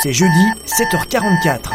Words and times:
C'est 0.00 0.12
jeudi, 0.12 0.46
7h44. 0.64 1.72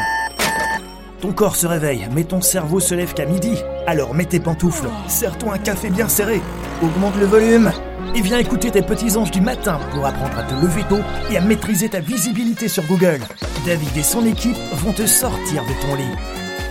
Ton 1.19 1.34
corps 1.34 1.58
se 1.58 1.68
réveille, 1.68 2.08
mais 2.14 2.23
ton 2.23 2.42
cerveau 2.42 2.80
se 2.80 2.96
lève 2.96 3.14
qu'à 3.14 3.26
midi. 3.26 3.57
Alors 3.85 4.13
mets 4.13 4.24
tes 4.24 4.40
pantoufles, 4.40 4.88
serre-toi 5.10 5.56
un 5.56 5.58
café 5.58 5.90
bien 5.90 6.08
serré, 6.08 6.42
augmente 6.81 7.17
le 7.20 7.26
volume 7.26 7.74
et 8.15 8.22
viens 8.22 8.38
écouter 8.38 8.72
tes 8.72 8.81
petits 8.81 9.17
anges 9.17 9.31
du 9.31 9.42
matin 9.42 9.78
pour 9.92 10.06
apprendre 10.06 10.38
à 10.38 10.44
te 10.44 10.54
lever 10.54 10.83
tôt 10.88 11.01
et 11.31 11.38
à 11.38 11.42
maîtriser 11.42 11.90
ta 11.90 11.99
visibilité 11.99 12.70
sur 12.70 12.83
Google. 12.86 13.20
David 13.65 13.97
et 13.97 14.04
son 14.04 14.26
équipe 14.26 14.55
vont 14.76 14.94
te 14.94 15.05
sortir 15.05 15.63
de 15.63 15.81
ton 15.81 15.96
lit. 15.96 16.15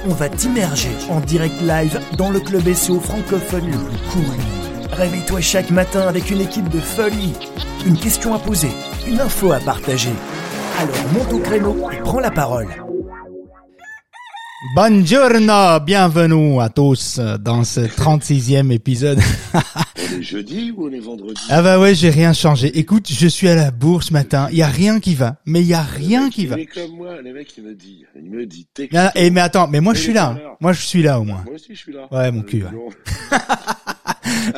On 0.08 0.14
va 0.14 0.30
t'immerger 0.30 0.90
en 1.10 1.20
direct 1.20 1.60
live 1.60 2.00
dans 2.16 2.30
le 2.30 2.40
club 2.40 2.72
SEO 2.72 2.98
francophone 2.98 3.70
le 3.70 3.76
plus 3.76 3.98
cool. 4.10 4.36
Réveille-toi 4.92 5.42
chaque 5.42 5.70
matin 5.70 6.08
avec 6.08 6.30
une 6.30 6.40
équipe 6.40 6.70
de 6.70 6.80
folie. 6.80 7.34
Une 7.84 7.98
question 7.98 8.34
à 8.34 8.38
poser, 8.38 8.70
une 9.06 9.20
info 9.20 9.52
à 9.52 9.60
partager. 9.60 10.12
Alors 10.78 10.96
monte 11.12 11.32
au 11.32 11.38
créneau 11.38 11.90
et 11.90 11.96
prends 11.98 12.20
la 12.20 12.30
parole. 12.30 12.68
Buongiorno, 14.74 15.80
bienvenue 15.84 16.60
à 16.60 16.68
tous 16.68 17.20
dans 17.40 17.64
ce 17.64 17.80
36e 17.80 18.70
épisode. 18.72 19.18
On 19.54 20.18
est 20.18 20.22
jeudi 20.22 20.72
ou 20.76 20.86
on 20.88 20.92
est 20.92 21.00
vendredi 21.00 21.40
ah 21.48 21.62
bah 21.62 21.80
ouais, 21.80 21.94
j'ai 21.94 22.10
rien 22.10 22.32
changé. 22.32 22.78
Écoute, 22.78 23.08
je 23.10 23.26
suis 23.26 23.48
à 23.48 23.54
la 23.54 23.70
bourse 23.70 24.08
ce 24.08 24.12
matin, 24.12 24.48
il 24.52 24.58
y 24.58 24.62
a 24.62 24.66
rien 24.68 25.00
qui 25.00 25.14
va, 25.14 25.36
mais 25.46 25.60
il 25.62 25.66
y 25.66 25.74
a 25.74 25.82
rien 25.82 26.30
qui 26.30 26.46
va. 26.46 26.56
Il 26.56 26.62
est 26.62 26.66
comme 26.66 26.96
moi, 26.96 27.20
le 27.22 27.32
mec 27.32 27.52
il 27.56 27.64
me 27.64 27.74
dit, 27.74 28.04
il 28.16 28.30
me 28.30 28.46
dit 28.46 28.66
Ah, 28.94 29.10
et 29.14 29.30
mais 29.30 29.40
attends, 29.40 29.68
mais 29.68 29.80
moi 29.80 29.94
je 29.94 30.00
suis 30.00 30.12
là. 30.12 30.36
Moi 30.60 30.72
je 30.72 30.80
suis 30.82 31.02
là 31.02 31.18
au 31.20 31.24
moins. 31.24 31.42
Moi 31.44 31.54
aussi 31.54 31.74
je 31.74 31.78
suis 31.78 31.92
là. 31.92 32.06
Ouais, 32.10 32.30
mon 32.30 32.40
Euh, 32.40 32.44
cul. 32.44 32.64
ouais. 32.64 32.70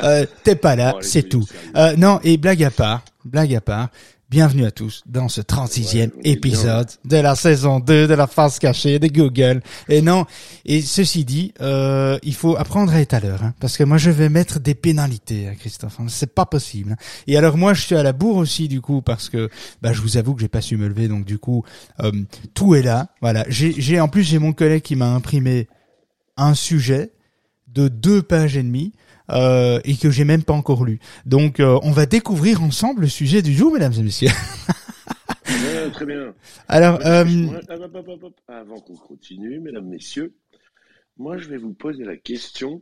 Euh, 0.03 0.25
T'es 0.43 0.55
pas 0.55 0.75
là, 0.75 0.91
Bon, 0.91 0.97
allez, 0.97 1.07
c'est 1.07 1.23
tout. 1.23 1.43
Euh, 1.75 1.95
non, 1.95 2.19
et 2.23 2.37
blague 2.37 2.63
à 2.63 2.71
part, 2.71 3.03
blague 3.23 3.53
à 3.53 3.61
part, 3.61 3.89
bienvenue 4.35 4.65
à 4.65 4.71
tous 4.71 5.01
dans 5.05 5.29
ce 5.29 5.39
36e 5.39 5.95
Ouais, 5.95 6.11
on 6.17 6.21
est 6.25 6.29
épisode 6.31 6.89
de 7.05 7.15
la 7.15 7.35
saison 7.35 7.79
2 7.79 8.05
de 8.05 8.13
la 8.13 8.27
face 8.27 8.59
cachée 8.59 8.99
de 8.99 9.07
Google. 9.07 9.61
Et 9.87 10.01
non, 10.01 10.25
et 10.65 10.81
ceci 10.81 11.23
dit, 11.23 11.53
euh, 11.61 12.19
il 12.21 12.35
faut 12.35 12.57
apprendre 12.57 12.91
à 12.93 12.99
être 12.99 13.13
à 13.13 13.21
l'heure, 13.21 13.41
hein, 13.43 13.53
parce 13.61 13.77
que 13.77 13.85
moi 13.85 13.97
je 13.97 14.11
vais 14.11 14.27
mettre 14.27 14.59
des 14.59 14.75
pénalités, 14.75 15.47
hein, 15.47 15.53
Christophe. 15.57 16.01
hein, 16.01 16.07
C'est 16.09 16.33
pas 16.35 16.45
possible. 16.45 16.91
hein. 16.91 16.95
Et 17.27 17.37
alors 17.37 17.55
moi 17.55 17.73
je 17.73 17.81
suis 17.83 17.95
à 17.95 18.03
la 18.03 18.11
bourre 18.11 18.35
aussi 18.35 18.67
du 18.67 18.81
coup, 18.81 19.01
parce 19.01 19.29
que 19.29 19.49
bah, 19.81 19.93
je 19.93 20.01
vous 20.01 20.17
avoue 20.17 20.35
que 20.35 20.41
j'ai 20.41 20.49
pas 20.49 20.59
su 20.61 20.75
me 20.75 20.89
lever, 20.89 21.07
donc 21.07 21.23
du 21.23 21.37
coup 21.37 21.63
euh, 22.01 22.11
tout 22.53 22.75
est 22.75 22.81
là. 22.83 23.07
Voilà, 23.21 23.45
j'ai 23.47 23.73
j'ai- 23.79 24.01
en 24.01 24.09
plus 24.09 24.23
j'ai 24.23 24.39
mon 24.39 24.51
collègue 24.51 24.81
qui 24.81 24.97
m'a 24.97 25.13
imprimé 25.13 25.69
un 26.35 26.55
sujet 26.55 27.11
de 27.69 27.87
deux 27.87 28.21
pages 28.21 28.57
et 28.57 28.63
demie 28.63 28.91
euh, 29.31 29.79
et 29.83 29.95
que 29.95 30.09
j'ai 30.09 30.25
même 30.25 30.43
pas 30.43 30.53
encore 30.53 30.83
lu. 30.85 30.99
Donc 31.25 31.59
euh, 31.59 31.79
on 31.83 31.91
va 31.91 32.05
découvrir 32.05 32.61
ensemble 32.63 33.01
le 33.01 33.07
sujet 33.07 33.41
du 33.41 33.53
jour, 33.53 33.73
mesdames 33.73 33.93
et 33.97 34.03
messieurs. 34.03 34.29
Ouais, 35.47 35.91
très 35.91 36.05
bien. 36.05 36.33
Alors, 36.67 36.99
euh, 37.05 37.23
Moi. 37.23 37.59
Avant 38.47 38.79
qu'on 38.79 38.95
continue, 38.95 39.59
mesdames, 39.59 39.85
messieurs, 39.87 40.33
moi 41.17 41.37
je 41.37 41.47
vais 41.47 41.57
vous 41.57 41.73
poser 41.73 42.03
la 42.03 42.17
question 42.17 42.81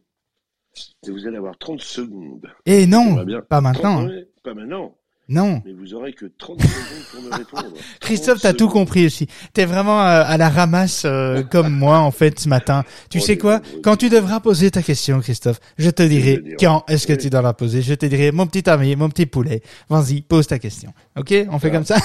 et 1.06 1.12
vous 1.12 1.28
allez 1.28 1.38
avoir 1.38 1.58
30 1.58 1.82
secondes. 1.82 2.48
et 2.66 2.82
Ça 2.82 2.88
non, 2.88 3.24
bien. 3.24 3.42
pas 3.42 3.62
maintenant. 3.62 4.08
30 4.08 4.12
hein. 4.12 4.22
Pas 4.44 4.54
maintenant, 4.54 4.98
Non. 5.30 5.62
mais 5.66 5.72
vous 5.74 5.94
aurez 5.94 6.12
que 6.14 6.26
30 6.38 6.62
secondes 6.62 7.04
pour 7.12 7.22
me 7.24 7.34
répondre. 7.36 7.78
Christophe, 8.02 8.40
30 8.40 8.42
t'as 8.42 8.54
tout 8.54 8.68
compris 8.68 9.06
aussi. 9.06 9.28
T'es 9.54 9.66
vraiment 9.66 10.02
euh, 10.02 10.24
à 10.26 10.38
la 10.38 10.50
ramasse 10.50 11.04
euh, 11.06 11.44
comme 11.44 11.70
moi 11.78 12.00
en 12.00 12.12
fait 12.12 12.40
ce 12.40 12.50
matin. 12.50 12.84
Tu 13.10 13.20
Oh, 13.20 13.22
sais 13.22 13.38
quoi. 13.38 13.62
Quand 13.84 13.96
tu 13.96 14.10
devras 14.10 14.40
poser 14.42 14.70
ta 14.72 14.82
question, 14.82 15.20
Christophe, 15.22 15.60
je 15.78 15.90
te 15.90 16.04
dirai 16.04 16.42
quand 16.60 16.84
est-ce 16.90 17.08
que 17.08 17.14
Oui. 17.14 17.20
tu 17.20 17.30
dois 17.30 17.42
la 17.42 17.54
poser. 17.54 17.82
Je 17.82 17.94
te 17.94 18.06
dirai 18.06 18.32
mon 18.32 18.48
petit 18.48 18.70
ami, 18.70 18.96
mon 18.98 19.10
petit 19.10 19.26
poulet. 19.26 19.62
Vas-y, 19.90 20.22
pose 20.22 20.48
ta 20.48 20.60
question. 20.60 20.94
Ok 21.18 21.34
On 21.50 21.58
fait 21.60 21.70
Ah. 21.70 21.72
comme 21.72 21.86
ça 21.86 21.96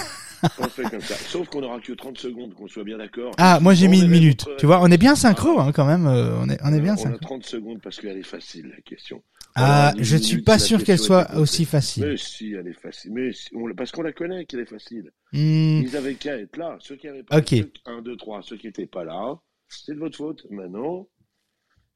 On 0.60 0.68
fait 0.68 0.84
comme 0.84 1.00
ça. 1.00 1.16
Sauf 1.16 1.48
qu'on 1.48 1.64
aura 1.64 1.80
que 1.80 1.92
30 1.92 2.16
secondes, 2.18 2.54
qu'on 2.54 2.68
soit 2.68 2.84
bien 2.84 2.98
d'accord. 2.98 3.32
Ah, 3.38 3.58
moi 3.60 3.74
j'ai 3.74 3.88
mis 3.88 4.00
une 4.00 4.08
minute. 4.08 4.46
notre- 4.46 4.60
Tu 4.60 4.66
vois, 4.66 4.80
on 4.80 4.86
est 4.86 4.96
bien 4.96 5.16
synchro 5.16 5.58
hein, 5.58 5.72
quand 5.74 5.84
même. 5.84 6.06
euh, 6.06 6.36
on 6.40 6.48
est 6.48 6.58
on 6.62 6.72
est 6.72 6.78
bien 6.80 6.92
On 6.92 7.00
a 7.00 7.02
synchro. 7.02 7.18
30 7.20 7.44
secondes 7.44 7.80
parce 7.82 7.98
qu'elle 7.98 8.16
est 8.16 8.22
facile, 8.22 8.70
la 8.74 8.80
question. 8.82 9.20
Ah, 9.60 9.92
On 9.96 9.98
a 9.98 10.02
je 10.02 10.16
une 10.16 10.22
suis 10.22 10.42
pas 10.42 10.58
sûr 10.58 10.82
qu'elle 10.84 10.98
soit 10.98 11.34
aussi 11.36 11.64
facile. 11.64 12.06
Mais 12.06 12.16
si, 12.16 12.52
elle 12.52 12.68
est 12.68 12.80
facile. 12.80 13.12
Mais 13.12 13.32
si, 13.32 13.48
on- 13.54 13.74
parce 13.74 13.90
qu'on 13.90 14.02
la 14.02 14.12
connaît 14.12 14.44
qu'elle 14.46 14.60
est 14.60 14.70
facile. 14.70 15.10
Hmm, 15.32 15.82
Ils 15.82 15.96
avaient 15.96 16.14
qu'à 16.14 16.38
être 16.38 16.56
là. 16.56 16.76
Ceux 16.80 16.96
qui 16.96 17.08
avaient 17.08 17.22
pas 17.22 17.38
Ok. 17.38 17.54
1, 17.84 18.02
2, 18.02 18.16
3, 18.16 18.42
ceux 18.42 18.56
qui 18.56 18.66
n'étaient 18.66 18.86
pas 18.86 19.04
là, 19.04 19.38
c'est 19.68 19.94
de 19.94 19.98
votre 19.98 20.16
faute. 20.16 20.46
Maintenant, 20.50 21.08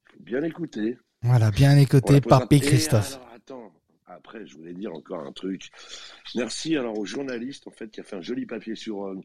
il 0.09 0.13
faut 0.17 0.23
bien 0.25 0.43
écouter. 0.43 0.99
Voilà, 1.23 1.51
bien 1.51 1.77
écouté 1.77 2.21
par 2.21 2.49
P. 2.49 2.59
Christophe. 2.61 3.15
alors, 3.15 3.29
attends. 3.35 3.73
Après, 4.07 4.47
je 4.47 4.57
voulais 4.57 4.75
dire 4.75 4.93
encore 4.93 5.21
un 5.21 5.33
truc. 5.33 5.71
Merci 6.35 6.77
alors 6.77 6.99
au 6.99 7.07
journaliste 7.07 7.67
en 7.67 7.71
fait 7.71 7.89
qui 7.91 8.01
a 8.01 8.03
fait 8.03 8.17
un 8.17 8.21
joli 8.21 8.45
papier 8.45 8.75
sur 8.75 9.07
euh, 9.07 9.19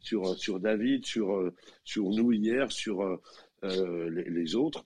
sur 0.00 0.28
euh, 0.28 0.34
sur 0.36 0.60
David, 0.60 1.06
sur 1.06 1.32
euh, 1.34 1.54
sur 1.84 2.10
nous 2.10 2.30
hier, 2.32 2.70
sur 2.70 3.00
euh, 3.02 4.10
les, 4.10 4.24
les 4.28 4.54
autres. 4.54 4.84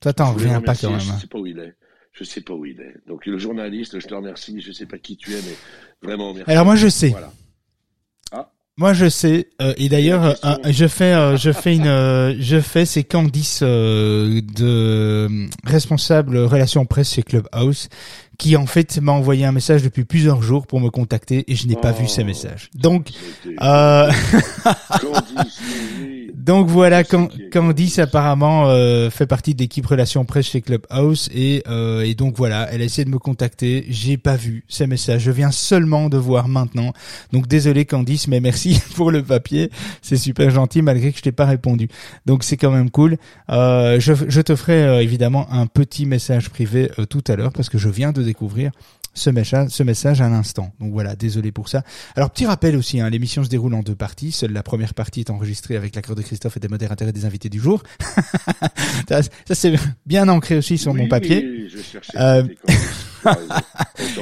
Toi, 0.00 0.12
t'en 0.14 0.32
reviens 0.32 0.62
pas 0.62 0.74
quand 0.74 0.90
même. 0.92 1.00
Je 1.00 1.10
hein. 1.10 1.18
sais 1.18 1.26
pas 1.26 1.38
où 1.38 1.44
il 1.46 1.58
est. 1.58 1.74
Je 2.18 2.24
sais 2.24 2.40
pas 2.40 2.54
où 2.54 2.66
il 2.66 2.80
est. 2.80 2.96
Donc 3.06 3.26
le 3.26 3.38
journaliste, 3.38 4.00
je 4.00 4.06
te 4.06 4.14
remercie. 4.14 4.60
Je 4.60 4.72
sais 4.72 4.86
pas 4.86 4.98
qui 4.98 5.16
tu 5.16 5.32
es, 5.32 5.40
mais 5.42 5.56
vraiment 6.02 6.34
merci. 6.34 6.50
Alors 6.50 6.64
moi, 6.64 6.76
je 6.76 6.88
sais. 6.88 7.10
Voilà. 7.10 7.32
Moi, 8.78 8.92
je 8.92 9.08
sais. 9.08 9.48
euh, 9.60 9.74
et 9.76 9.88
d'ailleurs, 9.88 10.24
euh, 10.24 10.34
euh, 10.44 10.56
je 10.70 10.86
fais, 10.86 11.12
euh, 11.12 11.36
je 11.36 11.50
fais 11.50 11.74
une, 11.74 12.36
je 12.40 12.60
fais 12.60 12.86
c'est 12.86 13.02
Candice 13.02 13.60
de 13.60 15.28
responsable 15.64 16.38
relations 16.38 16.86
presse 16.86 17.12
chez 17.12 17.24
Clubhouse, 17.24 17.88
qui 18.38 18.56
en 18.56 18.66
fait 18.66 18.98
m'a 19.00 19.12
envoyé 19.12 19.44
un 19.44 19.52
message 19.52 19.82
depuis 19.82 20.04
plusieurs 20.04 20.42
jours 20.42 20.66
pour 20.66 20.80
me 20.80 20.90
contacter 20.90 21.44
et 21.50 21.56
je 21.56 21.66
n'ai 21.66 21.74
pas 21.76 21.92
Oh. 21.92 22.00
vu 22.02 22.06
ces 22.08 22.22
messages. 22.24 22.70
Donc, 22.74 23.08
euh, 23.62 24.10
donc 26.34 26.68
voilà, 26.68 27.02
Candice 27.04 27.98
apparemment 27.98 28.68
euh, 28.68 29.10
fait 29.10 29.26
partie 29.26 29.54
de 29.54 29.60
l'équipe 29.60 29.84
relations 29.86 30.24
presse 30.24 30.46
chez 30.46 30.60
Clubhouse 30.60 31.28
et 31.34 31.62
euh, 31.68 32.02
et 32.02 32.14
donc 32.14 32.36
voilà, 32.36 32.68
elle 32.72 32.80
a 32.80 32.84
essayé 32.84 33.04
de 33.04 33.10
me 33.10 33.18
contacter. 33.18 33.86
J'ai 33.88 34.16
pas 34.16 34.36
vu 34.36 34.64
ces 34.68 34.86
messages. 34.86 35.22
Je 35.22 35.30
viens 35.30 35.50
seulement 35.50 36.08
de 36.08 36.16
voir 36.16 36.48
maintenant. 36.48 36.92
Donc 37.32 37.48
désolé 37.48 37.84
Candice, 37.86 38.28
mais 38.28 38.40
merci 38.40 38.80
pour 38.94 39.10
le 39.10 39.22
papier. 39.22 39.70
C'est 40.02 40.16
super 40.16 40.50
gentil 40.50 40.82
malgré 40.82 41.10
que 41.12 41.18
je 41.18 41.22
t'ai 41.22 41.32
pas 41.32 41.46
répondu. 41.46 41.88
Donc 42.26 42.44
c'est 42.44 42.56
quand 42.56 42.70
même 42.70 42.90
cool. 42.90 43.16
Euh, 43.50 43.98
je, 44.00 44.12
je 44.28 44.40
te 44.40 44.54
ferai 44.54 44.82
euh, 44.84 45.02
évidemment 45.02 45.52
un 45.52 45.66
petit 45.66 46.06
message 46.06 46.50
privé 46.50 46.90
euh, 46.98 47.04
tout 47.06 47.24
à 47.28 47.36
l'heure 47.36 47.52
parce 47.52 47.68
que 47.68 47.78
je 47.78 47.88
viens 47.88 48.12
de 48.12 48.22
découvrir 48.28 48.70
ce 49.14 49.30
message, 49.30 49.70
ce 49.70 49.82
message 49.82 50.20
à 50.20 50.28
l'instant. 50.28 50.72
Donc 50.80 50.92
voilà, 50.92 51.16
désolé 51.16 51.52
pour 51.52 51.68
ça. 51.68 51.82
Alors 52.14 52.30
petit 52.30 52.46
rappel 52.46 52.76
aussi, 52.76 53.00
hein, 53.00 53.10
l'émission 53.10 53.42
se 53.42 53.48
déroule 53.48 53.74
en 53.74 53.82
deux 53.82 53.94
parties. 53.94 54.32
Seule 54.32 54.52
la 54.52 54.62
première 54.62 54.94
partie 54.94 55.20
est 55.20 55.30
enregistrée 55.30 55.76
avec 55.76 55.94
l'accord 55.96 56.14
de 56.14 56.22
Christophe 56.22 56.56
et 56.56 56.60
des 56.60 56.68
modérateurs 56.68 57.08
et 57.08 57.12
des 57.12 57.24
invités 57.24 57.48
du 57.48 57.60
jour. 57.60 57.82
ça, 59.08 59.22
ça, 59.22 59.54
c'est 59.54 59.74
bien 60.06 60.28
ancré 60.28 60.56
aussi 60.56 60.78
sur 60.78 60.94
mon 60.94 61.08
papier. 61.08 61.68
Je. 61.68 61.98
Euh, 62.16 62.44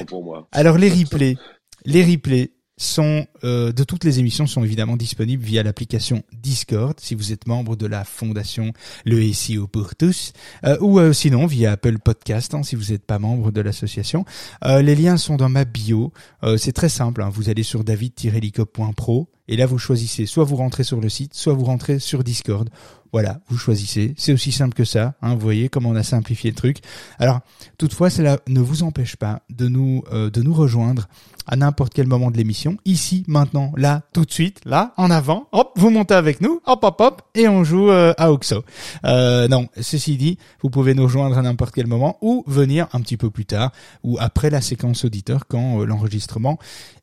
pour 0.06 0.24
moi. 0.24 0.48
Alors 0.52 0.78
les 0.78 0.88
replays, 0.88 1.36
les 1.84 2.04
replays 2.04 2.52
sont 2.78 3.26
euh, 3.42 3.72
de 3.72 3.84
toutes 3.84 4.04
les 4.04 4.18
émissions 4.18 4.46
sont 4.46 4.62
évidemment 4.62 4.96
disponibles 4.96 5.42
via 5.42 5.62
l'application 5.62 6.22
Discord 6.42 6.98
si 7.00 7.14
vous 7.14 7.32
êtes 7.32 7.46
membre 7.46 7.74
de 7.74 7.86
la 7.86 8.04
fondation 8.04 8.72
Le 9.04 9.32
SEO 9.32 9.66
pour 9.66 9.94
tous 9.94 10.32
euh, 10.64 10.76
ou 10.80 10.98
euh, 10.98 11.12
sinon 11.14 11.46
via 11.46 11.72
Apple 11.72 11.98
Podcast 11.98 12.52
hein, 12.54 12.62
si 12.62 12.76
vous 12.76 12.92
n'êtes 12.92 13.04
pas 13.06 13.18
membre 13.18 13.50
de 13.50 13.60
l'association. 13.62 14.24
Euh, 14.64 14.82
les 14.82 14.94
liens 14.94 15.16
sont 15.16 15.36
dans 15.36 15.48
ma 15.48 15.64
bio. 15.64 16.12
Euh, 16.42 16.56
c'est 16.58 16.72
très 16.72 16.88
simple. 16.90 17.22
hein. 17.22 17.30
Vous 17.32 17.48
allez 17.48 17.62
sur 17.62 17.82
david-licop.pro 17.82 19.28
et 19.48 19.56
là 19.56 19.66
vous 19.66 19.78
choisissez 19.78 20.26
soit 20.26 20.44
vous 20.44 20.56
rentrez 20.56 20.84
sur 20.84 21.00
le 21.00 21.08
site, 21.08 21.34
soit 21.34 21.52
vous 21.52 21.64
rentrez 21.64 21.98
sur 21.98 22.24
Discord. 22.24 22.68
Voilà, 23.12 23.40
vous 23.48 23.56
choisissez. 23.56 24.14
C'est 24.18 24.32
aussi 24.32 24.52
simple 24.52 24.74
que 24.74 24.84
ça. 24.84 25.14
Hein, 25.22 25.34
vous 25.34 25.40
voyez 25.40 25.68
comment 25.68 25.90
on 25.90 25.96
a 25.96 26.02
simplifié 26.02 26.50
le 26.50 26.56
truc. 26.56 26.78
Alors 27.18 27.40
toutefois, 27.78 28.10
cela 28.10 28.40
ne 28.48 28.60
vous 28.60 28.82
empêche 28.82 29.16
pas 29.16 29.42
de 29.48 29.68
nous 29.68 30.02
euh, 30.12 30.28
de 30.28 30.42
nous 30.42 30.52
rejoindre 30.52 31.08
à 31.46 31.56
n'importe 31.56 31.94
quel 31.94 32.06
moment 32.06 32.30
de 32.30 32.36
l'émission, 32.36 32.76
ici, 32.84 33.24
maintenant, 33.28 33.72
là, 33.76 34.02
tout 34.12 34.24
de 34.24 34.32
suite, 34.32 34.60
là, 34.64 34.92
en 34.96 35.10
avant, 35.10 35.48
hop, 35.52 35.72
vous 35.76 35.90
montez 35.90 36.14
avec 36.14 36.40
nous, 36.40 36.60
hop, 36.66 36.82
hop, 36.82 37.00
hop, 37.00 37.22
et 37.34 37.48
on 37.48 37.64
joue 37.64 37.90
euh, 37.90 38.12
à 38.18 38.32
Oxo. 38.32 38.64
Euh, 39.04 39.48
non, 39.48 39.68
ceci 39.80 40.16
dit, 40.16 40.38
vous 40.62 40.70
pouvez 40.70 40.94
nous 40.94 41.04
rejoindre 41.04 41.38
à 41.38 41.42
n'importe 41.42 41.74
quel 41.74 41.86
moment 41.86 42.18
ou 42.20 42.44
venir 42.46 42.88
un 42.92 43.00
petit 43.00 43.16
peu 43.16 43.30
plus 43.30 43.46
tard 43.46 43.72
ou 44.02 44.18
après 44.20 44.50
la 44.50 44.60
séquence 44.60 45.04
auditeur 45.04 45.46
quand 45.46 45.80
euh, 45.80 45.84
l'enregistrement 45.84 46.58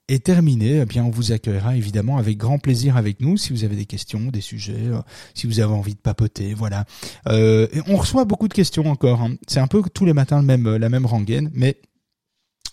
est 0.08 0.24
terminé. 0.24 0.80
Eh 0.82 0.86
bien, 0.86 1.04
on 1.06 1.10
vous 1.10 1.32
accueillera 1.32 1.76
évidemment 1.76 2.18
avec 2.18 2.38
grand 2.38 2.60
plaisir 2.60 2.98
avec 2.98 3.22
nous 3.22 3.38
si 3.38 3.54
vous 3.54 3.64
avez 3.64 3.76
des 3.76 3.86
questions, 3.86 4.20
des 4.32 4.42
sujets, 4.42 4.88
euh, 4.88 5.02
si 5.34 5.48
vous 5.48 5.60
avez 5.60 5.74
envie 5.74 5.96
de 5.96 6.00
papoter, 6.00 6.54
voilà. 6.54 6.86
Euh, 7.28 7.68
on 7.88 7.98
reçoit 7.98 8.26
beaucoup 8.26 8.48
de 8.48 8.54
questions 8.54 8.86
encore. 8.88 9.22
hein. 9.22 9.36
C'est 9.48 9.60
un 9.60 9.68
peu 9.68 9.82
tous 9.94 10.06
les 10.06 10.14
matins 10.14 10.42
même, 10.42 10.76
la 10.76 10.90
même 10.90 11.06
rengaine, 11.06 11.50
mais 11.54 11.78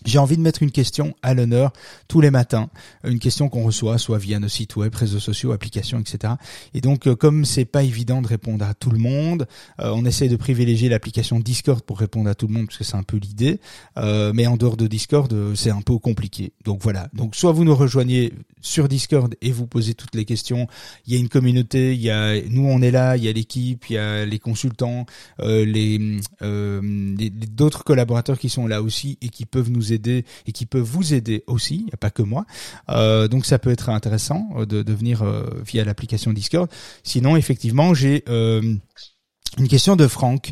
j'ai 0.05 0.19
envie 0.19 0.37
de 0.37 0.41
mettre 0.41 0.63
une 0.63 0.71
question 0.71 1.15
à 1.21 1.33
l'honneur 1.33 1.71
tous 2.07 2.21
les 2.21 2.31
matins, 2.31 2.69
une 3.03 3.19
question 3.19 3.49
qu'on 3.49 3.63
reçoit 3.63 3.97
soit 3.97 4.17
via 4.17 4.39
nos 4.39 4.47
sites 4.47 4.75
web, 4.75 4.93
réseaux 4.93 5.19
sociaux, 5.19 5.51
applications, 5.51 5.99
etc. 5.99 6.33
Et 6.73 6.81
donc, 6.81 7.07
euh, 7.07 7.15
comme 7.15 7.45
c'est 7.45 7.65
pas 7.65 7.83
évident 7.83 8.21
de 8.21 8.27
répondre 8.27 8.65
à 8.65 8.73
tout 8.73 8.89
le 8.89 8.97
monde, 8.97 9.47
euh, 9.79 9.91
on 9.93 10.05
essaie 10.05 10.27
de 10.27 10.35
privilégier 10.35 10.89
l'application 10.89 11.39
Discord 11.39 11.81
pour 11.81 11.99
répondre 11.99 12.29
à 12.29 12.35
tout 12.35 12.47
le 12.47 12.53
monde 12.53 12.65
parce 12.67 12.77
que 12.77 12.83
c'est 12.83 12.95
un 12.95 13.03
peu 13.03 13.17
l'idée. 13.17 13.59
Euh, 13.97 14.31
mais 14.33 14.47
en 14.47 14.57
dehors 14.57 14.77
de 14.77 14.87
Discord, 14.87 15.33
c'est 15.55 15.71
un 15.71 15.81
peu 15.81 15.97
compliqué. 15.97 16.53
Donc 16.65 16.81
voilà. 16.81 17.09
Donc 17.13 17.35
soit 17.35 17.51
vous 17.51 17.63
nous 17.63 17.75
rejoignez 17.75 18.33
sur 18.61 18.87
Discord 18.87 19.35
et 19.41 19.51
vous 19.51 19.67
posez 19.67 19.93
toutes 19.93 20.15
les 20.15 20.25
questions. 20.25 20.67
Il 21.07 21.13
y 21.13 21.17
a 21.17 21.19
une 21.19 21.29
communauté, 21.29 21.93
il 21.93 22.01
y 22.01 22.09
a 22.09 22.41
nous 22.49 22.65
on 22.65 22.81
est 22.81 22.91
là, 22.91 23.17
il 23.17 23.23
y 23.23 23.29
a 23.29 23.33
l'équipe, 23.33 23.89
il 23.89 23.93
y 23.93 23.97
a 23.97 24.25
les 24.25 24.39
consultants, 24.39 25.05
les 25.39 26.19
d'autres 26.41 27.83
collaborateurs 27.83 28.39
qui 28.39 28.49
sont 28.49 28.67
là 28.67 28.81
aussi 28.81 29.17
et 29.21 29.29
qui 29.29 29.45
peuvent 29.45 29.69
nous 29.69 29.90
aider 29.91 30.25
et 30.45 30.51
qui 30.51 30.65
peuvent 30.65 30.81
vous 30.81 31.13
aider 31.13 31.43
aussi, 31.47 31.87
pas 31.99 32.09
que 32.09 32.21
moi. 32.21 32.45
Euh, 32.89 33.27
donc 33.27 33.45
ça 33.45 33.59
peut 33.59 33.71
être 33.71 33.89
intéressant 33.89 34.49
euh, 34.55 34.65
de, 34.65 34.81
de 34.81 34.93
venir 34.93 35.21
euh, 35.21 35.61
via 35.65 35.83
l'application 35.85 36.33
Discord. 36.33 36.69
Sinon, 37.03 37.35
effectivement, 37.35 37.93
j'ai 37.93 38.23
une 38.27 39.67
question 39.69 39.95
de 39.95 40.07
Franck 40.07 40.51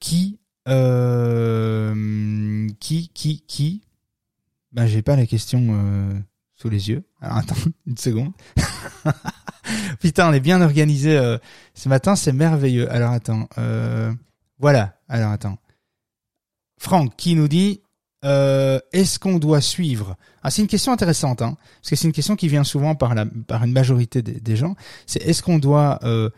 qui 0.00 0.38
qui 2.80 3.08
qui 3.14 3.44
qui? 3.46 3.82
Ben 4.72 4.86
j'ai 4.86 5.02
pas 5.02 5.16
la 5.16 5.26
question 5.26 6.22
sous 6.54 6.68
les 6.68 6.90
yeux. 6.90 7.04
Alors 7.20 7.38
attends 7.38 7.56
une 7.86 7.96
seconde. 7.96 8.32
Putain, 10.00 10.30
on 10.30 10.32
est 10.32 10.40
bien 10.40 10.60
organisé 10.60 11.18
ce 11.74 11.88
matin, 11.88 12.16
c'est 12.16 12.32
merveilleux. 12.32 12.90
Alors 12.92 13.12
attends, 13.12 13.48
voilà. 14.58 14.98
Alors 15.08 15.30
attends. 15.30 15.58
Franck 16.78 17.16
qui 17.16 17.34
nous 17.34 17.48
dit 17.48 17.80
euh, 18.24 18.80
est-ce 18.92 19.18
qu'on 19.18 19.38
doit 19.38 19.60
suivre? 19.60 20.16
Ah, 20.42 20.50
C'est 20.50 20.62
une 20.62 20.68
question 20.68 20.92
intéressante, 20.92 21.42
hein, 21.42 21.56
parce 21.80 21.90
que 21.90 21.96
c'est 21.96 22.06
une 22.06 22.12
question 22.12 22.36
qui 22.36 22.48
vient 22.48 22.64
souvent 22.64 22.94
par, 22.94 23.14
la, 23.14 23.26
par 23.26 23.64
une 23.64 23.72
majorité 23.72 24.22
des, 24.22 24.56
gens. 24.56 24.74
C'est 25.06 25.22
est-ce 25.22 25.42
qu'on 25.42 25.58
doit 25.58 25.98
euh, 26.02 26.30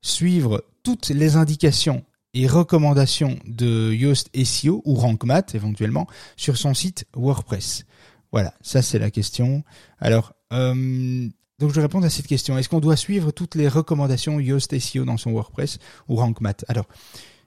suivre 0.00 0.64
toutes 0.82 1.08
les 1.08 1.36
indications 1.36 2.04
et 2.32 2.46
recommandations 2.46 3.38
de 3.46 3.92
Yoast 3.92 4.30
SEO 4.44 4.82
ou 4.84 4.94
RankMath 4.94 5.54
éventuellement 5.54 6.06
sur 6.36 6.56
son 6.56 6.74
site 6.74 7.06
WordPress? 7.14 7.84
Voilà, 8.32 8.54
ça 8.62 8.82
c'est 8.82 8.98
la 8.98 9.10
question. 9.10 9.62
Alors, 9.98 10.32
euh, 10.52 11.28
donc 11.58 11.70
je 11.70 11.74
vais 11.74 11.82
répondre 11.82 12.06
à 12.06 12.10
cette 12.10 12.26
question. 12.26 12.56
Est-ce 12.58 12.68
qu'on 12.68 12.80
doit 12.80 12.96
suivre 12.96 13.30
toutes 13.30 13.54
les 13.54 13.68
recommandations 13.68 14.40
Yoast 14.40 14.78
SEO 14.78 15.04
dans 15.04 15.16
son 15.16 15.32
WordPress 15.32 15.78
ou 16.08 16.16
RankMath? 16.16 16.64
Alors, 16.68 16.86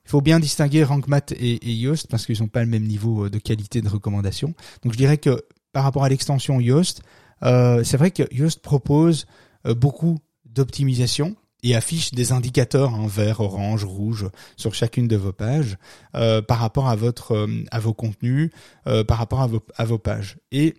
faut 0.10 0.22
bien 0.22 0.40
distinguer 0.40 0.84
RankMath 0.84 1.34
et, 1.34 1.70
et 1.70 1.74
Yoast 1.74 2.08
parce 2.08 2.26
qu'ils 2.26 2.40
n'ont 2.42 2.48
pas 2.48 2.62
le 2.62 2.70
même 2.70 2.86
niveau 2.86 3.26
euh, 3.26 3.30
de 3.30 3.38
qualité 3.38 3.82
de 3.82 3.90
recommandation. 3.90 4.56
Donc 4.84 4.94
je 4.94 4.98
dirais 4.98 5.20
que 5.20 5.44
par 5.72 5.84
rapport 5.84 6.04
à 6.04 6.10
l'extension 6.10 6.60
Yoast, 6.60 7.04
euh, 7.44 7.84
c'est 7.84 7.98
vrai 7.98 8.10
que 8.10 8.24
Yoast 8.34 8.60
propose 8.62 9.28
euh, 9.68 9.76
beaucoup 9.76 10.18
d'optimisation 10.46 11.36
et 11.62 11.76
affiche 11.76 12.12
des 12.12 12.32
indicateurs 12.32 12.96
en 12.96 13.06
vert, 13.06 13.40
orange, 13.40 13.84
rouge 13.84 14.30
sur 14.58 14.74
chacune 14.74 15.08
de 15.08 15.18
vos 15.18 15.34
pages 15.34 15.78
par 16.14 16.58
rapport 16.58 16.88
à 16.88 16.96
votre 16.96 17.50
à 17.70 17.80
vos 17.82 17.94
contenus, 17.94 18.50
par 18.86 19.18
rapport 19.18 19.42
à 19.42 19.48
vos, 19.48 19.62
à 19.76 19.84
vos 19.84 19.98
pages. 19.98 20.38
Et 20.54 20.76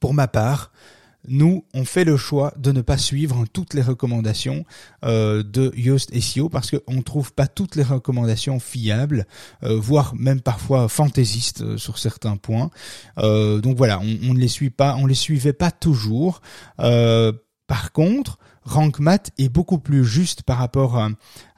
pour 0.00 0.14
ma 0.14 0.26
part, 0.26 0.72
nous, 1.28 1.64
on 1.74 1.84
fait 1.84 2.04
le 2.04 2.16
choix 2.16 2.52
de 2.56 2.72
ne 2.72 2.80
pas 2.80 2.98
suivre 2.98 3.44
toutes 3.52 3.74
les 3.74 3.82
recommandations 3.82 4.64
euh, 5.04 5.42
de 5.42 5.72
Yoast 5.76 6.18
SEO 6.18 6.48
parce 6.48 6.70
qu'on 6.70 6.94
ne 6.94 7.02
trouve 7.02 7.32
pas 7.32 7.46
toutes 7.46 7.76
les 7.76 7.82
recommandations 7.82 8.58
fiables, 8.60 9.26
euh, 9.62 9.78
voire 9.78 10.14
même 10.14 10.40
parfois 10.40 10.88
fantaisistes 10.88 11.62
euh, 11.62 11.76
sur 11.76 11.98
certains 11.98 12.36
points. 12.36 12.70
donc 13.16 13.76
voilà, 13.76 14.00
on, 14.00 14.34
ne 14.34 14.38
les 14.38 14.48
suit 14.48 14.70
pas, 14.70 14.96
on 14.96 15.06
les 15.06 15.14
suivait 15.14 15.52
pas 15.52 15.70
toujours. 15.70 16.40
par 16.76 17.92
contre, 17.92 18.38
RankMath 18.68 19.30
est 19.38 19.48
beaucoup 19.48 19.78
plus 19.78 20.04
juste 20.04 20.42
par 20.42 20.58
rapport 20.58 21.02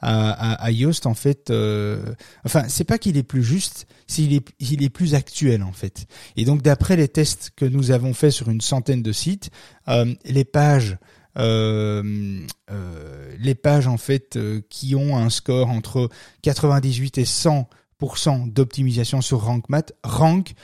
à, 0.01 0.71
Yoast 0.71 1.07
en 1.07 1.15
fait. 1.15 1.51
Euh, 1.51 2.15
enfin, 2.45 2.65
c'est 2.69 2.85
pas 2.85 2.99
qu'il 2.99 3.17
est 3.17 3.25
plus 3.25 3.43
juste, 3.43 3.87
c'est 4.07 4.23
il 4.23 4.35
est, 4.35 4.49
il 4.61 4.83
est 4.83 4.91
plus 4.91 5.15
actuel 5.15 5.63
en 5.63 5.73
fait. 5.73 6.07
Et 6.37 6.45
donc 6.45 6.63
d'après 6.63 6.97
les 6.97 7.09
tests 7.09 7.51
que 7.57 7.65
nous 7.65 7.91
avons 7.91 8.15
fait 8.15 8.31
sur 8.31 8.49
une 8.49 8.61
centaine 8.61 9.03
de 9.03 9.13
sites, 9.13 9.51
euh, 9.89 10.15
les 10.25 10.45
pages 10.45 10.99
euh, 11.39 12.41
euh 12.71 13.37
les 13.39 13.55
pages 13.55 13.87
en 13.87 13.97
fait 13.97 14.39
qui 14.69 14.95
ont 14.95 15.17
un 15.17 15.31
score 15.31 15.71
entre 15.71 16.11
98 16.43 17.19
et 17.19 17.25
100% 17.25 18.53
d'optimisation 18.53 19.21
sur 19.21 19.43
RankMath, 19.43 19.93
Rank 20.05 20.55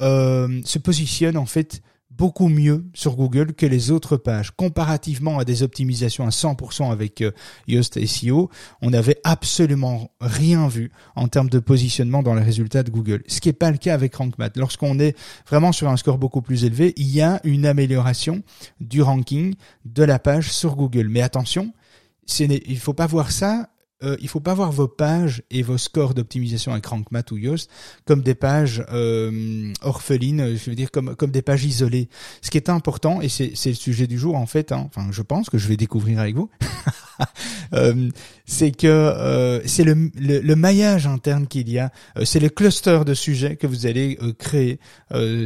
se 0.00 0.78
positionne 0.78 1.36
en 1.36 1.46
fait 1.46 1.82
beaucoup 2.18 2.48
mieux 2.48 2.84
sur 2.94 3.14
Google 3.14 3.54
que 3.54 3.64
les 3.64 3.92
autres 3.92 4.16
pages. 4.16 4.50
Comparativement 4.50 5.38
à 5.38 5.44
des 5.44 5.62
optimisations 5.62 6.26
à 6.26 6.30
100% 6.30 6.90
avec 6.90 7.22
euh, 7.22 7.30
Yoast 7.68 8.04
SEO, 8.04 8.50
on 8.82 8.90
n'avait 8.90 9.18
absolument 9.22 10.10
rien 10.20 10.66
vu 10.66 10.90
en 11.14 11.28
termes 11.28 11.48
de 11.48 11.60
positionnement 11.60 12.24
dans 12.24 12.34
les 12.34 12.42
résultats 12.42 12.82
de 12.82 12.90
Google. 12.90 13.22
Ce 13.28 13.40
qui 13.40 13.48
n'est 13.48 13.52
pas 13.52 13.70
le 13.70 13.78
cas 13.78 13.94
avec 13.94 14.16
RankMath. 14.16 14.56
Lorsqu'on 14.56 14.98
est 14.98 15.16
vraiment 15.48 15.70
sur 15.70 15.88
un 15.88 15.96
score 15.96 16.18
beaucoup 16.18 16.42
plus 16.42 16.64
élevé, 16.64 16.92
il 16.96 17.08
y 17.08 17.22
a 17.22 17.40
une 17.44 17.64
amélioration 17.64 18.42
du 18.80 19.00
ranking 19.00 19.54
de 19.84 20.02
la 20.02 20.18
page 20.18 20.50
sur 20.50 20.74
Google. 20.74 21.08
Mais 21.08 21.22
attention, 21.22 21.72
il 22.40 22.60
ne 22.68 22.78
faut 22.78 22.94
pas 22.94 23.06
voir 23.06 23.30
ça 23.30 23.70
euh, 24.04 24.16
il 24.20 24.28
faut 24.28 24.40
pas 24.40 24.54
voir 24.54 24.70
vos 24.70 24.86
pages 24.86 25.42
et 25.50 25.62
vos 25.62 25.76
scores 25.76 26.14
d'optimisation 26.14 26.72
avec 26.72 26.86
RankMath 26.86 27.32
ou 27.32 27.36
Yoast 27.36 27.68
comme 28.04 28.22
des 28.22 28.36
pages 28.36 28.84
euh, 28.92 29.72
orphelines, 29.82 30.56
je 30.56 30.70
veux 30.70 30.76
dire 30.76 30.92
comme 30.92 31.16
comme 31.16 31.32
des 31.32 31.42
pages 31.42 31.64
isolées. 31.64 32.08
Ce 32.40 32.50
qui 32.50 32.58
est 32.58 32.68
important 32.68 33.20
et 33.20 33.28
c'est 33.28 33.52
c'est 33.54 33.70
le 33.70 33.74
sujet 33.74 34.06
du 34.06 34.16
jour 34.16 34.36
en 34.36 34.46
fait. 34.46 34.70
Hein, 34.70 34.84
enfin, 34.86 35.08
je 35.10 35.22
pense 35.22 35.50
que 35.50 35.58
je 35.58 35.66
vais 35.66 35.76
découvrir 35.76 36.20
avec 36.20 36.36
vous. 36.36 36.48
euh, 37.74 38.10
c'est 38.48 38.70
que 38.70 38.86
euh, 38.86 39.60
c'est 39.66 39.84
le, 39.84 40.10
le, 40.16 40.56
maillage 40.56 41.06
interne 41.06 41.46
qu'il 41.46 41.68
y 41.68 41.78
a, 41.78 41.92
euh, 42.16 42.24
c'est 42.24 42.40
le 42.40 42.48
cluster 42.48 43.00
de 43.04 43.12
sujets 43.12 43.56
que 43.56 43.66
vous 43.66 43.84
allez 43.84 44.18
euh, 44.22 44.32
créer, 44.32 44.80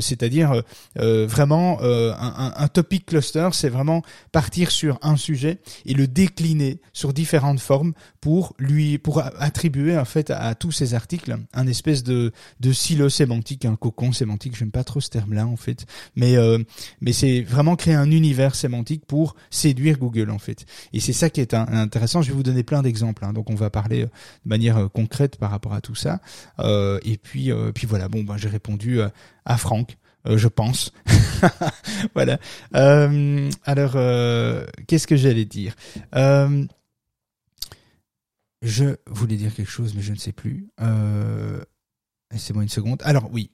c'est-à-dire 0.00 0.62
vraiment 0.96 1.80
un, 1.82 2.52
un, 2.56 2.68
topic 2.68 3.06
cluster, 3.06 3.48
c'est 3.52 3.68
vraiment 3.68 4.02
partir 4.30 4.70
sur 4.70 4.98
un 5.02 5.16
sujet 5.16 5.58
et 5.84 5.94
le 5.94 6.06
décliner 6.06 6.80
sur 6.92 7.12
différentes 7.12 7.60
formes 7.60 7.92
pour 8.20 8.54
lui 8.58 8.98
pour 8.98 9.22
attribuer 9.38 9.96
en 9.96 10.04
fait 10.04 10.30
à, 10.30 10.54
tous 10.54 10.72
ces 10.72 10.94
articles 10.94 11.36
un 11.52 11.66
espèce 11.66 12.02
de 12.02 12.32
de 12.60 12.72
silo 12.72 13.08
sémantique, 13.08 13.64
un 13.64 13.76
cocon 13.76 14.12
sémantique. 14.12 14.56
J'aime 14.56 14.70
pas 14.70 14.84
trop 14.84 15.00
ce 15.00 15.10
terme-là 15.10 15.46
en 15.46 15.56
fait, 15.56 15.86
mais 16.16 16.36
mais 17.00 17.12
c'est 17.12 17.42
vraiment 17.42 17.76
créer 17.76 17.94
un 17.94 18.10
univers 18.10 18.54
sémantique 18.54 19.06
pour 19.06 19.34
séduire 19.50 19.98
Google 19.98 20.30
en 20.30 20.38
fait. 20.38 20.66
Et 20.92 21.00
c'est 21.00 21.12
ça 21.12 21.30
qui 21.30 21.40
est 21.40 21.54
intéressant. 21.54 22.11
Je 22.20 22.28
vais 22.28 22.34
vous 22.34 22.42
donner 22.42 22.62
plein 22.62 22.82
d'exemples. 22.82 23.24
Hein. 23.24 23.32
Donc 23.32 23.48
on 23.48 23.54
va 23.54 23.70
parler 23.70 24.02
euh, 24.02 24.06
de 24.44 24.48
manière 24.48 24.76
euh, 24.76 24.88
concrète 24.88 25.36
par 25.36 25.50
rapport 25.50 25.72
à 25.72 25.80
tout 25.80 25.94
ça. 25.94 26.20
Euh, 26.58 26.98
et 27.04 27.16
puis 27.16 27.50
puis 27.74 27.86
voilà. 27.86 28.08
Bon, 28.08 28.22
ben 28.22 28.36
j'ai 28.36 28.48
répondu 28.48 29.00
à 29.44 29.56
Franck. 29.56 29.96
je 30.26 30.48
pense. 30.48 30.92
voilà. 32.14 32.38
alors, 33.64 33.92
qu'est-ce 34.86 35.06
que 35.06 35.16
j'allais 35.16 35.44
dire? 35.44 35.74
Je 38.62 38.96
voulais 39.08 39.36
dire 39.36 39.54
quelque 39.54 39.70
chose, 39.70 39.94
mais 39.94 40.02
je 40.02 40.12
ne 40.12 40.18
sais 40.18 40.32
plus. 40.32 40.68
Laissez-moi 42.30 42.62
une 42.62 42.68
seconde. 42.68 43.00
Alors 43.04 43.30
oui. 43.32 43.50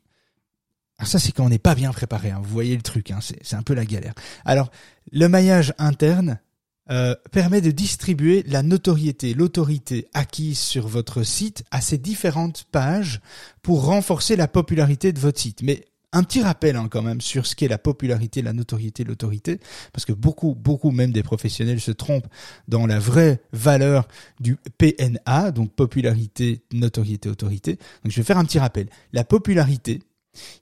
Alors 0.98 1.08
ça, 1.08 1.18
c'est 1.20 1.30
quand 1.30 1.44
on 1.44 1.48
n'est 1.48 1.58
pas 1.58 1.76
bien 1.76 1.92
préparé. 1.92 2.30
Hein. 2.30 2.40
Vous 2.42 2.50
voyez 2.50 2.74
le 2.74 2.82
truc. 2.82 3.12
Hein. 3.12 3.20
C'est 3.20 3.54
un 3.54 3.62
peu 3.62 3.74
la 3.74 3.84
galère. 3.84 4.14
Alors, 4.44 4.70
le 5.12 5.28
maillage 5.28 5.72
interne, 5.78 6.40
euh, 6.90 7.14
permet 7.32 7.60
de 7.60 7.70
distribuer 7.70 8.44
la 8.46 8.62
notoriété, 8.62 9.34
l'autorité 9.34 10.08
acquise 10.14 10.58
sur 10.58 10.88
votre 10.88 11.22
site 11.22 11.64
à 11.70 11.80
ces 11.80 11.98
différentes 11.98 12.64
pages 12.70 13.20
pour 13.62 13.84
renforcer 13.84 14.36
la 14.36 14.48
popularité 14.48 15.12
de 15.12 15.18
votre 15.20 15.38
site. 15.38 15.62
Mais 15.62 15.84
un 16.12 16.22
petit 16.22 16.42
rappel 16.42 16.76
hein, 16.76 16.88
quand 16.90 17.02
même 17.02 17.20
sur 17.20 17.46
ce 17.46 17.54
qu'est 17.54 17.68
la 17.68 17.78
popularité, 17.78 18.40
la 18.40 18.52
notoriété, 18.52 19.04
l'autorité, 19.04 19.60
parce 19.92 20.04
que 20.04 20.12
beaucoup, 20.12 20.54
beaucoup 20.54 20.90
même 20.90 21.12
des 21.12 21.22
professionnels 21.22 21.80
se 21.80 21.90
trompent 21.90 22.28
dans 22.66 22.86
la 22.86 22.98
vraie 22.98 23.42
valeur 23.52 24.08
du 24.40 24.56
PNA, 24.78 25.50
donc 25.50 25.74
popularité, 25.74 26.62
notoriété, 26.72 27.28
autorité. 27.28 27.72
Donc 28.02 28.12
je 28.12 28.16
vais 28.16 28.22
faire 28.22 28.38
un 28.38 28.44
petit 28.44 28.58
rappel. 28.58 28.88
La 29.12 29.24
popularité, 29.24 30.00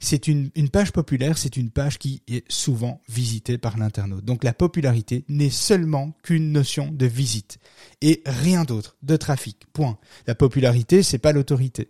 c'est 0.00 0.28
une, 0.28 0.50
une 0.54 0.68
page 0.68 0.92
populaire, 0.92 1.38
c'est 1.38 1.56
une 1.56 1.70
page 1.70 1.98
qui 1.98 2.22
est 2.28 2.44
souvent 2.50 3.00
visitée 3.08 3.58
par 3.58 3.78
l'internaute. 3.78 4.24
Donc 4.24 4.44
la 4.44 4.52
popularité 4.52 5.24
n'est 5.28 5.50
seulement 5.50 6.12
qu'une 6.22 6.52
notion 6.52 6.90
de 6.90 7.06
visite 7.06 7.58
et 8.02 8.22
rien 8.26 8.64
d'autre, 8.64 8.96
de 9.02 9.16
trafic. 9.16 9.64
Point. 9.72 9.98
La 10.26 10.34
popularité, 10.34 11.02
c'est 11.02 11.18
pas 11.18 11.32
l'autorité. 11.32 11.88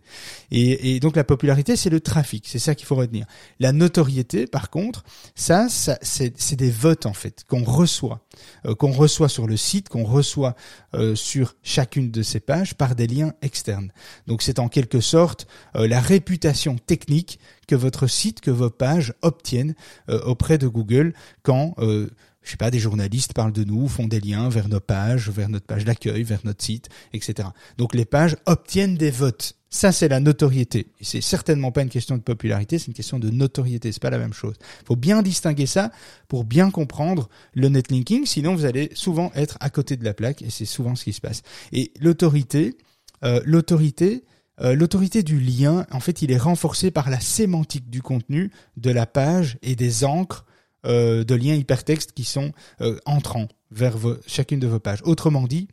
Et, 0.51 0.95
et, 0.95 0.99
donc 0.99 1.15
la 1.15 1.23
popularité, 1.23 1.75
c'est 1.75 1.89
le 1.89 1.99
trafic. 1.99 2.45
C'est 2.47 2.59
ça 2.59 2.75
qu'il 2.75 2.85
faut 2.85 2.95
retenir. 2.95 3.25
La 3.59 3.71
notoriété, 3.71 4.47
par 4.47 4.69
contre, 4.69 5.03
ça, 5.35 5.69
ça 5.69 5.97
c'est 6.01 6.55
des 6.55 6.71
votes 6.71 7.05
en 7.05 7.13
fait 7.13 7.43
qu'on 7.47 7.63
reçoit, 7.63 8.25
euh, 8.65 8.75
qu'on 8.75 8.91
reçoit 8.91 9.29
sur 9.29 9.47
le 9.47 9.57
site, 9.57 9.89
qu'on 9.89 10.03
reçoit 10.03 10.55
euh, 10.93 11.15
sur 11.15 11.55
chacune 11.63 12.11
de 12.11 12.21
ces 12.21 12.39
pages 12.39 12.75
par 12.75 12.95
des 12.95 13.07
liens 13.07 13.33
externes. 13.41 13.91
Donc 14.27 14.41
c'est 14.41 14.59
en 14.59 14.69
quelque 14.69 15.01
sorte 15.01 15.47
euh, 15.75 15.87
la 15.87 15.99
réputation 15.99 16.77
technique 16.77 17.39
que 17.67 17.75
votre 17.75 18.07
site, 18.07 18.41
que 18.41 18.51
vos 18.51 18.69
pages 18.69 19.13
obtiennent 19.21 19.75
euh, 20.09 20.19
auprès 20.23 20.57
de 20.57 20.67
Google 20.67 21.13
quand 21.43 21.75
euh, 21.79 22.09
je 22.47 22.51
sais 22.51 22.57
pas, 22.57 22.71
des 22.71 22.79
journalistes 22.79 23.33
parlent 23.33 23.51
de 23.51 23.65
nous, 23.65 23.89
font 23.89 24.07
des 24.07 24.21
liens 24.21 24.47
vers 24.47 24.69
nos 24.69 24.79
pages, 24.79 25.29
vers 25.29 25.49
notre 25.49 25.65
page 25.65 25.83
d'accueil, 25.83 26.23
vers 26.23 26.39
notre 26.45 26.63
site, 26.63 26.87
etc. 27.11 27.49
Donc 27.77 27.93
les 27.93 28.05
pages 28.05 28.37
obtiennent 28.45 28.95
des 28.95 29.11
votes. 29.11 29.57
Ça, 29.69 29.91
c'est 29.91 30.07
la 30.07 30.21
notoriété. 30.21 30.87
Et 31.01 31.03
c'est 31.03 31.19
certainement 31.19 31.73
pas 31.73 31.81
une 31.81 31.89
question 31.89 32.15
de 32.15 32.21
popularité, 32.21 32.79
c'est 32.79 32.87
une 32.87 32.93
question 32.93 33.19
de 33.19 33.29
notoriété. 33.29 33.91
C'est 33.91 34.01
pas 34.01 34.09
la 34.09 34.17
même 34.17 34.31
chose. 34.31 34.55
Il 34.81 34.85
faut 34.85 34.95
bien 34.95 35.21
distinguer 35.21 35.65
ça 35.65 35.91
pour 36.29 36.45
bien 36.45 36.71
comprendre 36.71 37.27
le 37.53 37.67
netlinking. 37.67 38.25
Sinon, 38.25 38.55
vous 38.55 38.63
allez 38.63 38.91
souvent 38.93 39.29
être 39.35 39.57
à 39.59 39.69
côté 39.69 39.97
de 39.97 40.05
la 40.05 40.13
plaque 40.13 40.41
et 40.41 40.49
c'est 40.49 40.65
souvent 40.65 40.95
ce 40.95 41.03
qui 41.03 41.11
se 41.11 41.19
passe. 41.19 41.41
Et 41.73 41.91
l'autorité, 41.99 42.77
euh, 43.25 43.41
l'autorité, 43.43 44.23
euh, 44.61 44.75
l'autorité 44.75 45.23
du 45.23 45.39
lien, 45.39 45.85
en 45.91 45.99
fait, 45.99 46.21
il 46.21 46.31
est 46.31 46.37
renforcé 46.37 46.91
par 46.91 47.09
la 47.09 47.19
sémantique 47.19 47.89
du 47.89 48.01
contenu, 48.01 48.51
de 48.75 48.91
la 48.91 49.05
page 49.05 49.57
et 49.61 49.75
des 49.75 50.03
encres 50.03 50.45
euh, 50.85 51.23
de 51.23 51.35
liens 51.35 51.53
hypertextes 51.53 52.13
qui 52.13 52.23
sont 52.23 52.51
euh, 52.81 52.97
entrants 53.05 53.47
vers 53.71 53.97
chacune 54.25 54.59
de 54.59 54.67
vos 54.67 54.79
pages. 54.79 55.01
Autrement 55.03 55.47
dit, 55.47 55.67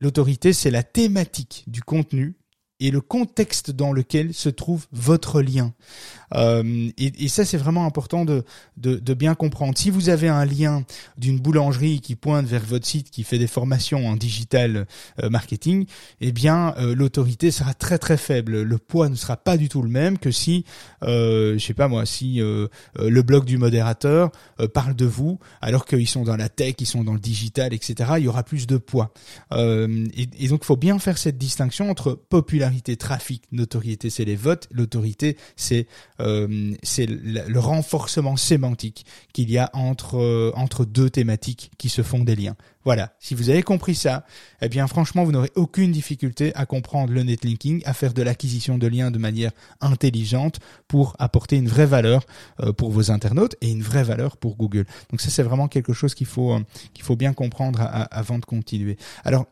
l'autorité, 0.00 0.52
c'est 0.52 0.70
la 0.70 0.82
thématique 0.82 1.64
du 1.66 1.82
contenu 1.82 2.36
et 2.80 2.90
le 2.90 3.00
contexte 3.00 3.70
dans 3.70 3.92
lequel 3.92 4.34
se 4.34 4.48
trouve 4.48 4.86
votre 4.90 5.42
lien. 5.42 5.74
Euh, 6.34 6.90
et, 6.98 7.24
et, 7.24 7.28
ça, 7.28 7.44
c'est 7.44 7.56
vraiment 7.56 7.86
important 7.86 8.24
de, 8.24 8.44
de, 8.76 8.96
de, 8.96 9.14
bien 9.14 9.34
comprendre. 9.34 9.76
Si 9.76 9.90
vous 9.90 10.08
avez 10.08 10.28
un 10.28 10.44
lien 10.44 10.84
d'une 11.18 11.38
boulangerie 11.38 12.00
qui 12.00 12.14
pointe 12.14 12.46
vers 12.46 12.64
votre 12.64 12.86
site, 12.86 13.10
qui 13.10 13.24
fait 13.24 13.38
des 13.38 13.46
formations 13.46 14.06
en 14.06 14.16
digital 14.16 14.86
euh, 15.22 15.30
marketing, 15.30 15.86
eh 16.20 16.32
bien, 16.32 16.74
euh, 16.78 16.94
l'autorité 16.94 17.50
sera 17.50 17.74
très 17.74 17.98
très 17.98 18.16
faible. 18.16 18.62
Le 18.62 18.78
poids 18.78 19.08
ne 19.08 19.14
sera 19.14 19.36
pas 19.36 19.56
du 19.56 19.68
tout 19.68 19.82
le 19.82 19.88
même 19.88 20.18
que 20.18 20.30
si, 20.30 20.64
je 21.02 21.58
sais 21.58 21.74
pas 21.74 21.88
moi, 21.88 22.06
si 22.06 22.40
le 22.40 23.22
blog 23.22 23.44
du 23.44 23.58
modérateur 23.58 24.30
parle 24.72 24.94
de 24.94 25.06
vous, 25.06 25.38
alors 25.60 25.84
qu'ils 25.84 26.08
sont 26.08 26.24
dans 26.24 26.36
la 26.36 26.48
tech, 26.48 26.74
ils 26.78 26.86
sont 26.86 27.04
dans 27.04 27.14
le 27.14 27.20
digital, 27.20 27.72
etc. 27.74 28.12
Il 28.18 28.24
y 28.24 28.28
aura 28.28 28.42
plus 28.42 28.66
de 28.66 28.76
poids. 28.76 29.12
Et, 29.52 30.28
et, 30.38 30.48
donc, 30.48 30.60
il 30.62 30.66
faut 30.66 30.76
bien 30.76 30.98
faire 30.98 31.18
cette 31.18 31.38
distinction 31.38 31.90
entre 31.90 32.12
popularité, 32.14 32.96
trafic, 32.96 33.42
notoriété, 33.52 34.10
c'est 34.10 34.24
les 34.24 34.36
votes. 34.36 34.68
L'autorité, 34.72 35.36
c'est 35.56 35.86
euh, 36.20 36.74
c'est 36.82 37.06
le 37.06 37.58
renforcement 37.58 38.36
sémantique 38.36 39.04
qu'il 39.32 39.50
y 39.50 39.58
a 39.58 39.70
entre 39.72 40.18
euh, 40.18 40.52
entre 40.54 40.84
deux 40.84 41.10
thématiques 41.10 41.70
qui 41.78 41.88
se 41.88 42.02
font 42.02 42.20
des 42.20 42.36
liens. 42.36 42.56
Voilà. 42.84 43.14
Si 43.18 43.34
vous 43.34 43.50
avez 43.50 43.62
compris 43.62 43.94
ça, 43.94 44.24
eh 44.62 44.68
bien 44.68 44.86
franchement, 44.86 45.24
vous 45.24 45.32
n'aurez 45.32 45.50
aucune 45.54 45.92
difficulté 45.92 46.54
à 46.54 46.66
comprendre 46.66 47.12
le 47.12 47.22
netlinking, 47.22 47.82
à 47.84 47.92
faire 47.92 48.14
de 48.14 48.22
l'acquisition 48.22 48.78
de 48.78 48.86
liens 48.86 49.10
de 49.10 49.18
manière 49.18 49.52
intelligente 49.80 50.60
pour 50.88 51.16
apporter 51.18 51.56
une 51.56 51.68
vraie 51.68 51.86
valeur 51.86 52.24
euh, 52.60 52.72
pour 52.72 52.90
vos 52.90 53.10
internautes 53.10 53.56
et 53.60 53.70
une 53.70 53.82
vraie 53.82 54.04
valeur 54.04 54.36
pour 54.36 54.56
Google. 54.56 54.86
Donc 55.10 55.20
ça, 55.20 55.30
c'est 55.30 55.42
vraiment 55.42 55.68
quelque 55.68 55.92
chose 55.92 56.14
qu'il 56.14 56.26
faut 56.26 56.58
qu'il 56.94 57.04
faut 57.04 57.16
bien 57.16 57.32
comprendre 57.32 57.80
avant 58.10 58.38
de 58.38 58.44
continuer. 58.44 58.96
Alors 59.24 59.46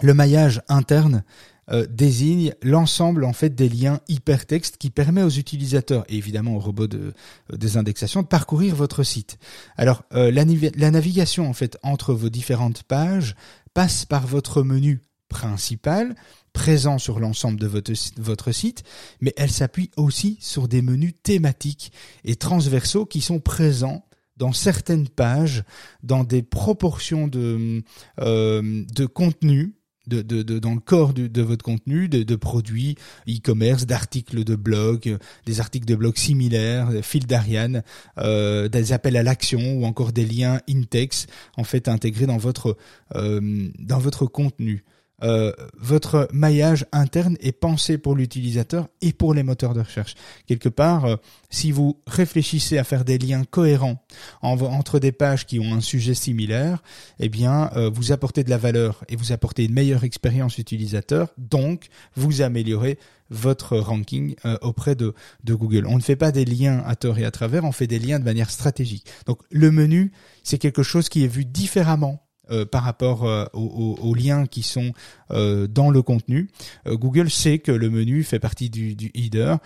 le 0.00 0.14
maillage 0.14 0.60
interne, 0.68 1.24
euh, 1.70 1.86
désigne 1.88 2.52
l'ensemble 2.62 3.24
en 3.24 3.32
fait 3.32 3.54
des 3.54 3.70
liens 3.70 4.00
hypertextes 4.08 4.76
qui 4.76 4.90
permet 4.90 5.22
aux 5.22 5.30
utilisateurs 5.30 6.04
et 6.08 6.16
évidemment 6.16 6.56
aux 6.56 6.60
robots 6.60 6.86
de, 6.86 7.14
euh, 7.52 7.56
des 7.56 7.78
indexations 7.78 8.20
de 8.20 8.26
parcourir 8.26 8.74
votre 8.74 9.02
site. 9.02 9.38
Alors 9.76 10.02
euh, 10.12 10.30
la, 10.30 10.44
la 10.76 10.90
navigation 10.90 11.48
en 11.48 11.54
fait 11.54 11.78
entre 11.82 12.12
vos 12.12 12.28
différentes 12.28 12.82
pages 12.82 13.34
passe 13.72 14.04
par 14.04 14.26
votre 14.26 14.62
menu 14.62 15.00
principal 15.28 16.14
présent 16.52 16.98
sur 16.98 17.18
l'ensemble 17.18 17.58
de 17.58 17.66
votre, 17.66 17.92
votre 18.18 18.52
site, 18.52 18.84
mais 19.22 19.32
elle 19.36 19.50
s'appuie 19.50 19.90
aussi 19.96 20.36
sur 20.40 20.68
des 20.68 20.82
menus 20.82 21.14
thématiques 21.22 21.92
et 22.24 22.36
transversaux 22.36 23.06
qui 23.06 23.22
sont 23.22 23.40
présents 23.40 24.04
dans 24.36 24.52
certaines 24.52 25.08
pages, 25.08 25.64
dans 26.02 26.24
des 26.24 26.42
proportions 26.42 27.26
de, 27.26 27.82
de 28.18 29.06
contenu 29.06 29.74
de, 30.06 30.22
de, 30.22 30.58
dans 30.58 30.74
le 30.74 30.80
corps 30.80 31.14
de, 31.14 31.42
votre 31.42 31.64
contenu, 31.64 32.08
de, 32.08 32.36
produits 32.36 32.96
e-commerce, 33.28 33.86
d'articles 33.86 34.44
de 34.44 34.56
blog, 34.56 35.18
des 35.46 35.60
articles 35.60 35.86
de 35.86 35.94
blog 35.94 36.16
similaires, 36.16 36.90
fils 37.02 37.26
d'Ariane, 37.26 37.82
euh, 38.18 38.68
des 38.68 38.92
appels 38.92 39.16
à 39.16 39.22
l'action 39.22 39.74
ou 39.74 39.84
encore 39.84 40.12
des 40.12 40.24
liens 40.24 40.60
in-text 40.68 41.28
en 41.56 41.64
fait 41.64 41.88
intégrés 41.88 42.26
dans 42.26 42.38
votre 42.38 42.76
euh, 43.14 43.68
dans 43.78 43.98
votre 43.98 44.26
contenu. 44.26 44.84
Euh, 45.24 45.52
votre 45.78 46.28
maillage 46.32 46.86
interne 46.92 47.36
est 47.40 47.52
pensé 47.52 47.96
pour 47.98 48.14
l'utilisateur 48.14 48.88
et 49.00 49.12
pour 49.12 49.32
les 49.32 49.42
moteurs 49.42 49.72
de 49.72 49.80
recherche. 49.80 50.14
Quelque 50.46 50.68
part, 50.68 51.06
euh, 51.06 51.16
si 51.50 51.72
vous 51.72 52.00
réfléchissez 52.06 52.76
à 52.78 52.84
faire 52.84 53.04
des 53.04 53.18
liens 53.18 53.44
cohérents 53.44 54.04
entre 54.42 54.98
des 54.98 55.12
pages 55.12 55.46
qui 55.46 55.58
ont 55.58 55.72
un 55.72 55.80
sujet 55.80 56.14
similaire, 56.14 56.82
eh 57.18 57.28
bien, 57.28 57.70
euh, 57.74 57.90
vous 57.92 58.12
apportez 58.12 58.44
de 58.44 58.50
la 58.50 58.58
valeur 58.58 59.04
et 59.08 59.16
vous 59.16 59.32
apportez 59.32 59.64
une 59.64 59.72
meilleure 59.72 60.04
expérience 60.04 60.58
utilisateur, 60.58 61.28
donc 61.38 61.86
vous 62.16 62.42
améliorez 62.42 62.98
votre 63.30 63.78
ranking 63.78 64.36
auprès 64.60 64.94
de, 64.94 65.14
de 65.44 65.54
Google. 65.54 65.86
On 65.88 65.96
ne 65.96 66.02
fait 66.02 66.14
pas 66.14 66.30
des 66.30 66.44
liens 66.44 66.84
à 66.86 66.94
tort 66.94 67.18
et 67.18 67.24
à 67.24 67.30
travers, 67.30 67.64
on 67.64 67.72
fait 67.72 67.86
des 67.86 67.98
liens 67.98 68.18
de 68.18 68.24
manière 68.24 68.50
stratégique. 68.50 69.06
Donc 69.26 69.40
le 69.50 69.70
menu, 69.70 70.12
c'est 70.42 70.58
quelque 70.58 70.82
chose 70.82 71.08
qui 71.08 71.24
est 71.24 71.28
vu 71.28 71.46
différemment 71.46 72.24
euh, 72.50 72.64
par 72.66 72.82
rapport 72.82 73.24
euh, 73.24 73.46
aux, 73.54 74.14
liens 74.14 74.46
qui 74.46 74.62
sont 74.62 74.92
euh, 75.30 75.66
dans 75.66 75.90
le 75.90 76.02
contenu. 76.02 76.50
Google 76.86 77.30
sait 77.30 77.58
que 77.58 77.72
le 77.72 77.88
menu 77.88 78.22
fait 78.22 78.38
partie 78.38 78.70
du, 78.70 78.94
du 78.94 79.10
header, 79.14 79.56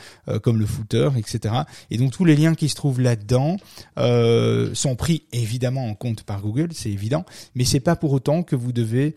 comme 0.42 0.58
le 0.58 0.66
footer, 0.66 1.10
etc. 1.16 1.54
Et 1.90 1.98
donc 1.98 2.12
tous 2.12 2.24
les 2.24 2.36
liens 2.36 2.54
qui 2.54 2.68
se 2.68 2.74
trouvent 2.74 3.00
là-dedans 3.00 3.56
sont 4.74 4.96
pris 4.96 5.24
évidemment 5.32 5.86
en 5.86 5.94
compte 5.94 6.22
par 6.22 6.40
Google, 6.40 6.68
c'est 6.72 6.90
évident, 6.90 7.24
mais 7.54 7.64
c'est 7.64 7.80
pas 7.80 7.96
pour 7.96 8.12
autant 8.12 8.42
que 8.42 8.56
vous 8.56 8.72
devez 8.72 9.16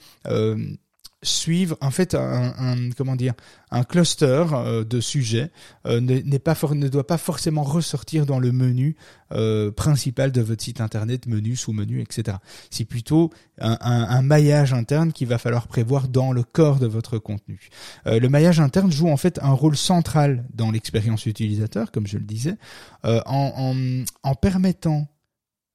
suivre 1.23 1.77
en 1.81 1.91
fait 1.91 2.15
un, 2.15 2.53
un, 2.57 2.89
comment 2.97 3.15
dire 3.15 3.33
un 3.69 3.83
cluster 3.83 4.45
euh, 4.53 4.83
de 4.83 4.99
sujets 4.99 5.51
euh, 5.85 5.99
n'est 6.01 6.39
pas 6.39 6.55
ne 6.73 6.87
doit 6.87 7.05
pas 7.05 7.19
forcément 7.19 7.63
ressortir 7.63 8.25
dans 8.25 8.39
le 8.39 8.51
menu 8.51 8.95
euh, 9.31 9.71
principal 9.71 10.31
de 10.31 10.41
votre 10.41 10.63
site 10.63 10.81
internet 10.81 11.27
menu 11.27 11.55
sous 11.55 11.73
menu 11.73 12.01
etc 12.01 12.37
c'est 12.71 12.85
plutôt 12.85 13.29
un, 13.59 13.77
un, 13.81 14.21
maillage 14.23 14.73
interne 14.73 15.13
qu'il 15.13 15.27
va 15.27 15.37
falloir 15.37 15.67
prévoir 15.67 16.07
dans 16.07 16.31
le 16.31 16.41
corps 16.41 16.79
de 16.79 16.87
votre 16.87 17.19
contenu. 17.19 17.69
Le 18.05 18.27
maillage 18.27 18.59
interne 18.59 18.91
joue 18.91 19.09
en 19.09 19.17
fait 19.17 19.39
un 19.43 19.51
rôle 19.51 19.77
central 19.77 20.45
dans 20.53 20.71
l'expérience 20.71 21.27
utilisateur 21.27 21.91
comme 21.91 22.07
je 22.07 22.17
le 22.17 22.23
disais 22.23 22.55
en, 23.03 23.21
en, 23.27 24.03
en 24.23 24.35
permettant 24.35 25.07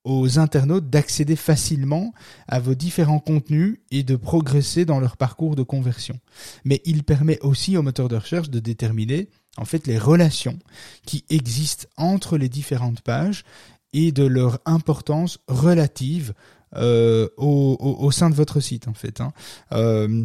aux 0.06 0.38
internautes 0.38 0.88
d'accéder 0.88 1.34
facilement 1.34 2.14
à 2.46 2.60
vos 2.60 2.76
différents 2.76 3.18
contenus 3.18 3.78
et 3.90 4.04
de 4.04 4.14
progresser 4.14 4.84
dans 4.84 5.00
leur 5.00 5.16
parcours 5.16 5.56
de 5.56 5.64
conversion. 5.64 6.20
Mais 6.64 6.80
il 6.84 7.02
permet 7.02 7.40
aussi 7.40 7.76
aux 7.76 7.82
moteurs 7.82 8.08
de 8.08 8.14
recherche 8.14 8.48
de 8.48 8.60
déterminer 8.60 9.28
en 9.56 9.64
fait 9.64 9.88
les 9.88 9.98
relations 9.98 10.60
qui 11.04 11.24
existent 11.28 11.88
entre 11.96 12.38
les 12.38 12.48
différentes 12.48 13.00
pages 13.00 13.44
et 13.92 14.12
de 14.12 14.24
leur 14.24 14.60
importance 14.64 15.38
relative 15.48 16.34
euh, 16.76 17.28
au, 17.36 18.10
sein 18.12 18.30
de 18.30 18.34
votre 18.36 18.60
site 18.60 18.86
en 18.86 18.94
fait. 18.94 19.20
Hein. 19.20 19.32
Euh, 19.72 20.24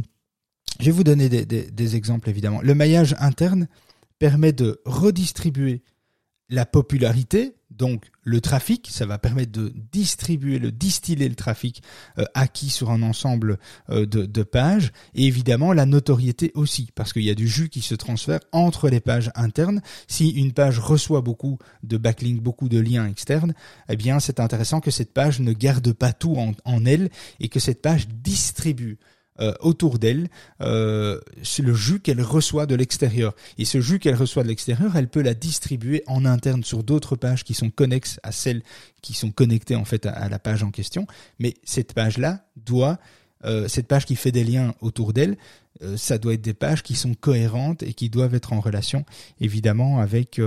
je 0.80 0.86
vais 0.86 0.92
vous 0.92 1.04
donner 1.04 1.28
des 1.28 1.96
exemples 1.96 2.30
évidemment. 2.30 2.62
Le 2.62 2.76
maillage 2.76 3.16
interne 3.20 3.68
permet 4.20 4.54
de 4.54 4.80
redistribuer 4.86 5.82
la 6.50 6.68
popularité 6.68 7.56
donc 7.82 8.12
le 8.22 8.42
trafic, 8.42 8.90
ça 8.92 9.08
va 9.08 9.18
permettre 9.18 9.52
de 9.52 9.74
distribuer, 9.92 10.60
le 10.60 10.72
distiller 10.72 11.28
le 11.28 11.34
trafic 11.34 11.82
euh, 12.20 12.26
acquis 12.36 12.70
sur 12.70 12.92
un 12.92 13.02
ensemble 13.02 13.58
euh, 13.90 14.06
de, 14.06 14.44
pages, 14.44 14.92
et 15.16 15.26
évidemment 15.26 15.74
la 15.74 15.88
notoriété 15.88 16.52
aussi, 16.54 16.92
parce 16.94 17.12
qu'il 17.12 17.24
y 17.24 17.32
a 17.32 17.34
du 17.34 17.48
jus 17.48 17.70
qui 17.70 17.82
se 17.82 17.96
transfère 17.96 18.40
entre 18.52 18.88
les 18.88 19.00
pages 19.00 19.32
internes. 19.34 19.82
Si 20.08 20.30
une 20.30 20.54
page 20.54 20.78
reçoit 20.78 21.22
beaucoup 21.22 21.58
de 21.82 21.98
backlinks, 21.98 22.44
beaucoup 22.44 22.70
de 22.70 22.80
liens 22.80 23.08
externes, 23.08 23.56
eh 23.90 23.96
bien 23.96 24.20
c'est 24.20 24.40
intéressant 24.40 24.80
que 24.80 24.92
cette 24.92 25.12
page 25.12 25.40
ne 25.40 25.52
garde 25.52 25.92
pas 25.92 26.14
tout 26.14 26.38
en 26.38 26.86
elle 26.86 27.10
et 27.40 27.50
que 27.50 27.60
cette 27.60 27.82
page 27.82 28.08
distribue 28.10 29.00
euh, 29.42 29.54
autour 29.60 29.98
d'elle 29.98 30.30
euh, 30.62 31.20
le 31.60 31.74
jus 31.74 32.00
qu'elle 32.00 32.22
reçoit 32.22 32.68
de 32.68 32.76
l'extérieur. 32.76 33.34
Et 33.58 33.66
ce 33.66 33.82
jus 33.82 33.98
qu'elle 33.98 34.16
reçoit 34.16 34.44
de 34.44 34.50
l'extérieur, 34.50 34.96
elle 34.96 35.08
peut 35.08 35.22
la 35.22 35.34
distribuer 35.34 36.04
en 36.06 36.26
interne 36.26 36.64
sur 36.64 36.84
d'autres 36.84 37.16
pages 37.16 37.44
qui 37.44 37.56
sont 37.56 37.72
connexes 37.72 38.20
à 38.22 38.32
celles 38.32 38.62
qui 39.02 39.14
sont 39.14 39.32
connectées 39.32 39.76
en 39.76 39.86
fait 39.86 40.06
à, 40.06 40.30
la 40.30 40.38
page 40.38 40.62
en 40.62 40.70
question. 40.70 41.08
Mais 41.40 41.56
cette 41.64 41.94
page-là 41.94 42.46
doit 42.56 43.00
euh, 43.44 43.68
cette 43.68 43.88
page 43.88 44.06
qui 44.06 44.16
fait 44.16 44.32
des 44.32 44.44
liens 44.44 44.76
autour 44.80 45.12
d'elle, 45.12 45.38
ça 45.96 46.20
doit 46.20 46.36
être 46.36 46.42
des 46.42 46.54
pages 46.54 46.84
qui 46.84 46.94
sont 46.94 47.16
cohérentes 47.16 47.82
et 47.82 47.96
qui 47.96 48.12
doivent 48.12 48.36
être 48.36 48.54
en 48.54 48.60
relation 48.60 49.04
évidemment 49.40 50.00
avec 50.00 50.40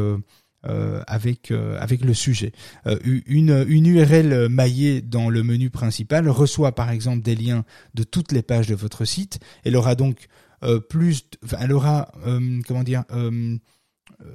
avec 1.07 1.51
euh, 1.51 1.79
avec 1.81 2.05
le 2.05 2.15
sujet. 2.15 2.53
Euh, 2.87 2.99
une, 3.05 3.65
une 3.69 3.87
URL 3.87 4.49
maillée 4.49 5.01
dans 5.03 5.29
le 5.29 5.43
menu 5.43 5.71
principal 5.71 6.29
reçoit 6.29 6.75
par 6.75 6.91
exemple 6.91 7.23
des 7.23 7.35
liens 7.35 7.65
de 7.95 8.03
toutes 8.03 8.33
les 8.33 8.43
pages 8.43 8.67
de 8.67 8.75
votre 8.75 9.05
site. 9.05 9.41
Elle 9.65 9.77
aura 9.77 9.95
donc 9.95 10.29
plus, 10.89 11.25
elle 11.61 11.73
aura 11.73 12.11
comment 12.67 12.85
dire 12.85 13.05
euh, 14.23 14.27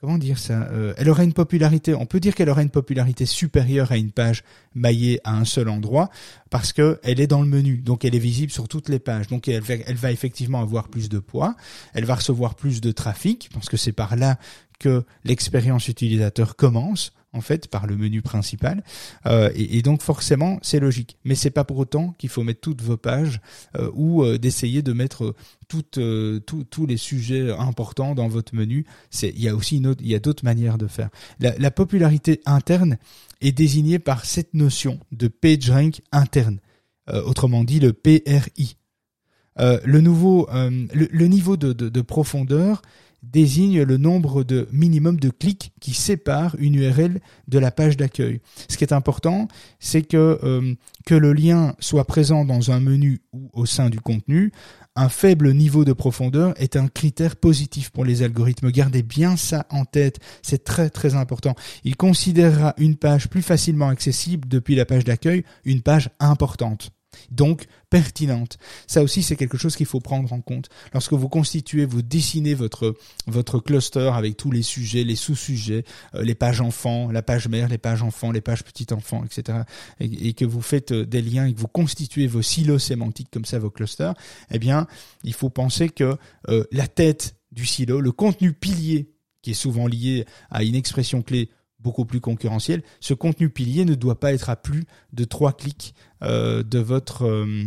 comment 0.00 0.18
dire 0.18 0.38
ça 0.38 0.68
euh, 0.70 0.94
Elle 0.98 1.08
aurait 1.08 1.24
une 1.24 1.32
popularité. 1.32 1.94
On 1.94 2.06
peut 2.06 2.20
dire 2.20 2.34
qu'elle 2.34 2.50
aurait 2.50 2.62
une 2.62 2.70
popularité 2.70 3.26
supérieure 3.26 3.92
à 3.92 3.96
une 3.96 4.12
page 4.12 4.44
maillée 4.74 5.20
à 5.24 5.34
un 5.34 5.44
seul 5.44 5.68
endroit 5.68 6.10
parce 6.50 6.72
que 6.72 7.00
elle 7.02 7.18
est 7.18 7.26
dans 7.26 7.40
le 7.40 7.48
menu, 7.48 7.78
donc 7.78 8.04
elle 8.04 8.14
est 8.14 8.20
visible 8.20 8.52
sur 8.52 8.68
toutes 8.68 8.88
les 8.88 8.98
pages. 8.98 9.26
Donc 9.26 9.48
elle 9.48 9.62
va 9.62 10.12
effectivement 10.12 10.60
avoir 10.60 10.88
plus 10.88 11.08
de 11.08 11.18
poids. 11.18 11.56
Elle 11.94 12.04
va 12.04 12.14
recevoir 12.14 12.54
plus 12.54 12.80
de 12.80 12.92
trafic 12.92 13.48
parce 13.52 13.68
que 13.68 13.76
c'est 13.76 13.92
par 13.92 14.16
là 14.16 14.38
que 14.78 15.04
l'expérience 15.24 15.88
utilisateur 15.88 16.56
commence 16.56 17.12
en 17.36 17.40
fait 17.40 17.68
par 17.68 17.86
le 17.86 17.96
menu 17.96 18.22
principal. 18.22 18.82
Euh, 19.26 19.50
et, 19.54 19.82
donc 19.82 20.02
forcément 20.02 20.58
c'est 20.62 20.80
logique. 20.80 21.18
Mais 21.24 21.34
c'est 21.34 21.50
pas 21.50 21.64
pour 21.64 21.78
autant 21.78 22.14
qu'il 22.18 22.30
faut 22.30 22.42
mettre 22.42 22.60
toutes 22.60 22.82
vos 22.82 22.96
pages 22.96 23.40
euh, 23.76 23.90
ou 23.94 24.24
euh, 24.24 24.38
d'essayer 24.38 24.82
de 24.82 24.92
mettre 24.92 25.34
toutes 25.68 25.98
tous 26.46 26.86
les 26.86 26.96
sujets 26.96 27.50
importants 27.52 28.14
dans 28.14 28.28
votre 28.28 28.54
menu. 28.54 28.86
C'est 29.10 29.30
il 29.30 29.42
y 29.42 29.48
a 29.48 29.54
aussi 29.54 29.82
il 30.00 30.06
y 30.06 30.14
a 30.14 30.18
d'autres 30.18 30.44
manières 30.44 30.78
de 30.78 30.86
faire. 30.86 31.10
La, 31.40 31.56
la, 31.58 31.70
popularité 31.70 32.40
interne 32.46 32.96
est 33.40 33.52
désignée 33.52 33.98
par 33.98 34.24
cette 34.24 34.54
notion 34.54 35.00
de 35.12 35.28
PageRank 35.28 36.00
interne. 36.12 36.60
Autrement 37.12 37.62
dit 37.62 37.78
le 37.78 37.92
PRI 37.92 38.76
le 39.58 40.00
nouveau 40.00 40.48
le, 40.52 41.26
niveau 41.26 41.56
de, 41.56 41.72
de 41.72 42.00
profondeur 42.00 42.82
désigne 43.22 43.82
le 43.82 43.96
nombre 43.96 44.44
de 44.44 44.68
minimum 44.72 45.18
de 45.18 45.30
clics 45.30 45.72
qui 45.80 45.94
séparent 45.94 46.56
une 46.58 46.74
URL 46.74 47.20
de 47.48 47.58
la 47.58 47.70
page 47.70 47.96
d'accueil. 47.96 48.40
Ce 48.68 48.76
qui 48.76 48.84
est 48.84 48.92
important, 48.92 49.48
c'est 49.80 50.02
que, 50.02 50.38
euh, 50.42 50.74
que 51.04 51.14
le 51.14 51.32
lien 51.32 51.74
soit 51.78 52.04
présent 52.04 52.44
dans 52.44 52.70
un 52.70 52.80
menu 52.80 53.20
ou 53.32 53.50
au 53.52 53.66
sein 53.66 53.90
du 53.90 54.00
contenu. 54.00 54.52
Un 54.94 55.10
faible 55.10 55.52
niveau 55.52 55.84
de 55.84 55.92
profondeur 55.92 56.54
est 56.56 56.76
un 56.76 56.88
critère 56.88 57.36
positif 57.36 57.90
pour 57.90 58.04
les 58.04 58.22
algorithmes. 58.22 58.70
Gardez 58.70 59.02
bien 59.02 59.36
ça 59.36 59.66
en 59.70 59.84
tête, 59.84 60.18
c'est 60.42 60.64
très 60.64 60.88
très 60.88 61.14
important. 61.14 61.54
Il 61.84 61.96
considérera 61.96 62.74
une 62.78 62.96
page 62.96 63.28
plus 63.28 63.42
facilement 63.42 63.88
accessible 63.88 64.48
depuis 64.48 64.74
la 64.74 64.86
page 64.86 65.04
d'accueil, 65.04 65.44
une 65.64 65.82
page 65.82 66.08
importante 66.18 66.92
donc 67.30 67.66
pertinente. 67.90 68.58
Ça 68.86 69.02
aussi, 69.02 69.22
c'est 69.22 69.36
quelque 69.36 69.56
chose 69.56 69.76
qu'il 69.76 69.86
faut 69.86 70.00
prendre 70.00 70.32
en 70.32 70.40
compte. 70.40 70.68
Lorsque 70.92 71.12
vous 71.12 71.28
constituez, 71.28 71.84
vous 71.84 72.02
dessinez 72.02 72.54
votre, 72.54 72.94
cluster 73.60 74.10
avec 74.12 74.36
tous 74.36 74.50
les 74.50 74.62
sujets, 74.62 75.04
les 75.04 75.16
sous-sujets, 75.16 75.84
euh, 76.14 76.22
les 76.22 76.34
pages 76.34 76.60
enfants, 76.60 77.10
la 77.10 77.22
page 77.22 77.48
mère, 77.48 77.68
les 77.68 77.78
pages 77.78 78.02
enfants, 78.02 78.32
les 78.32 78.40
pages 78.40 78.64
petits 78.64 78.92
enfants, 78.92 79.24
etc., 79.24 79.60
et, 80.00 80.28
et, 80.28 80.32
que 80.34 80.44
vous 80.44 80.62
faites 80.62 80.92
euh, 80.92 81.06
des 81.06 81.22
liens 81.22 81.46
et 81.46 81.54
que 81.54 81.60
vous 81.60 81.68
constituez 81.68 82.26
vos 82.26 82.42
silos 82.42 82.78
sémantiques 82.78 83.28
comme 83.32 83.44
ça, 83.44 83.58
vos 83.58 83.70
clusters, 83.70 84.14
eh 84.50 84.58
bien, 84.58 84.86
il 85.24 85.32
faut 85.32 85.50
penser 85.50 85.88
que 85.88 86.16
euh, 86.48 86.64
la 86.72 86.88
tête 86.88 87.36
du 87.52 87.66
silo, 87.66 88.00
le 88.00 88.12
contenu 88.12 88.52
pilier 88.52 89.10
qui 89.42 89.52
est 89.52 89.54
souvent 89.54 89.86
lié 89.86 90.24
à 90.50 90.64
une 90.64 90.74
expression 90.74 91.22
clé 91.22 91.50
beaucoup 91.86 92.04
plus 92.04 92.20
concurrentiel, 92.20 92.82
ce 92.98 93.14
contenu 93.14 93.48
pilier 93.48 93.84
ne 93.84 93.94
doit 93.94 94.18
pas 94.18 94.32
être 94.32 94.50
à 94.50 94.56
plus 94.56 94.86
de 95.12 95.22
trois 95.22 95.52
clics 95.52 95.94
euh, 96.24 96.64
de 96.64 96.80
votre 96.80 97.24
euh, 97.24 97.64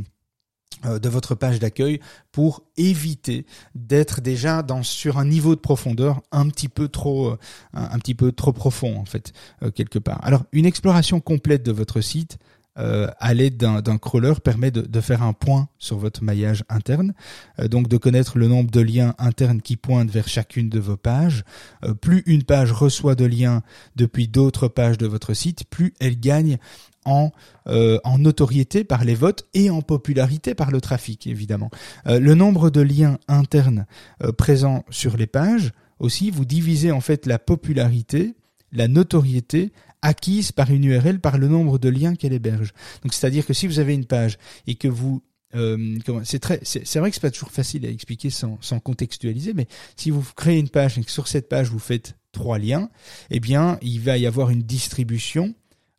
euh, 0.85 0.99
de 0.99 1.07
votre 1.07 1.35
page 1.35 1.59
d'accueil 1.59 2.01
pour 2.33 2.63
éviter 2.75 3.45
d'être 3.75 4.19
déjà 4.19 4.61
sur 4.83 5.17
un 5.19 5.25
niveau 5.25 5.55
de 5.55 5.61
profondeur 5.61 6.21
un 6.33 6.49
petit 6.49 6.67
peu 6.67 6.89
trop 6.89 7.31
un, 7.73 7.89
un 7.95 7.97
petit 7.99 8.13
peu 8.13 8.33
trop 8.33 8.51
profond 8.51 8.97
en 8.97 9.05
fait 9.05 9.31
quelque 9.73 9.99
part. 9.99 10.19
Alors 10.21 10.43
une 10.51 10.65
exploration 10.65 11.21
complète 11.21 11.63
de 11.63 11.71
votre 11.71 12.01
site 12.01 12.39
euh, 12.77 13.07
à 13.19 13.33
l'aide 13.33 13.57
d'un 13.57 13.97
crawler 13.97 14.33
permet 14.43 14.71
de, 14.71 15.01
faire 15.01 15.23
un 15.23 15.33
point 15.33 15.67
sur 15.79 15.97
votre 15.97 16.23
maillage 16.23 16.63
interne, 16.69 17.13
euh, 17.59 17.67
donc 17.67 17.87
de 17.87 17.97
connaître 17.97 18.37
le 18.37 18.47
nombre 18.47 18.71
de 18.71 18.79
liens 18.79 19.15
internes 19.17 19.61
qui 19.61 19.75
pointent 19.75 20.11
vers 20.11 20.27
chacune 20.27 20.69
de 20.69 20.79
vos 20.79 20.97
pages. 20.97 21.43
Euh, 21.83 21.93
plus 21.93 22.23
une 22.25 22.43
page 22.43 22.71
reçoit 22.71 23.15
de 23.15 23.25
liens 23.25 23.63
depuis 23.95 24.27
d'autres 24.27 24.67
pages 24.67 24.97
de 24.97 25.07
votre 25.07 25.33
site, 25.33 25.65
plus 25.69 25.93
elle 25.99 26.19
gagne 26.19 26.57
en, 27.05 27.31
euh, 27.67 27.99
notoriété 28.17 28.83
par 28.83 29.03
les 29.03 29.15
votes 29.15 29.45
et 29.53 29.69
en 29.69 29.81
popularité 29.81 30.55
par 30.55 30.71
le 30.71 30.81
trafic, 30.81 31.27
évidemment. 31.27 31.69
Euh, 32.07 32.19
le 32.19 32.35
nombre 32.35 32.69
de 32.69 32.81
liens 32.81 33.17
internes 33.27 33.85
euh, 34.23 34.31
présents 34.31 34.83
sur 34.89 35.17
les 35.17 35.27
pages, 35.27 35.71
aussi, 35.99 36.31
vous 36.31 36.45
divisez 36.45 36.91
en 36.91 37.01
fait 37.01 37.25
la 37.25 37.39
popularité, 37.39 38.35
la 38.71 38.87
notoriété 38.87 39.71
acquise 40.01 40.51
par 40.51 40.71
une 40.71 40.83
URL 40.83 41.19
par 41.19 41.37
le 41.37 41.47
nombre 41.47 41.77
de 41.77 41.89
liens 41.89 42.15
qu'elle 42.15 42.33
héberge. 42.33 42.73
Donc 43.03 43.13
c'est-à-dire 43.13 43.45
que 43.45 43.53
si 43.53 43.67
vous 43.67 43.79
avez 43.79 43.93
une 43.93 44.05
page 44.05 44.37
et 44.67 44.75
que 44.75 44.87
vous 44.87 45.21
euh, 45.55 45.97
c'est 46.25 46.39
très, 46.39 46.59
c'est 46.63 46.99
vrai 46.99 47.09
que 47.09 47.15
c'est 47.15 47.21
pas 47.21 47.31
toujours 47.31 47.51
facile 47.51 47.85
à 47.85 47.89
expliquer 47.89 48.29
sans, 48.29 48.59
sans 48.61 48.79
contextualiser, 48.79 49.53
mais 49.53 49.67
si 49.95 50.11
vous 50.11 50.23
créez 50.35 50.59
une 50.59 50.69
page 50.69 50.99
et 50.99 51.03
que 51.03 51.09
sur 51.09 51.27
cette 51.27 51.49
page 51.49 51.69
vous 51.69 51.79
faites 51.79 52.15
trois 52.31 52.59
liens, 52.59 52.89
eh 53.31 53.39
bien 53.39 53.79
il 53.81 53.99
va 53.99 54.17
y 54.17 54.27
avoir 54.27 54.51
une 54.51 54.61
distribution 54.61 55.55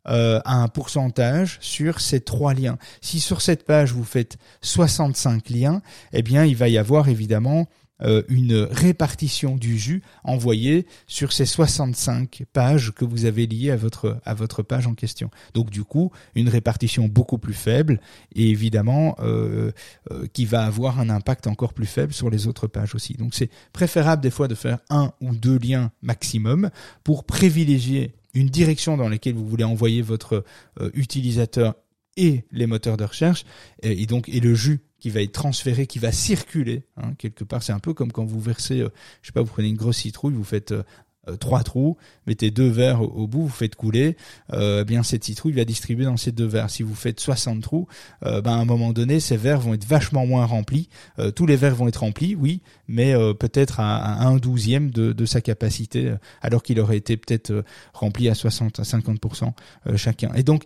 euh, 0.07 0.39
à 0.45 0.55
un 0.55 0.67
pourcentage 0.67 1.57
sur 1.61 1.99
ces 1.99 2.21
trois 2.21 2.53
liens. 2.53 2.77
Si 3.01 3.19
sur 3.19 3.41
cette 3.41 3.65
page 3.65 3.91
vous 3.91 4.03
faites 4.03 4.37
65 4.61 5.49
liens, 5.49 5.81
eh 6.11 6.23
bien 6.23 6.45
il 6.45 6.55
va 6.55 6.69
y 6.69 6.77
avoir 6.77 7.09
évidemment 7.09 7.67
euh, 8.03 8.23
une 8.29 8.67
répartition 8.71 9.55
du 9.55 9.77
jus 9.77 10.01
envoyé 10.23 10.85
sur 11.07 11.33
ces 11.33 11.45
65 11.45 12.43
pages 12.53 12.91
que 12.93 13.05
vous 13.05 13.25
avez 13.25 13.47
liées 13.47 13.71
à 13.71 13.75
votre 13.75 14.19
à 14.25 14.33
votre 14.33 14.63
page 14.63 14.87
en 14.87 14.93
question. 14.93 15.29
Donc 15.53 15.69
du 15.69 15.83
coup, 15.83 16.11
une 16.35 16.49
répartition 16.49 17.07
beaucoup 17.07 17.37
plus 17.37 17.53
faible 17.53 17.99
et 18.35 18.49
évidemment 18.49 19.15
euh, 19.19 19.71
euh, 20.11 20.25
qui 20.33 20.45
va 20.45 20.65
avoir 20.65 20.99
un 20.99 21.09
impact 21.09 21.47
encore 21.47 21.73
plus 21.73 21.85
faible 21.85 22.13
sur 22.13 22.29
les 22.29 22.47
autres 22.47 22.67
pages 22.67 22.95
aussi. 22.95 23.13
Donc 23.13 23.33
c'est 23.33 23.49
préférable 23.73 24.21
des 24.21 24.31
fois 24.31 24.47
de 24.47 24.55
faire 24.55 24.79
un 24.89 25.11
ou 25.21 25.35
deux 25.35 25.57
liens 25.57 25.91
maximum 26.01 26.69
pour 27.03 27.23
privilégier 27.23 28.13
une 28.33 28.47
direction 28.47 28.95
dans 28.95 29.09
laquelle 29.09 29.35
vous 29.35 29.47
voulez 29.47 29.65
envoyer 29.65 30.01
votre 30.01 30.45
utilisateur 30.93 31.75
et 32.17 32.45
les 32.51 32.67
moteurs 32.67 32.97
de 32.97 33.03
recherche 33.03 33.45
et, 33.81 34.05
donc 34.05 34.29
et 34.29 34.39
le 34.39 34.53
jus 34.53 34.81
qui 34.99 35.09
va 35.09 35.21
être 35.21 35.31
transféré, 35.31 35.87
qui 35.87 35.97
va 35.97 36.11
circuler 36.11 36.83
hein, 36.97 37.13
quelque 37.17 37.43
part. 37.43 37.63
C'est 37.63 37.73
un 37.73 37.79
peu 37.79 37.93
comme 37.93 38.11
quand 38.11 38.25
vous 38.25 38.39
versez, 38.39 38.81
euh, 38.81 38.89
je 39.21 39.27
sais 39.27 39.33
pas, 39.33 39.41
vous 39.41 39.51
prenez 39.51 39.69
une 39.69 39.77
grosse 39.77 39.97
citrouille, 39.97 40.33
vous 40.33 40.43
faites 40.43 40.73
euh, 40.73 40.83
euh, 41.29 41.37
trois 41.37 41.61
trous, 41.61 41.97
mettez 42.25 42.49
deux 42.49 42.67
verres 42.67 43.03
au, 43.03 43.27
bout, 43.27 43.43
vous 43.43 43.49
faites 43.49 43.75
couler, 43.75 44.17
euh, 44.53 44.81
eh 44.81 44.85
bien 44.85 45.03
cette 45.03 45.23
citrouille 45.23 45.51
va 45.51 45.65
distribuer 45.65 46.05
dans 46.05 46.17
ces 46.17 46.31
deux 46.31 46.47
verres. 46.47 46.71
Si 46.71 46.81
vous 46.81 46.95
faites 46.95 47.19
60 47.19 47.61
trous, 47.61 47.87
euh, 48.25 48.41
ben 48.41 48.53
à 48.53 48.55
un 48.55 48.65
moment 48.65 48.91
donné, 48.91 49.19
ces 49.19 49.37
verres 49.37 49.59
vont 49.59 49.75
être 49.75 49.85
vachement 49.85 50.25
moins 50.25 50.45
remplis. 50.45 50.89
Tous 51.35 51.45
les 51.45 51.55
verres 51.55 51.75
vont 51.75 51.87
être 51.87 51.97
remplis, 51.97 52.33
oui, 52.33 52.61
mais 52.87 53.13
peut-être 53.35 53.79
à, 53.79 53.97
à, 53.97 54.25
un 54.25 54.37
douzième 54.37 54.89
de, 54.89 55.13
de 55.13 55.25
sa 55.25 55.41
capacité, 55.41 56.15
alors 56.41 56.63
qu'il 56.63 56.79
aurait 56.79 56.97
été 56.97 57.17
peut-être 57.17 57.63
rempli 57.93 58.27
à 58.27 58.33
60 58.33 58.79
à 58.79 58.83
50% 58.83 59.53
chacun. 59.95 60.33
Et 60.33 60.43
donc 60.43 60.63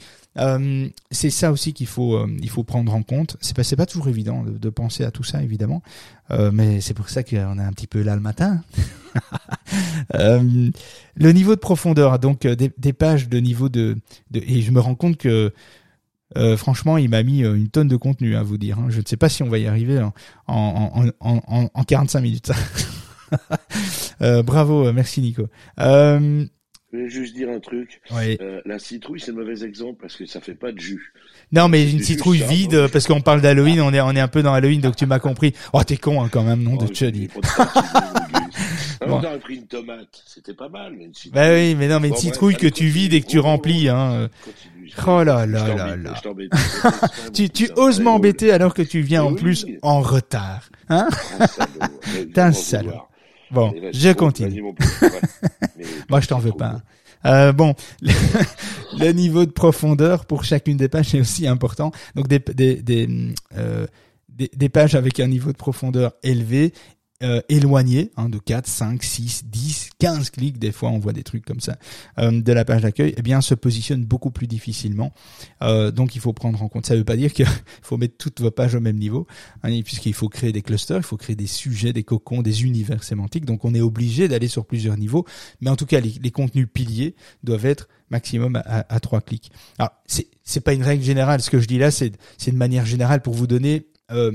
c'est 1.11 1.29
ça 1.29 1.51
aussi 1.51 1.73
qu'il 1.73 1.87
faut 1.87 2.27
il 2.27 2.49
faut 2.49 2.63
prendre 2.63 2.93
en 2.93 3.03
compte. 3.03 3.37
C'est 3.41 3.55
pas 3.55 3.63
pas 3.77 3.85
toujours 3.85 4.09
évident 4.09 4.43
de, 4.43 4.51
de, 4.51 4.69
penser 4.69 5.03
à 5.03 5.11
tout 5.11 5.23
ça 5.23 5.41
évidemment, 5.41 5.81
mais 6.29 6.81
c'est 6.81 6.93
pour 6.93 7.09
ça 7.09 7.23
qu'on 7.23 7.59
est 7.59 7.63
un 7.63 7.73
petit 7.73 7.87
peu 7.87 8.01
là 8.01 8.15
le 8.15 8.21
matin. 8.21 8.61
euh, 10.15 10.69
le 11.15 11.31
niveau 11.31 11.55
de 11.55 11.59
profondeur, 11.59 12.19
donc 12.19 12.45
euh, 12.45 12.55
des, 12.55 12.71
des, 12.77 12.93
pages 12.93 13.29
de 13.29 13.37
niveau 13.39 13.69
de, 13.69 13.97
de, 14.31 14.41
et 14.45 14.61
je 14.61 14.71
me 14.71 14.79
rends 14.79 14.95
compte 14.95 15.17
que 15.17 15.53
euh, 16.37 16.57
franchement, 16.57 16.97
il 16.97 17.09
m'a 17.09 17.23
mis 17.23 17.43
euh, 17.43 17.55
une 17.55 17.69
tonne 17.69 17.87
de 17.87 17.95
contenu 17.95 18.35
à 18.35 18.43
vous 18.43 18.57
dire. 18.57 18.79
Hein. 18.79 18.87
Je 18.89 18.99
ne 18.99 19.05
sais 19.05 19.17
pas 19.17 19.29
si 19.29 19.43
on 19.43 19.49
va 19.49 19.57
y 19.57 19.67
arriver 19.67 20.01
en, 20.01 20.13
en, 20.47 21.05
en, 21.19 21.41
en, 21.47 21.69
en 21.73 21.83
45 21.83 22.19
minutes. 22.19 22.51
euh, 24.21 24.43
bravo, 24.43 24.91
merci 24.91 25.21
Nico. 25.21 25.47
Euh, 25.79 26.45
je 26.95 26.99
voulais 26.99 27.09
juste 27.09 27.35
dire 27.35 27.49
un 27.49 27.59
truc. 27.59 28.01
Oui. 28.11 28.37
Euh, 28.41 28.61
la 28.65 28.79
citrouille, 28.79 29.19
c'est 29.19 29.31
le 29.31 29.37
mauvais 29.37 29.63
exemple 29.63 29.99
parce 30.01 30.15
que 30.15 30.25
ça 30.25 30.39
fait 30.39 30.55
pas 30.55 30.71
de 30.71 30.79
jus. 30.79 31.13
Non, 31.51 31.67
mais 31.67 31.89
une 31.89 32.01
citrouille 32.01 32.39
ça, 32.39 32.47
vide, 32.47 32.87
parce 32.91 33.05
qu'on 33.07 33.21
parle 33.21 33.41
d'Halloween, 33.41 33.81
on 33.81 33.93
est, 33.93 34.01
on 34.01 34.11
est 34.11 34.19
un 34.19 34.27
peu 34.27 34.41
dans 34.41 34.53
Halloween, 34.53 34.81
donc 34.81 34.95
tu 34.95 35.05
m'as 35.05 35.19
compris. 35.19 35.53
Oh, 35.73 35.83
t'es 35.83 35.97
con 35.97 36.23
hein, 36.23 36.29
quand 36.31 36.43
même, 36.43 36.63
nom 36.63 36.77
oh, 36.79 36.85
de 36.85 36.93
Chuddy. 36.93 37.29
Bon. 39.05 39.17
On 39.17 39.23
aurait 39.23 39.39
pris 39.39 39.57
une 39.57 39.67
tomate, 39.67 40.23
c'était 40.25 40.55
pas 40.55 40.69
mal, 40.69 40.95
mais 40.97 41.03
une 41.03 41.13
citrouille. 41.13 41.33
Bah 41.33 41.53
oui, 41.53 41.75
mais 41.75 41.87
non, 41.87 41.99
mais 41.99 42.07
une 42.07 42.15
bon, 42.15 42.19
citrouille 42.19 42.55
que 42.55 42.65
tu 42.65 42.87
vides 42.87 43.13
et 43.13 43.21
que 43.21 43.27
tu 43.27 43.37
remplis, 43.37 43.87
hein. 43.87 44.29
Oh 45.05 45.23
là 45.23 45.45
là 45.45 45.75
là 45.75 45.95
là. 45.95 46.13
tu, 47.31 47.49
tu 47.49 47.69
oses 47.75 47.99
m'embêter 47.99 48.51
alors 48.51 48.73
que 48.73 48.81
tu 48.81 49.01
viens 49.01 49.23
en 49.23 49.35
plus 49.35 49.67
en 49.83 50.01
retard, 50.01 50.69
hein? 50.89 51.07
T'es 52.33 52.41
un 52.41 52.51
salaud. 52.51 53.01
Bon, 53.55 53.73
je 53.93 54.11
continue. 54.11 54.61
Moi, 56.09 56.19
je 56.19 56.27
t'en 56.27 56.39
veux 56.39 56.51
pas. 56.51 56.81
Euh, 57.25 57.53
bon, 57.53 57.73
le, 58.01 58.11
le, 58.99 59.11
niveau 59.13 59.45
de 59.45 59.51
profondeur 59.51 60.25
pour 60.25 60.43
chacune 60.43 60.75
des 60.75 60.89
pages 60.89 61.15
est 61.15 61.21
aussi 61.21 61.47
important. 61.47 61.91
Donc 62.15 62.27
des 62.27 62.39
des 62.39 62.81
des, 62.83 63.07
euh, 63.57 63.87
des, 64.27 64.51
des 64.53 64.69
pages 64.69 64.93
avec 64.93 65.21
un 65.21 65.27
niveau 65.27 65.53
de 65.53 65.57
profondeur 65.57 66.11
élevé 66.21 66.73
euh, 67.23 67.41
éloigné 67.47 68.11
hein, 68.17 68.27
de 68.27 68.37
4, 68.37 68.67
5, 68.67 69.01
6, 69.01 69.45
10, 69.45 69.91
15 69.99 70.31
clics, 70.31 70.59
des 70.59 70.73
fois 70.73 70.89
on 70.89 70.99
voit 70.99 71.13
des 71.13 71.23
trucs 71.23 71.45
comme 71.45 71.61
ça, 71.61 71.77
euh, 72.19 72.41
de 72.41 72.51
la 72.51 72.65
page 72.65 72.81
d'accueil, 72.81 73.13
eh 73.15 73.21
bien 73.21 73.39
se 73.39 73.55
positionne 73.55 74.03
beaucoup 74.03 74.31
plus 74.31 74.47
difficilement. 74.47 75.13
Euh, 75.61 75.91
donc 75.91 76.15
il 76.15 76.21
faut 76.21 76.33
prendre 76.33 76.61
en 76.61 76.67
compte. 76.67 76.85
Ça 76.85 76.93
ne 76.93 76.99
veut 76.99 77.05
pas 77.05 77.15
dire 77.15 77.31
qu'il 77.31 77.45
faut 77.81 77.95
mettre 77.95 78.17
toutes 78.17 78.41
vos 78.41 78.51
pages 78.51 78.75
au 78.75 78.81
même 78.81 78.97
niveau, 78.97 79.27
hein, 79.63 79.69
puisqu'il 79.81 80.13
faut 80.13 80.27
créer 80.27 80.51
des 80.51 80.61
clusters, 80.61 80.97
il 80.97 81.03
faut 81.03 81.15
créer 81.15 81.37
des 81.37 81.47
sujets, 81.47 81.93
des 81.93 82.03
cocons, 82.03 82.41
des 82.41 82.65
univers 82.65 83.01
sémantiques. 83.01 83.45
Donc 83.45 83.63
on 83.63 83.73
est 83.73 83.81
obligé 83.81 84.27
d'aller 84.27 84.49
sur 84.49 84.65
plusieurs 84.65 84.97
niveaux. 84.97 85.25
Mais 85.61 85.69
en 85.69 85.77
tout 85.77 85.85
cas, 85.85 86.01
les, 86.01 86.31
contenus 86.31 86.67
piliers 86.71 87.15
doivent 87.43 87.65
être 87.65 87.87
maximum 88.09 88.61
à, 88.65 88.99
trois 88.99 89.21
clics. 89.21 89.51
Alors 89.77 89.91
c'est 90.05 90.61
pas 90.61 90.73
une 90.73 90.83
règle 90.83 91.03
générale. 91.03 91.41
Ce 91.41 91.49
que 91.49 91.61
je 91.61 91.67
dis 91.67 91.77
là, 91.77 91.91
c'est 91.91 92.11
c'est 92.37 92.51
une 92.51 92.57
manière 92.57 92.85
générale 92.85 93.21
pour 93.21 93.33
vous 93.33 93.47
donner 93.47 93.87
euh, 94.11 94.31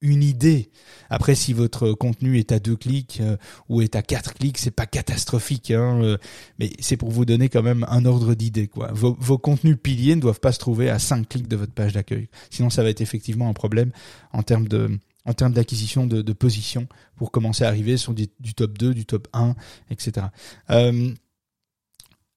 une 0.00 0.22
idée. 0.22 0.70
Après, 1.08 1.34
si 1.34 1.52
votre 1.52 1.92
contenu 1.92 2.38
est 2.38 2.52
à 2.52 2.58
deux 2.58 2.76
clics 2.76 3.18
euh, 3.20 3.36
ou 3.68 3.80
est 3.80 3.96
à 3.96 4.02
quatre 4.02 4.34
clics, 4.34 4.58
c'est 4.58 4.70
pas 4.70 4.86
catastrophique, 4.86 5.70
hein, 5.70 6.00
euh, 6.02 6.18
mais 6.58 6.70
c'est 6.80 6.96
pour 6.96 7.10
vous 7.10 7.24
donner 7.24 7.48
quand 7.48 7.62
même 7.62 7.86
un 7.88 8.04
ordre 8.04 8.34
d'idée. 8.34 8.68
Quoi. 8.68 8.90
Vos, 8.92 9.38
contenus 9.38 9.76
piliers 9.82 10.16
ne 10.16 10.20
doivent 10.20 10.40
pas 10.40 10.52
se 10.52 10.58
trouver 10.58 10.90
à 10.90 10.98
cinq 10.98 11.28
clics 11.28 11.48
de 11.48 11.56
votre 11.56 11.72
page 11.72 11.92
d'accueil. 11.92 12.28
Sinon, 12.50 12.70
ça 12.70 12.82
va 12.82 12.90
être 12.90 13.00
effectivement 13.00 13.48
un 13.48 13.54
problème 13.54 13.90
en 14.32 14.42
termes 14.42 14.68
de 14.68 14.98
en 15.28 15.34
termes 15.34 15.52
d'acquisition 15.52 16.06
de, 16.06 16.32
position 16.32 16.86
pour 17.16 17.32
commencer 17.32 17.64
à 17.64 17.66
arriver 17.66 17.96
sur 17.96 18.14
du, 18.14 18.28
top 18.28 18.78
2, 18.78 18.94
du 18.94 19.06
top 19.06 19.26
1, 19.32 19.56
etc. 19.90 20.28
Euh, 20.70 21.12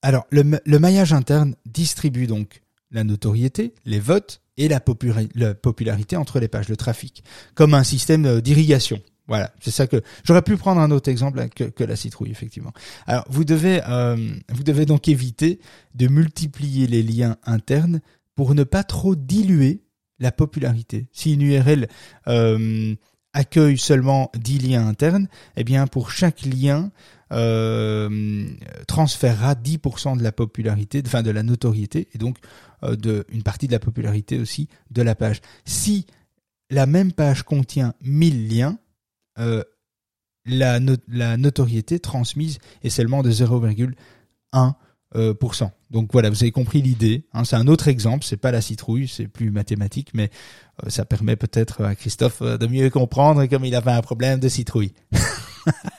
alors, 0.01 0.25
le, 0.31 0.59
le 0.65 0.79
maillage 0.79 1.13
interne 1.13 1.55
distribue 1.67 2.25
donc 2.25 2.63
la 2.89 3.03
notoriété, 3.03 3.75
les 3.85 3.99
votes 3.99 4.41
et 4.59 4.67
la, 4.67 4.79
popularité 4.79 6.17
entre 6.17 6.39
les 6.39 6.47
pages 6.47 6.67
de 6.67 6.75
trafic, 6.75 7.23
comme 7.55 7.73
un 7.73 7.83
système 7.83 8.25
euh, 8.25 8.41
d'irrigation. 8.41 9.01
Voilà, 9.27 9.51
c'est 9.61 9.71
ça 9.71 9.87
que 9.87 10.01
j'aurais 10.23 10.41
pu 10.41 10.57
prendre 10.57 10.81
un 10.81 10.91
autre 10.91 11.09
exemple 11.09 11.47
que, 11.49 11.83
la 11.83 11.95
citrouille 11.95 12.31
effectivement. 12.31 12.73
Alors 13.05 13.25
vous 13.29 13.45
devez 13.45 13.79
euh, 13.87 14.17
vous 14.49 14.63
devez 14.63 14.85
donc 14.85 15.07
éviter 15.07 15.59
de 15.93 16.07
multiplier 16.07 16.87
les 16.87 17.03
liens 17.03 17.37
internes 17.45 18.01
pour 18.35 18.55
ne 18.55 18.63
pas 18.63 18.83
trop 18.83 19.15
diluer 19.15 19.83
la 20.19 20.31
popularité. 20.31 21.07
Si 21.11 21.35
une 21.35 21.43
URL 21.43 21.87
euh, 22.27 22.95
accueille 23.33 23.77
seulement 23.77 24.31
10 24.35 24.59
liens 24.59 24.87
internes, 24.87 25.27
eh 25.55 25.63
bien 25.63 25.85
pour 25.85 26.09
chaque 26.09 26.43
lien 26.43 26.91
euh, 27.31 28.47
transférera 28.87 29.53
10% 29.53 30.17
de 30.17 30.23
la 30.23 30.31
popularité, 30.31 31.01
enfin 31.05 31.21
de 31.21 31.31
la 31.31 31.43
notoriété, 31.43 32.07
et 32.13 32.17
donc 32.17 32.37
euh, 32.83 32.95
de 32.95 33.25
une 33.29 33.43
partie 33.43 33.67
de 33.67 33.71
la 33.71 33.79
popularité 33.79 34.39
aussi 34.39 34.67
de 34.91 35.01
la 35.01 35.15
page. 35.15 35.41
Si 35.65 36.05
la 36.69 36.85
même 36.85 37.11
page 37.11 37.43
contient 37.43 37.93
1000 38.01 38.55
liens, 38.55 38.79
euh, 39.37 39.63
la, 40.45 40.79
notoriété 41.37 41.99
transmise 41.99 42.57
est 42.83 42.89
seulement 42.89 43.21
de 43.21 43.31
0,1%. 43.31 43.93
Euh, 45.15 45.33
Donc 45.91 46.11
voilà, 46.11 46.29
vous 46.29 46.41
avez 46.43 46.51
compris 46.51 46.81
l'idée. 46.81 47.25
Hein, 47.33 47.43
c'est 47.43 47.55
un 47.55 47.67
autre 47.67 47.87
exemple, 47.87 48.23
c'est 48.23 48.37
pas 48.37 48.51
la 48.51 48.61
citrouille, 48.61 49.07
c'est 49.07 49.27
plus 49.27 49.51
mathématique, 49.51 50.09
mais 50.13 50.31
ça 50.87 51.05
permet 51.05 51.35
peut-être 51.35 51.83
à 51.83 51.93
Christophe 51.93 52.41
de 52.41 52.67
mieux 52.67 52.89
comprendre 52.89 53.45
comme 53.47 53.65
il 53.65 53.75
avait 53.75 53.91
un 53.91 54.01
problème 54.01 54.39
de 54.39 54.49
citrouille. 54.49 54.93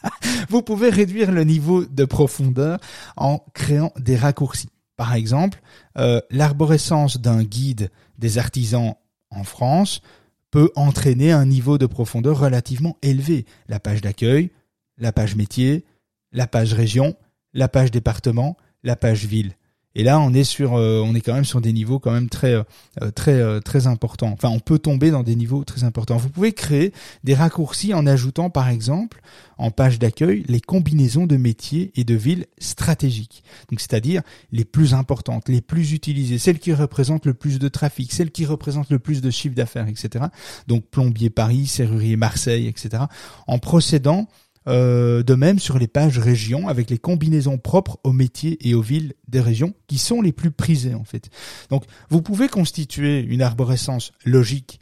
vous 0.51 0.63
pouvez 0.63 0.91
réduire 0.91 1.31
le 1.31 1.45
niveau 1.45 1.85
de 1.85 2.05
profondeur 2.05 2.81
en 3.17 3.39
créant 3.55 3.93
des 3.97 4.17
raccourcis. 4.17 4.69
Par 4.97 5.15
exemple, 5.15 5.63
euh, 5.97 6.21
l'arborescence 6.31 7.19
d'un 7.19 7.45
guide 7.45 7.91
des 8.19 8.37
artisans 8.37 8.95
en 9.31 9.45
France 9.45 10.03
peut 10.51 10.73
entraîner 10.75 11.31
un 11.31 11.47
niveau 11.47 11.79
de 11.79 11.87
profondeur 11.87 12.41
relativement 12.41 12.99
élevé. 13.01 13.47
La 13.69 13.79
page 13.79 14.01
d'accueil, 14.01 14.51
la 14.99 15.13
page 15.13 15.37
métier, 15.37 15.85
la 16.33 16.49
page 16.49 16.75
région, 16.75 17.15
la 17.55 17.69
page 17.69 17.93
département, 17.93 18.57
la 18.83 18.97
page 18.97 19.27
ville. 19.27 19.55
Et 19.97 20.05
là, 20.05 20.21
on 20.21 20.33
est 20.33 20.45
sur, 20.45 20.75
euh, 20.77 21.03
on 21.05 21.15
est 21.15 21.21
quand 21.21 21.35
même 21.35 21.45
sur 21.45 21.61
des 21.61 21.73
niveaux 21.73 21.99
quand 21.99 22.13
même 22.13 22.29
très, 22.29 22.55
euh, 22.55 23.11
très, 23.11 23.35
euh, 23.35 23.61
très 23.61 23.89
importants. 23.89 24.31
Enfin, 24.33 24.49
on 24.49 24.61
peut 24.61 24.79
tomber 24.79 25.11
dans 25.11 25.25
des 25.25 25.35
niveaux 25.35 25.65
très 25.65 25.83
importants. 25.83 26.17
Vous 26.17 26.29
pouvez 26.29 26.53
créer 26.53 26.93
des 27.25 27.35
raccourcis 27.35 27.93
en 27.93 28.07
ajoutant, 28.07 28.51
par 28.51 28.69
exemple, 28.69 29.21
en 29.59 29.73
page 29.73 29.99
d'accueil, 29.99 30.45
les 30.47 30.61
combinaisons 30.61 31.27
de 31.27 31.37
métiers 31.37 31.91
et 31.97 32.05
de 32.05 32.15
villes 32.15 32.47
stratégiques. 32.59 33.43
Donc, 33.69 33.81
c'est-à-dire 33.81 34.23
les 34.53 34.65
plus 34.65 34.95
importantes, 34.95 35.49
les 35.49 35.61
plus 35.61 35.93
utilisées, 35.93 36.39
celles 36.39 36.61
qui 36.61 36.73
représentent 36.73 37.27
le 37.27 37.35
plus 37.35 37.59
de 37.59 37.69
trafic, 37.69 38.13
celles 38.13 38.31
qui 38.31 38.47
représentent 38.47 38.91
le 38.91 39.01
plus 39.01 39.21
de 39.21 39.31
chiffre 39.31 39.57
d'affaires, 39.57 39.89
etc. 39.89 40.27
Donc, 40.69 40.85
plombier 40.85 41.31
Paris, 41.31 41.67
serrurier 41.67 42.17
Marseille, 42.17 42.69
etc. 42.69 43.05
En 43.49 43.59
procédant 43.59 44.29
euh, 44.69 45.23
de 45.23 45.35
même 45.35 45.59
sur 45.59 45.79
les 45.79 45.89
pages 45.89 46.19
régions 46.19 46.69
avec 46.69 46.91
les 46.91 46.99
combinaisons 46.99 47.57
propres 47.57 47.99
aux 48.05 48.13
métiers 48.13 48.59
et 48.69 48.75
aux 48.75 48.83
villes 48.83 49.15
des 49.27 49.41
régions 49.41 49.73
qui 49.87 49.97
sont 49.97 50.21
les 50.21 50.33
plus 50.33 50.51
prisées 50.51 50.95
en 50.95 51.05
fait. 51.05 51.31
Donc 51.71 51.85
vous 52.11 52.21
pouvez 52.21 52.49
constituer 52.49 53.21
une 53.21 53.41
arborescence 53.41 54.13
logique 54.25 54.81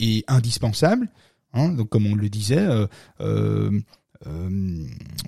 et 0.00 0.24
indispensable, 0.28 1.08
hein, 1.52 1.68
donc 1.70 1.90
comme 1.90 2.06
on 2.06 2.14
le 2.14 2.30
disait, 2.30 2.56
euh, 2.56 2.86
euh, 3.20 3.80
euh, 4.26 4.86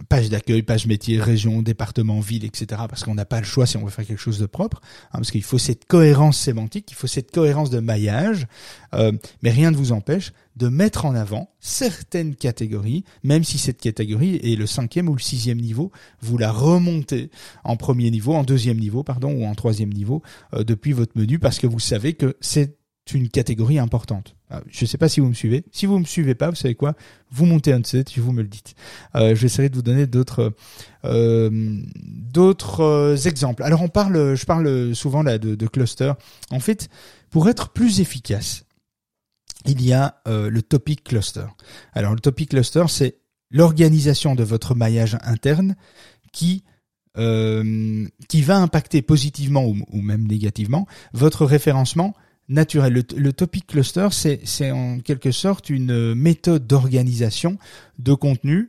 page 0.08 0.28
d'accueil, 0.28 0.62
page 0.62 0.86
métier, 0.86 1.20
région, 1.20 1.62
département, 1.62 2.20
ville, 2.20 2.44
etc. 2.44 2.82
Parce 2.88 3.04
qu'on 3.04 3.14
n'a 3.14 3.24
pas 3.24 3.38
le 3.38 3.46
choix 3.46 3.66
si 3.66 3.76
on 3.76 3.84
veut 3.84 3.90
faire 3.90 4.06
quelque 4.06 4.20
chose 4.20 4.38
de 4.38 4.46
propre, 4.46 4.80
hein, 5.06 5.18
parce 5.18 5.30
qu'il 5.30 5.44
faut 5.44 5.58
cette 5.58 5.84
cohérence 5.84 6.38
sémantique, 6.38 6.90
il 6.90 6.94
faut 6.94 7.06
cette 7.06 7.30
cohérence 7.30 7.70
de 7.70 7.78
maillage, 7.78 8.46
euh, 8.94 9.12
mais 9.42 9.50
rien 9.50 9.70
ne 9.70 9.76
vous 9.76 9.92
empêche 9.92 10.32
de 10.56 10.68
mettre 10.68 11.06
en 11.06 11.14
avant 11.14 11.50
certaines 11.60 12.34
catégories, 12.34 13.04
même 13.22 13.44
si 13.44 13.58
cette 13.58 13.80
catégorie 13.80 14.40
est 14.42 14.56
le 14.56 14.66
cinquième 14.66 15.08
ou 15.08 15.14
le 15.14 15.20
sixième 15.20 15.60
niveau, 15.60 15.92
vous 16.20 16.36
la 16.36 16.50
remontez 16.50 17.30
en 17.62 17.76
premier 17.76 18.10
niveau, 18.10 18.34
en 18.34 18.42
deuxième 18.42 18.78
niveau, 18.78 19.04
pardon, 19.04 19.32
ou 19.32 19.44
en 19.44 19.54
troisième 19.54 19.92
niveau 19.92 20.22
euh, 20.54 20.64
depuis 20.64 20.92
votre 20.92 21.16
menu, 21.16 21.38
parce 21.38 21.58
que 21.58 21.66
vous 21.66 21.78
savez 21.78 22.14
que 22.14 22.36
c'est 22.40 22.79
une 23.12 23.28
catégorie 23.28 23.78
importante. 23.78 24.36
Euh, 24.52 24.60
je 24.68 24.84
ne 24.84 24.86
sais 24.86 24.98
pas 24.98 25.08
si 25.08 25.20
vous 25.20 25.28
me 25.28 25.34
suivez. 25.34 25.64
Si 25.72 25.86
vous 25.86 25.98
me 25.98 26.04
suivez 26.04 26.34
pas, 26.34 26.50
vous 26.50 26.56
savez 26.56 26.74
quoi? 26.74 26.94
Vous 27.30 27.44
montez 27.44 27.72
un 27.72 27.82
set, 27.82 28.16
vous 28.18 28.32
me 28.32 28.42
le 28.42 28.48
dites. 28.48 28.74
Euh, 29.14 29.34
J'essaierai 29.34 29.68
de 29.68 29.76
vous 29.76 29.82
donner 29.82 30.06
d'autres 30.06 30.52
euh, 31.04 31.50
d'autres 31.96 32.80
euh, 32.80 33.16
exemples. 33.16 33.62
Alors 33.62 33.82
on 33.82 33.88
parle, 33.88 34.34
je 34.34 34.44
parle 34.44 34.94
souvent 34.94 35.22
là 35.22 35.38
de, 35.38 35.66
cluster. 35.66 36.12
En 36.50 36.60
fait, 36.60 36.88
pour 37.30 37.48
être 37.48 37.70
plus 37.70 38.00
efficace, 38.00 38.64
il 39.66 39.82
y 39.82 39.92
a 39.92 40.20
le 40.26 40.60
topic 40.60 41.04
cluster. 41.04 41.46
Alors 41.92 42.14
le 42.14 42.20
topic 42.20 42.50
cluster, 42.50 42.84
c'est 42.88 43.18
l'organisation 43.50 44.34
de 44.34 44.42
votre 44.42 44.74
maillage 44.74 45.18
interne 45.22 45.76
qui 46.32 46.64
euh, 47.18 48.06
qui 48.28 48.40
va 48.40 48.58
impacter 48.58 49.02
positivement 49.02 49.66
ou, 49.66 50.00
même 50.00 50.28
négativement 50.28 50.86
votre 51.12 51.44
référencement 51.44 52.14
naturel. 52.50 53.02
Le, 53.16 53.32
topic 53.32 53.66
cluster, 53.66 54.08
c'est 54.10 54.70
en 54.70 54.98
quelque 55.00 55.30
sorte 55.30 55.70
une 55.70 56.14
méthode 56.14 56.66
d'organisation 56.66 57.56
de 57.98 58.12
contenu 58.12 58.68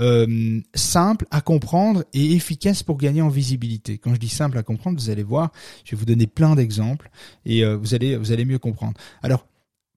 euh, 0.00 0.60
simple 0.74 1.26
à 1.30 1.40
comprendre 1.40 2.04
et 2.12 2.32
efficace 2.32 2.82
pour 2.84 2.98
gagner 2.98 3.20
en 3.20 3.28
visibilité. 3.28 3.98
Quand 3.98 4.14
je 4.14 4.20
dis 4.20 4.28
simple 4.28 4.56
à 4.56 4.62
comprendre, 4.62 5.00
vous 5.00 5.10
allez 5.10 5.24
voir, 5.24 5.50
je 5.84 5.90
vais 5.90 5.96
vous 5.96 6.04
donner 6.04 6.28
plein 6.28 6.54
d'exemples 6.54 7.10
et 7.44 7.64
euh, 7.64 7.76
vous 7.76 7.94
allez 7.94 8.16
vous 8.16 8.30
allez 8.30 8.44
mieux 8.44 8.60
comprendre. 8.60 8.94
Alors 9.22 9.46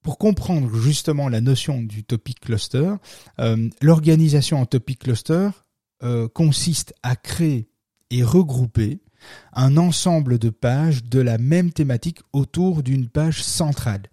pour 0.01 0.17
comprendre 0.17 0.73
justement 0.75 1.29
la 1.29 1.39
notion 1.39 1.83
du 1.83 2.03
topic 2.03 2.39
cluster, 2.39 2.93
euh, 3.39 3.69
l'organisation 3.81 4.59
en 4.59 4.65
topic 4.65 4.99
cluster 4.99 5.49
consiste 6.33 6.95
à 7.03 7.15
créer 7.15 7.69
et 8.09 8.23
regrouper 8.23 9.01
un 9.53 9.77
ensemble 9.77 10.37
de 10.37 10.49
pages 10.49 11.03
de 11.03 11.19
la 11.19 11.37
même 11.37 11.71
thématique 11.71 12.19
autour 12.33 12.83
d'une 12.83 13.07
page 13.07 13.43
centrale. 13.43 14.03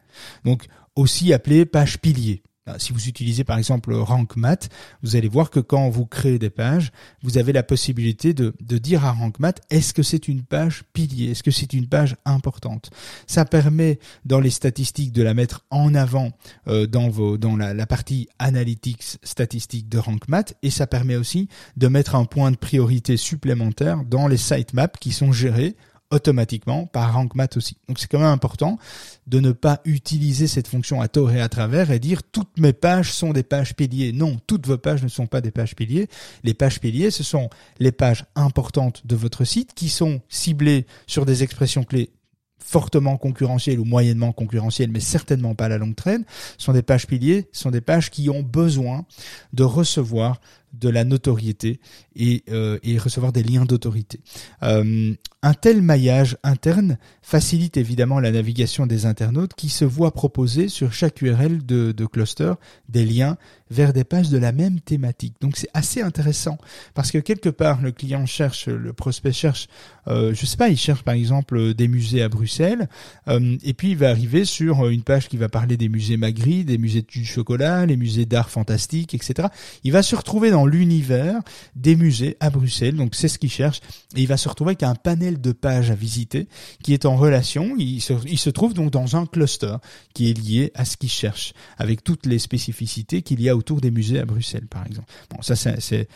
Donc 0.45 0.67
aussi 0.97 1.33
appelée 1.33 1.65
page 1.65 1.99
pilier. 2.01 2.43
Si 2.79 2.93
vous 2.93 3.09
utilisez 3.09 3.45
par 3.45 3.59
exemple 3.59 3.93
RankMath, 3.95 4.69
vous 5.03 5.17
allez 5.17 5.29
voir 5.29 5.51
que 5.51 5.61
quand 5.61 5.89
vous 5.89 6.07
créez 6.07 6.39
des 6.39 6.51
pages, 6.51 6.93
vous 7.23 7.39
avez 7.39 7.53
la 7.53 7.63
possibilité 7.63 8.35
de, 8.35 8.53
dire 8.61 9.05
à 9.05 9.13
RankMath 9.13 9.61
est-ce 9.71 9.95
que 9.95 10.03
c'est 10.03 10.29
une 10.29 10.43
page 10.43 10.85
pilier, 10.93 11.31
est-ce 11.31 11.43
que 11.43 11.51
c'est 11.51 11.73
une 11.73 11.89
page 11.89 12.17
importante? 12.25 12.91
Ça 13.27 13.45
permet 13.45 13.99
dans 14.25 14.41
les 14.41 14.51
statistiques 14.51 15.13
de 15.13 15.23
la 15.23 15.35
mettre 15.35 15.65
en 15.71 15.95
avant 15.95 16.31
euh, 16.69 16.87
dans, 16.87 17.57
la, 17.57 17.87
partie 17.87 18.29
analytics 18.39 19.19
statistique 19.23 19.89
de 19.89 19.99
RankMath 19.99 20.55
et 20.63 20.71
ça 20.71 20.87
permet 20.87 21.17
aussi 21.17 21.49
de 21.77 21.89
mettre 21.89 22.15
un 22.15 22.25
point 22.25 22.51
de 22.51 22.57
priorité 22.57 23.17
supplémentaire 23.17 24.05
dans 24.05 24.29
les 24.29 24.37
sitemaps 24.37 24.99
qui 25.01 25.13
sont 25.13 25.33
gérés 25.33 25.77
automatiquement 26.11 26.87
par 26.87 27.13
RankMath 27.13 27.57
aussi. 27.57 27.77
Donc 27.87 27.99
c'est 27.99 28.07
quand 28.11 28.19
même 28.19 28.29
important 28.29 28.79
de 29.27 29.41
ne 29.41 29.53
pas 29.53 29.81
utiliser 29.85 30.47
cette 30.47 30.69
fonction 30.69 31.01
à 31.01 31.09
tort 31.09 31.33
et 31.33 31.41
à 31.41 31.49
travers 31.49 31.91
et 31.91 31.99
dire 31.99 32.23
toutes 32.23 32.59
mes 32.59 32.73
pages 32.73 33.13
sont 33.13 33.33
des 33.33 33.43
pages 33.43 33.75
piliers. 33.75 34.13
Non, 34.13 34.39
toutes 34.47 34.67
vos 34.67 34.79
pages 34.79 35.03
ne 35.03 35.09
sont 35.09 35.27
pas 35.27 35.41
des 35.41 35.51
pages 35.51 35.77
piliers. 35.77 36.09
Les 36.45 36.55
pages 36.55 36.81
piliers, 36.81 37.11
ce 37.11 37.23
sont 37.23 37.51
les 37.79 37.93
pages 37.93 38.25
importantes 38.35 39.07
de 39.07 39.17
votre 39.17 39.45
site 39.45 39.75
qui 39.75 39.89
sont 39.89 40.21
ciblées 40.29 40.87
sur 41.07 41.27
des 41.27 41.43
expressions 41.43 41.85
clés 41.85 42.11
fortement 42.59 43.17
concurrentielles 43.17 43.79
ou 43.79 43.85
moyennement 43.85 44.33
concurrentielles, 44.33 44.91
mais 44.91 45.01
certainement 45.01 45.55
pas 45.55 45.67
à 45.67 45.69
la 45.69 45.79
longue 45.79 45.95
traîne, 45.95 46.25
sont 46.59 46.73
des 46.73 46.83
pages 46.83 47.07
piliers, 47.07 47.49
sont 47.53 47.71
des 47.71 47.81
pages 47.81 48.11
qui 48.11 48.29
ont 48.29 48.43
besoin 48.43 49.07
de 49.53 49.65
recevoir 49.65 50.41
de 50.73 50.89
la 50.89 51.05
notoriété 51.05 51.81
et, 52.17 52.45
euh, 52.51 52.79
et 52.83 52.99
recevoir 52.99 53.33
des 53.33 53.43
liens 53.43 53.65
d'autorité. 53.65 54.21
Euh, 54.63 55.15
un 55.43 55.55
tel 55.55 55.83
maillage 55.83 56.37
interne 56.43 56.99
facilite 57.23 57.77
évidemment 57.77 58.19
la 58.19 58.33
navigation 58.33 58.87
des 58.87 59.07
internautes 59.07 59.55
qui 59.55 59.69
se 59.69 59.85
voient 59.85 60.13
proposer 60.13 60.69
sur 60.69 60.93
chaque 60.93 61.23
URL 61.23 61.65
de, 61.65 61.93
cluster 62.07 62.55
des 62.89 63.05
liens 63.05 63.37
vers 63.71 63.93
des 63.93 64.03
pages 64.03 64.31
de 64.31 64.39
la 64.39 64.51
même 64.51 64.81
thématique. 64.81 65.35
Donc 65.41 65.57
c'est 65.57 65.69
assez 65.75 66.01
intéressant 66.01 66.59
parce 66.95 67.13
que 67.13 67.19
quelque 67.19 67.51
part 67.51 67.83
le 67.83 67.93
client 67.93 68.27
cherche, 68.27 68.67
le 68.67 68.93
prospect 68.93 69.33
cherche, 69.33 69.69
euh, 70.09 70.35
je 70.35 70.45
sais 70.45 70.57
pas, 70.57 70.71
il 70.71 70.77
cherche 70.77 71.03
par 71.03 71.15
exemple 71.15 71.75
des 71.75 71.87
musées 71.87 72.23
à 72.23 72.29
Bruxelles 72.29 72.89
euh, 73.29 73.57
et 73.63 73.75
puis 73.75 73.91
il 73.91 73.97
va 73.97 74.11
arriver 74.11 74.45
sur 74.45 74.89
une 74.89 75.03
page 75.03 75.29
qui 75.29 75.37
va 75.37 75.49
parler 75.49 75.77
des 75.77 75.89
musées 75.89 76.17
Magritte, 76.17 76.67
des 76.67 76.79
musées 76.79 77.03
du 77.03 77.25
chocolat, 77.25 77.87
les 77.87 77.97
musées 77.97 78.27
d'art 78.27 78.51
fantastique, 78.51 79.15
etc. 79.15 79.49
Il 79.85 79.93
va 79.93 80.03
se 80.03 80.17
retrouver 80.17 80.51
dans 80.51 80.58
l'univers 80.67 81.41
des 81.75 81.97
musées 81.97 82.37
à 82.41 82.51
Bruxelles. 82.51 82.97
Donc 82.97 83.15
c'est 83.15 83.29
ce 83.29 83.39
qu'il 83.39 83.51
cherche. 83.51 83.81
Et 84.17 84.23
il 84.23 84.27
va 84.27 84.37
se 84.37 84.49
retrouver 84.49 84.71
avec 84.71 84.83
un 84.83 84.95
panel 84.95 85.41
de 85.41 85.53
pages 85.53 85.91
à 85.91 85.95
visiter 85.95 86.49
qui 86.83 86.93
est 86.93 87.05
en 87.05 87.17
relation. 87.17 87.75
Il 87.79 88.01
se, 88.01 88.51
trouve 88.51 88.75
donc 88.75 88.91
dans 88.91 89.17
un 89.17 89.27
cluster 89.27 89.77
qui 90.15 90.31
est 90.31 90.39
lié 90.39 90.73
à 90.75 90.85
ce 90.85 90.97
qu'il 90.97 91.11
cherche, 91.11 91.53
avec 91.77 92.03
toutes 92.03 92.27
les 92.27 92.39
spécificités 92.39 93.23
qu'il 93.23 93.41
y 93.41 93.49
a 93.49 93.57
autour 93.57 93.81
des 93.81 93.91
musées 93.91 94.19
à 94.19 94.25
Bruxelles, 94.25 94.67
par 94.69 94.87
exemple. 94.87 95.13
Bon, 95.31 95.43
ça 95.43 95.55
c'est 95.57 96.09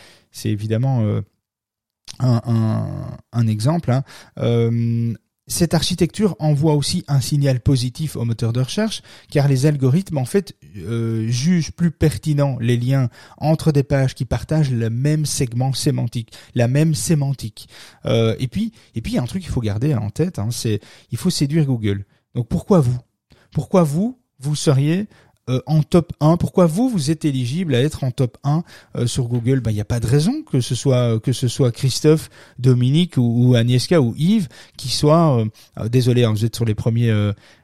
évidemment 0.45 1.03
euh, 1.03 1.21
un, 2.19 2.41
un, 2.47 3.19
un, 3.33 3.47
exemple. 3.47 3.91
Hein. 3.91 4.03
Euh, 4.39 5.15
cette 5.49 5.75
architecture 5.75 6.37
envoie 6.39 6.75
aussi 6.75 7.05
un 7.09 7.21
signal 7.21 7.61
positif 7.61 8.17
au 8.17 8.25
moteur 8.25 8.53
de 8.53 8.61
recherche, 8.61 9.03
car 9.31 9.49
les 9.49 9.67
algorithmes 9.67 10.19
en 10.19 10.25
fait 10.25 10.57
euh, 10.77 11.27
jugent 11.29 11.73
plus 11.73 11.91
pertinent 11.91 12.57
les 12.61 12.77
liens 12.77 13.09
entre 13.39 13.73
des 13.73 13.83
pages 13.83 14.15
qui 14.15 14.25
partagent 14.25 14.71
le 14.71 14.89
même 14.89 15.27
segment 15.27 15.73
sémantique, 15.73 16.33
la 16.55 16.69
même 16.69 16.95
sémantique. 16.95 17.69
Euh, 18.07 18.37
et 18.39 18.47
puis, 18.47 18.73
et 18.95 19.01
puis, 19.01 19.13
il 19.13 19.17
y 19.17 19.19
a 19.19 19.23
un 19.23 19.27
truc 19.27 19.43
qu'il 19.43 19.51
faut 19.51 19.61
garder 19.61 19.95
en 19.95 20.11
tête, 20.11 20.39
hein, 20.39 20.49
c'est 20.51 20.81
il 21.11 21.19
faut 21.19 21.31
séduire 21.31 21.67
Google. 21.67 22.05
Donc 22.35 22.49
pourquoi 22.49 22.81
vous? 22.81 22.99
Pourquoi 23.51 23.83
vous 23.83 24.19
vous 24.39 24.55
seriez 24.57 25.07
euh, 25.51 25.61
en 25.67 25.83
top 25.83 26.13
1. 26.21 26.37
Pourquoi 26.37 26.67
vous 26.67 26.89
vous 26.89 27.11
êtes 27.11 27.25
éligible 27.25 27.75
à 27.75 27.81
être 27.81 28.05
en 28.05 28.13
top 28.13 28.39
1 28.45 28.63
euh, 28.97 29.07
sur 29.09 29.25
Google? 29.25 29.61
Ben 29.61 29.73
il 29.73 29.75
n'y 29.75 29.81
a 29.81 29.85
pas 29.85 29.99
de 29.99 30.07
raison 30.07 30.43
que 30.43 30.61
ce 30.61 30.77
soit 30.77 31.19
que 31.19 31.33
ce 31.33 31.49
soit 31.49 31.73
Christophe, 31.73 32.31
Dominique 32.61 33.17
ou, 33.17 33.49
ou 33.49 33.55
Agnieszka 33.57 34.01
ou 34.01 34.15
Yves 34.17 34.49
qui 34.77 34.89
soit 34.89 35.45
euh, 35.79 35.89
désolé, 35.89 36.23
hein, 36.23 36.31
vous 36.31 36.45
êtes 36.45 36.55
sur 36.55 36.65
les 36.65 36.77
premiers 36.77 37.13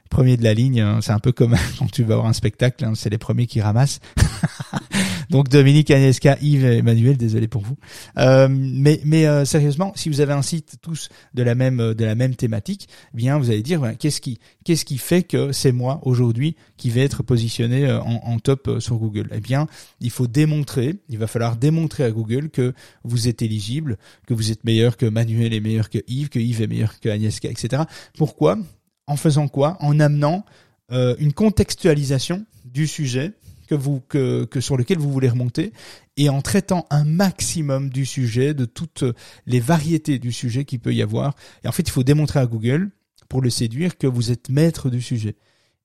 premiers 0.09 0.35
de 0.35 0.43
la 0.43 0.53
ligne. 0.53 0.81
Hein. 0.81 0.99
c'est 1.01 1.13
un 1.13 1.19
peu 1.19 1.31
comme 1.31 1.55
quand 1.79 1.89
tu 1.89 2.03
vas 2.03 2.15
voir 2.15 2.27
un 2.27 2.33
spectacle, 2.33 2.83
hein, 2.83 2.93
c'est 2.95 3.09
les 3.09 3.17
premiers 3.17 3.47
qui 3.47 3.61
ramassent. 3.61 4.01
Donc 5.29 5.47
Dominique, 5.47 5.91
Agnieszka, 5.91 6.37
Yves 6.41 6.65
et 6.65 6.77
Emmanuel, 6.77 7.15
désolé 7.15 7.47
pour 7.47 7.61
vous. 7.61 7.77
Euh, 8.17 8.47
mais 8.49 8.99
mais 9.05 9.27
euh, 9.27 9.45
sérieusement, 9.45 9.93
si 9.95 10.09
vous 10.09 10.21
avez 10.21 10.33
un 10.33 10.41
site 10.41 10.77
tous 10.81 11.09
de 11.35 11.43
la 11.43 11.53
même 11.53 11.93
de 11.93 12.05
la 12.05 12.15
même 12.15 12.35
thématique, 12.35 12.89
eh 13.13 13.17
bien 13.17 13.37
vous 13.37 13.51
allez 13.51 13.61
dire 13.61 13.93
qu'est-ce 13.99 14.21
qui 14.21 14.39
qu'est-ce 14.63 14.85
qui 14.85 14.97
fait 14.97 15.21
que 15.21 15.51
c'est 15.51 15.71
moi 15.71 15.99
aujourd'hui 16.03 16.55
qui 16.77 16.89
vais 16.89 17.01
être 17.01 17.21
positionné 17.21 17.85
euh, 17.85 18.01
en, 18.01 18.21
en 18.23 18.39
top 18.39 18.77
sur 18.79 18.97
Google? 18.97 19.29
Eh 19.31 19.39
bien, 19.39 19.67
il 20.01 20.09
faut 20.09 20.25
démontrer, 20.27 20.95
il 21.09 21.19
va 21.19 21.27
falloir 21.27 21.57
démontrer 21.57 22.05
à 22.05 22.11
Google 22.11 22.49
que 22.49 22.73
vous 23.03 23.27
êtes 23.27 23.43
éligible, 23.43 23.97
que 24.25 24.33
vous 24.33 24.51
êtes 24.51 24.63
meilleur 24.63 24.97
que 24.97 25.05
Manuel 25.05 25.53
est 25.53 25.59
meilleur 25.59 25.91
que 25.91 25.99
Yves, 26.07 26.29
que 26.29 26.39
Yves 26.39 26.63
est 26.63 26.67
meilleur 26.67 26.99
que 26.99 27.09
Agnieszka, 27.09 27.49
etc. 27.49 27.83
Pourquoi? 28.17 28.57
En 29.05 29.15
faisant 29.15 29.47
quoi? 29.47 29.77
En 29.79 29.99
amenant 29.99 30.43
une 30.91 31.33
contextualisation 31.33 32.45
du 32.65 32.87
sujet 32.87 33.33
que 33.69 33.75
vous 33.75 34.01
que, 34.09 34.45
que 34.45 34.59
sur 34.61 34.77
lequel 34.77 34.97
vous 34.97 35.11
voulez 35.11 35.29
remonter 35.29 35.71
et 36.17 36.27
en 36.29 36.41
traitant 36.41 36.87
un 36.89 37.05
maximum 37.05 37.89
du 37.89 38.05
sujet, 38.05 38.53
de 38.53 38.65
toutes 38.65 39.03
les 39.45 39.59
variétés 39.59 40.17
du 40.17 40.31
sujet 40.31 40.65
qu'il 40.65 40.79
peut 40.79 40.93
y 40.93 41.01
avoir. 41.01 41.35
Et 41.63 41.67
en 41.67 41.71
fait, 41.71 41.83
il 41.83 41.91
faut 41.91 42.03
démontrer 42.03 42.39
à 42.39 42.47
Google 42.47 42.89
pour 43.29 43.41
le 43.41 43.49
séduire 43.49 43.97
que 43.97 44.07
vous 44.07 44.31
êtes 44.31 44.49
maître 44.49 44.89
du 44.89 45.01
sujet. 45.01 45.35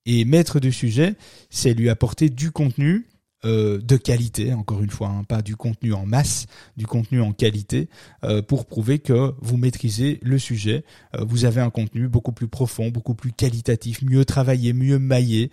Et 0.07 0.25
maître 0.25 0.61
du 0.61 0.73
sujet, 0.73 1.14
c'est 1.51 1.75
lui 1.75 1.88
apporter 1.88 2.31
du 2.31 2.51
contenu 2.51 3.07
euh, 3.44 3.79
de 3.79 3.99
qualité, 3.99 4.55
encore 4.55 4.83
une 4.83 4.90
fois, 4.90 5.09
hein, 5.09 5.25
pas 5.25 5.42
du 5.42 5.55
contenu 5.55 5.92
en 5.92 6.07
masse, 6.07 6.47
du 6.79 6.87
contenu 6.87 7.20
en 7.20 7.33
qualité, 7.33 7.90
euh, 8.25 8.40
pour 8.40 8.64
prouver 8.64 9.01
que 9.01 9.35
vous 9.42 9.59
maîtrisez 9.59 10.18
le 10.23 10.38
sujet. 10.38 10.85
Euh, 11.14 11.25
vous 11.29 11.44
avez 11.44 11.61
un 11.61 11.68
contenu 11.68 12.09
beaucoup 12.09 12.33
plus 12.33 12.49
profond, 12.49 12.88
beaucoup 12.88 13.14
plus 13.14 13.33
qualitatif, 13.33 14.01
mieux 14.01 14.25
travaillé, 14.25 14.73
mieux 14.73 14.99
maillé, 14.99 15.51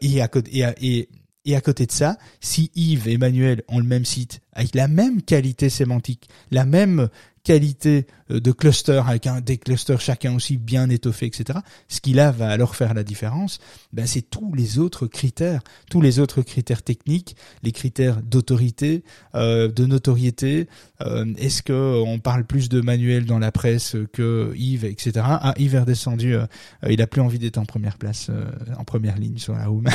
et, 0.00 0.22
à, 0.22 0.30
et, 0.52 0.64
et 0.80 1.08
et 1.44 1.56
à 1.56 1.60
côté 1.60 1.86
de 1.86 1.92
ça, 1.92 2.18
si 2.40 2.70
Yves 2.74 3.08
et 3.08 3.14
Emmanuel 3.14 3.62
ont 3.68 3.78
le 3.78 3.84
même 3.84 4.04
site, 4.04 4.40
avec 4.52 4.74
la 4.74 4.88
même 4.88 5.22
qualité 5.22 5.68
sémantique, 5.68 6.28
la 6.50 6.64
même 6.64 7.08
qualité 7.44 8.06
euh, 8.30 8.40
de 8.40 8.52
cluster 8.52 9.02
avec 9.06 9.26
un, 9.26 9.40
des 9.40 9.58
clusters 9.58 10.00
chacun 10.00 10.34
aussi 10.34 10.56
bien 10.56 10.88
étoffés, 10.90 11.26
etc. 11.26 11.58
Ce 11.88 12.00
qui 12.00 12.12
là 12.12 12.30
va 12.30 12.48
alors 12.48 12.76
faire 12.76 12.94
la 12.94 13.02
différence, 13.02 13.58
ben 13.92 14.06
c'est 14.06 14.22
tous 14.22 14.54
les 14.54 14.78
autres 14.78 15.06
critères, 15.06 15.62
tous 15.90 16.00
les 16.00 16.18
autres 16.18 16.42
critères 16.42 16.82
techniques, 16.82 17.36
les 17.62 17.72
critères 17.72 18.22
d'autorité, 18.22 19.02
euh, 19.34 19.68
de 19.68 19.86
notoriété. 19.86 20.68
Euh, 21.00 21.26
Est-ce 21.36 21.62
que 21.62 22.02
on 22.06 22.18
parle 22.18 22.44
plus 22.44 22.68
de 22.68 22.80
Manuel 22.80 23.26
dans 23.26 23.38
la 23.38 23.52
presse 23.52 23.96
que 24.12 24.52
Yves, 24.56 24.84
etc. 24.84 25.12
Ah, 25.24 25.54
Yves 25.58 25.74
est 25.74 25.80
redescendu, 25.80 26.34
euh, 26.34 26.46
il 26.88 27.02
a 27.02 27.06
plus 27.06 27.20
envie 27.20 27.38
d'être 27.38 27.58
en 27.58 27.64
première 27.64 27.98
place, 27.98 28.28
euh, 28.30 28.44
en 28.78 28.84
première 28.84 29.18
ligne 29.18 29.38
sur 29.38 29.54
la 29.54 29.66
room. 29.66 29.88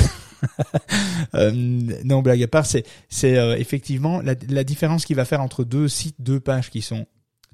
non, 2.03 2.21
blague 2.21 2.43
à 2.43 2.47
part, 2.47 2.65
c'est 2.65 2.85
c'est 3.09 3.35
effectivement 3.59 4.21
la, 4.21 4.35
la 4.49 4.63
différence 4.63 5.05
qu'il 5.05 5.15
va 5.15 5.25
faire 5.25 5.41
entre 5.41 5.63
deux 5.63 5.87
sites, 5.87 6.15
deux 6.19 6.39
pages 6.39 6.69
qui 6.69 6.81
sont 6.81 7.07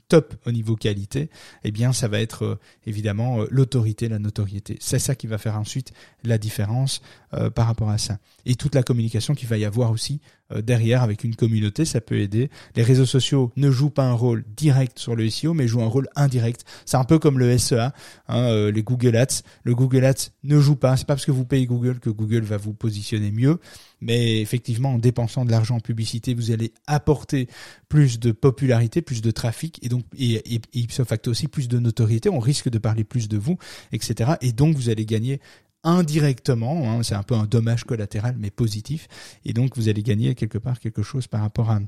top 0.09 0.35
au 0.45 0.51
niveau 0.51 0.75
qualité, 0.75 1.29
eh 1.63 1.71
bien 1.71 1.93
ça 1.93 2.07
va 2.07 2.19
être 2.19 2.45
euh, 2.45 2.59
évidemment 2.85 3.41
euh, 3.41 3.47
l'autorité, 3.49 4.09
la 4.09 4.19
notoriété. 4.19 4.77
C'est 4.79 4.99
ça 4.99 5.15
qui 5.15 5.27
va 5.27 5.37
faire 5.37 5.57
ensuite 5.57 5.91
la 6.23 6.37
différence 6.37 7.01
euh, 7.33 7.49
par 7.49 7.67
rapport 7.67 7.89
à 7.89 7.97
ça. 7.97 8.19
Et 8.45 8.55
toute 8.55 8.75
la 8.75 8.83
communication 8.83 9.33
qu'il 9.33 9.47
va 9.47 9.57
y 9.57 9.65
avoir 9.65 9.91
aussi 9.91 10.21
derrière 10.61 11.03
avec 11.03 11.23
une 11.23 11.35
communauté, 11.35 11.85
ça 11.85 12.01
peut 12.01 12.19
aider. 12.19 12.49
Les 12.75 12.83
réseaux 12.83 13.05
sociaux 13.05 13.51
ne 13.55 13.71
jouent 13.71 13.89
pas 13.89 14.05
un 14.05 14.13
rôle 14.13 14.43
direct 14.55 14.99
sur 14.99 15.15
le 15.15 15.29
SEO, 15.29 15.53
mais 15.53 15.67
jouent 15.67 15.83
un 15.83 15.87
rôle 15.87 16.07
indirect. 16.15 16.65
C'est 16.85 16.97
un 16.97 17.03
peu 17.03 17.19
comme 17.19 17.39
le 17.39 17.57
SEA, 17.57 17.91
hein, 18.27 18.69
les 18.71 18.83
Google 18.83 19.15
Ads. 19.15 19.41
Le 19.63 19.75
Google 19.75 20.05
Ads 20.05 20.29
ne 20.43 20.59
joue 20.59 20.75
pas. 20.75 20.97
C'est 20.97 21.07
pas 21.07 21.15
parce 21.15 21.25
que 21.25 21.31
vous 21.31 21.45
payez 21.45 21.65
Google 21.65 21.99
que 21.99 22.09
Google 22.09 22.41
va 22.41 22.57
vous 22.57 22.73
positionner 22.73 23.31
mieux. 23.31 23.59
Mais 24.01 24.41
effectivement, 24.41 24.95
en 24.95 24.99
dépensant 24.99 25.45
de 25.45 25.51
l'argent 25.51 25.77
en 25.77 25.79
publicité, 25.79 26.33
vous 26.33 26.51
allez 26.51 26.73
apporter 26.87 27.47
plus 27.87 28.19
de 28.19 28.33
popularité, 28.33 29.01
plus 29.01 29.21
de 29.21 29.31
trafic, 29.31 29.79
et 29.81 29.87
donc 29.87 30.03
et, 30.17 30.55
et 30.55 30.61
ipso 30.73 31.05
facto 31.05 31.31
aussi 31.31 31.47
plus 31.47 31.69
de 31.69 31.79
notoriété. 31.79 32.29
On 32.29 32.39
risque 32.39 32.69
de 32.69 32.77
parler 32.77 33.05
plus 33.05 33.29
de 33.29 33.37
vous, 33.37 33.57
etc. 33.93 34.31
Et 34.41 34.51
donc 34.51 34.75
vous 34.75 34.89
allez 34.89 35.05
gagner 35.05 35.39
indirectement, 35.83 36.91
hein, 36.91 37.03
c'est 37.03 37.15
un 37.15 37.23
peu 37.23 37.35
un 37.35 37.45
dommage 37.45 37.83
collatéral 37.83 38.35
mais 38.37 38.51
positif, 38.51 39.07
et 39.45 39.53
donc 39.53 39.75
vous 39.75 39.89
allez 39.89 40.03
gagner 40.03 40.35
quelque 40.35 40.57
part 40.57 40.79
quelque 40.79 41.03
chose 41.03 41.27
par 41.27 41.41
rapport 41.41 41.69
à 41.69 41.79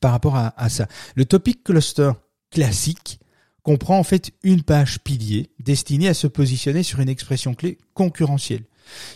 par 0.00 0.12
rapport 0.12 0.36
à, 0.36 0.68
ça. 0.68 0.86
Le 1.14 1.24
topic 1.24 1.64
cluster 1.64 2.12
classique 2.50 3.18
comprend 3.62 3.98
en 3.98 4.04
fait 4.04 4.30
une 4.42 4.62
page 4.62 5.00
pilier 5.00 5.50
destinée 5.58 6.08
à 6.08 6.14
se 6.14 6.26
positionner 6.26 6.82
sur 6.82 7.00
une 7.00 7.08
expression 7.08 7.54
clé 7.54 7.78
concurrentielle. 7.94 8.64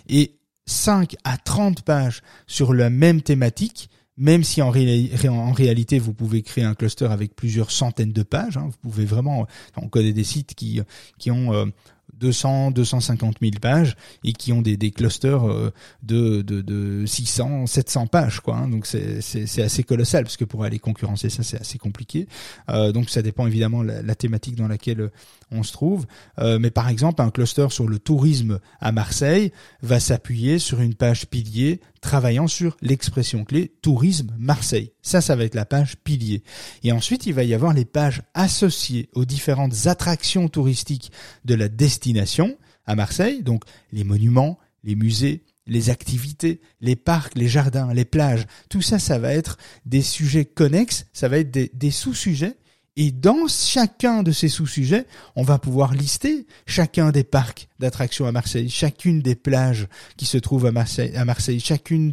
Et 0.09 0.37
5 0.67 1.17
à 1.25 1.37
30 1.37 1.83
pages 1.83 2.23
sur 2.47 2.75
la 2.75 2.91
même 2.91 3.23
thématique, 3.23 3.91
même 4.17 4.45
si 4.45 4.63
en, 4.63 4.69
en, 4.69 5.53
réalité 5.53 5.99
vous 5.99 6.15
pouvez 6.15 6.43
créer 6.43 6.65
un 6.65 6.75
cluster 6.75 7.07
avec 7.07 7.35
plusieurs 7.35 7.71
centaines 7.71 8.13
de 8.13 8.23
pages, 8.23 8.57
hein, 8.57 8.69
vous 8.71 8.91
pouvez 8.91 9.05
vraiment, 9.05 9.47
on 9.77 9.89
connaît 9.89 10.13
des 10.13 10.25
sites 10.25 10.55
qui, 10.55 10.81
qui 11.19 11.31
ont 11.31 11.53
euh, 11.53 11.67
200, 12.13 12.71
250 12.71 13.37
000 13.41 13.53
pages 13.61 13.97
et 14.23 14.33
qui 14.33 14.53
ont 14.53 14.63
des, 14.63 14.77
des 14.77 14.91
clusters 14.91 15.49
euh, 15.49 15.73
de, 16.03 16.43
de, 16.43 16.61
de 16.61 17.07
600, 17.07 17.67
700 17.67 18.07
pages, 18.07 18.41
quoi. 18.41 18.57
Hein. 18.57 18.69
donc 18.69 18.87
c'est, 18.87 19.19
assez 19.61 19.83
colossal 19.83 20.25
parce 20.25 20.37
que 20.37 20.45
pour 20.45 20.65
aller 20.65 20.79
concurrencer 20.79 21.31
ça, 21.31 21.43
c'est 21.43 21.61
assez 21.61 21.79
compliqué. 21.79 22.29
Euh, 22.71 22.93
donc 22.93 23.11
ça 23.11 23.23
dépend 23.23 23.47
évidemment 23.47 23.83
la, 23.83 24.03
la 24.03 24.15
thématique 24.15 24.57
dans 24.57 24.69
laquelle 24.69 25.01
euh, 25.01 25.11
on 25.51 25.63
se 25.63 25.73
trouve. 25.73 26.07
Mais 26.41 26.71
par 26.71 26.89
exemple, 26.89 27.23
un 27.23 27.31
cluster 27.31 27.67
sur 27.71 27.87
le 27.87 27.99
tourisme 27.99 28.59
à 28.81 28.91
Marseille 28.91 29.53
va 29.83 30.01
s'appuyer 30.01 30.59
sur 30.59 30.81
une 30.81 30.95
page 30.95 31.27
pilier 31.27 31.81
travaillant 32.01 32.49
sur 32.49 32.77
l'expression 32.81 33.45
clé 33.45 33.73
tourisme 33.81 34.35
Marseille. 34.39 34.94
Ça, 35.05 35.21
ça 35.21 35.37
va 35.37 35.45
être 35.45 35.55
la 35.55 35.67
page 35.67 35.97
pilier. 36.03 36.43
Et 36.83 36.91
ensuite, 36.91 37.27
il 37.27 37.35
va 37.35 37.45
y 37.45 37.55
avoir 37.55 37.75
les 37.75 37.85
pages 37.85 38.23
associées 38.33 39.11
aux 39.13 39.27
différentes 39.27 39.87
attractions 39.87 40.49
touristiques 40.49 41.13
de 41.45 41.55
la 41.55 41.69
destination 41.69 42.57
à 42.87 42.97
Marseille, 42.97 43.43
donc 43.43 43.65
les 43.93 44.03
monuments, 44.03 44.59
les 44.83 44.97
musées, 44.97 45.45
les 45.67 45.91
activités, 45.91 46.61
les 46.81 46.97
parcs, 46.97 47.37
les 47.37 47.49
jardins, 47.49 47.93
les 47.93 48.05
plages, 48.07 48.47
tout 48.71 48.83
ça, 48.83 48.99
ça 48.99 49.19
va 49.19 49.33
être 49.33 49.59
des 49.87 50.03
sujets 50.03 50.47
connexes, 50.47 51.07
ça 51.13 51.29
va 51.29 51.39
être 51.39 51.51
des, 51.51 51.71
des 51.75 51.91
sous-sujets 51.91 52.57
Et 52.97 53.11
dans 53.11 53.49
chacun 53.49 54.23
de 54.23 54.31
ces 54.31 54.49
sous-sujets, 54.49 55.07
on 55.35 55.43
va 55.43 55.59
pouvoir 55.59 55.95
lister 55.95 56.47
chacun 56.65 57.11
des 57.11 57.25
parcs 57.25 57.69
d'attractions 57.81 58.27
à 58.27 58.33
Marseille, 58.33 58.69
chacune 58.69 59.21
des 59.21 59.35
plages 59.35 59.89
qui 60.17 60.27
se 60.27 60.39
trouvent 60.39 60.67
à 60.67 60.71
Marseille, 60.71 61.13
chacune 61.59 62.13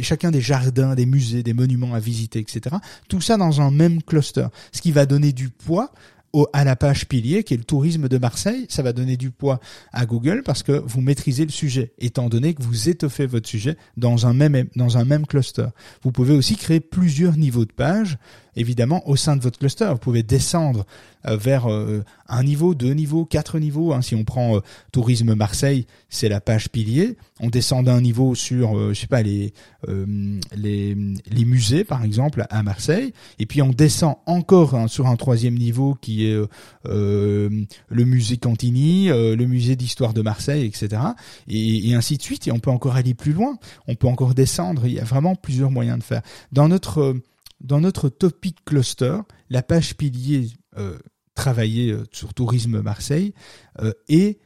chacun 0.00 0.30
des 0.30 0.40
jardins, 0.40 0.94
des 0.94 1.04
musées, 1.04 1.42
des 1.42 1.52
monuments 1.52 1.92
à 1.92 2.00
visiter, 2.00 2.38
etc. 2.38 2.76
Tout 3.08 3.20
ça 3.20 3.36
dans 3.36 3.60
un 3.60 3.70
même 3.70 4.02
cluster, 4.02 4.46
ce 4.72 4.80
qui 4.80 4.92
va 4.92 5.04
donner 5.04 5.32
du 5.32 5.50
poids 5.50 5.92
à 6.52 6.64
la 6.64 6.76
page 6.76 7.06
pilier 7.06 7.42
qui 7.42 7.54
est 7.54 7.58
le 7.58 7.64
tourisme 7.64 8.08
de 8.08 8.18
Marseille, 8.18 8.66
ça 8.68 8.82
va 8.82 8.92
donner 8.92 9.16
du 9.16 9.30
poids 9.30 9.60
à 9.92 10.06
Google 10.06 10.42
parce 10.44 10.62
que 10.62 10.72
vous 10.72 11.00
maîtrisez 11.00 11.44
le 11.44 11.50
sujet, 11.50 11.92
étant 11.98 12.28
donné 12.28 12.54
que 12.54 12.62
vous 12.62 12.88
étoffez 12.88 13.26
votre 13.26 13.48
sujet 13.48 13.76
dans 13.96 14.26
un 14.26 14.34
même 14.34 14.66
dans 14.76 14.98
un 14.98 15.04
même 15.04 15.26
cluster. 15.26 15.66
Vous 16.02 16.12
pouvez 16.12 16.34
aussi 16.34 16.56
créer 16.56 16.80
plusieurs 16.80 17.36
niveaux 17.36 17.64
de 17.64 17.72
pages 17.72 18.18
évidemment 18.58 19.08
au 19.08 19.16
sein 19.16 19.36
de 19.36 19.42
votre 19.42 19.58
cluster. 19.58 19.88
Vous 19.92 19.98
pouvez 19.98 20.22
descendre 20.22 20.84
euh, 21.26 21.36
vers 21.36 21.66
euh, 21.70 22.04
un 22.28 22.42
niveau, 22.42 22.74
deux 22.74 22.92
niveaux, 22.92 23.24
quatre 23.24 23.58
niveaux. 23.58 23.92
Hein. 23.92 24.02
Si 24.02 24.14
on 24.14 24.24
prend 24.24 24.56
euh, 24.56 24.60
Tourisme 24.92 25.34
Marseille, 25.34 25.86
c'est 26.08 26.28
la 26.28 26.40
page 26.40 26.68
pilier. 26.68 27.16
On 27.40 27.48
descend 27.48 27.86
d'un 27.86 28.00
niveau 28.00 28.34
sur, 28.34 28.92
je 28.92 28.98
sais 28.98 29.06
pas, 29.06 29.22
les, 29.22 29.52
les, 30.56 30.96
les 31.30 31.44
musées 31.44 31.84
par 31.84 32.02
exemple 32.02 32.46
à 32.50 32.62
Marseille, 32.64 33.12
et 33.38 33.46
puis 33.46 33.62
on 33.62 33.68
descend 33.68 34.16
encore 34.26 34.74
hein, 34.74 34.88
sur 34.88 35.06
un 35.06 35.14
troisième 35.14 35.54
niveau 35.54 35.96
qui 36.00 36.26
est 36.26 36.36
le 36.84 37.66
musée 37.90 38.38
Cantini, 38.38 39.06
le 39.06 39.44
musée 39.44 39.76
d'histoire 39.76 40.14
de 40.14 40.22
Marseille, 40.22 40.66
etc. 40.66 41.00
Et, 41.46 41.90
et 41.90 41.94
ainsi 41.94 42.16
de 42.16 42.22
suite. 42.22 42.48
Et 42.48 42.52
on 42.52 42.58
peut 42.58 42.70
encore 42.70 42.96
aller 42.96 43.14
plus 43.14 43.32
loin. 43.32 43.56
On 43.86 43.94
peut 43.94 44.08
encore 44.08 44.34
descendre. 44.34 44.86
Il 44.86 44.94
y 44.94 45.00
a 45.00 45.04
vraiment 45.04 45.36
plusieurs 45.36 45.70
moyens 45.70 45.98
de 45.98 46.04
faire. 46.04 46.22
Dans 46.50 46.68
notre 46.68 47.14
dans 47.60 47.80
notre 47.80 48.08
topic 48.08 48.64
cluster, 48.64 49.18
la 49.50 49.62
page 49.62 49.96
pilier 49.96 50.50
euh, 50.76 50.98
travaillée 51.34 51.92
euh, 51.92 52.04
sur 52.12 52.34
Tourisme 52.34 52.80
Marseille 52.82 53.34
euh, 53.80 53.92
est, 54.08 54.40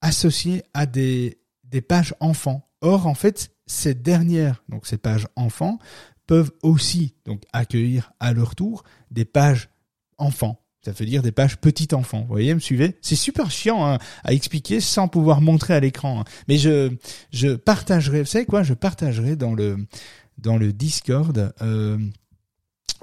associée 0.00 0.62
à 0.74 0.86
des, 0.86 1.40
des 1.64 1.80
pages 1.80 2.14
enfants. 2.20 2.68
Or, 2.80 3.06
en 3.06 3.14
fait, 3.14 3.50
ces 3.66 3.94
dernières, 3.94 4.62
donc 4.68 4.86
ces 4.86 4.98
pages 4.98 5.26
enfants, 5.36 5.78
peuvent 6.26 6.52
aussi 6.62 7.14
donc 7.24 7.42
accueillir 7.52 8.12
à 8.20 8.32
leur 8.32 8.54
tour 8.54 8.84
des 9.10 9.24
pages 9.24 9.70
enfants. 10.18 10.62
Ça 10.84 10.92
veut 10.92 11.06
dire 11.06 11.22
des 11.22 11.32
pages 11.32 11.58
petit 11.58 11.88
enfant. 11.92 12.20
Vous 12.22 12.28
voyez, 12.28 12.54
me 12.54 12.60
suivez? 12.60 12.96
C'est 13.02 13.16
super 13.16 13.50
chiant 13.50 13.84
hein, 13.84 13.98
à 14.22 14.32
expliquer 14.32 14.80
sans 14.80 15.08
pouvoir 15.08 15.40
montrer 15.40 15.74
à 15.74 15.80
l'écran. 15.80 16.20
Hein. 16.20 16.24
Mais 16.46 16.56
je 16.56 16.92
je 17.32 17.48
partagerai, 17.48 18.20
vous 18.20 18.26
savez 18.26 18.46
quoi? 18.46 18.62
Je 18.62 18.74
partagerai 18.74 19.34
dans 19.34 19.54
le 19.54 19.76
dans 20.38 20.56
le 20.56 20.72
Discord. 20.72 21.52
Euh, 21.62 21.98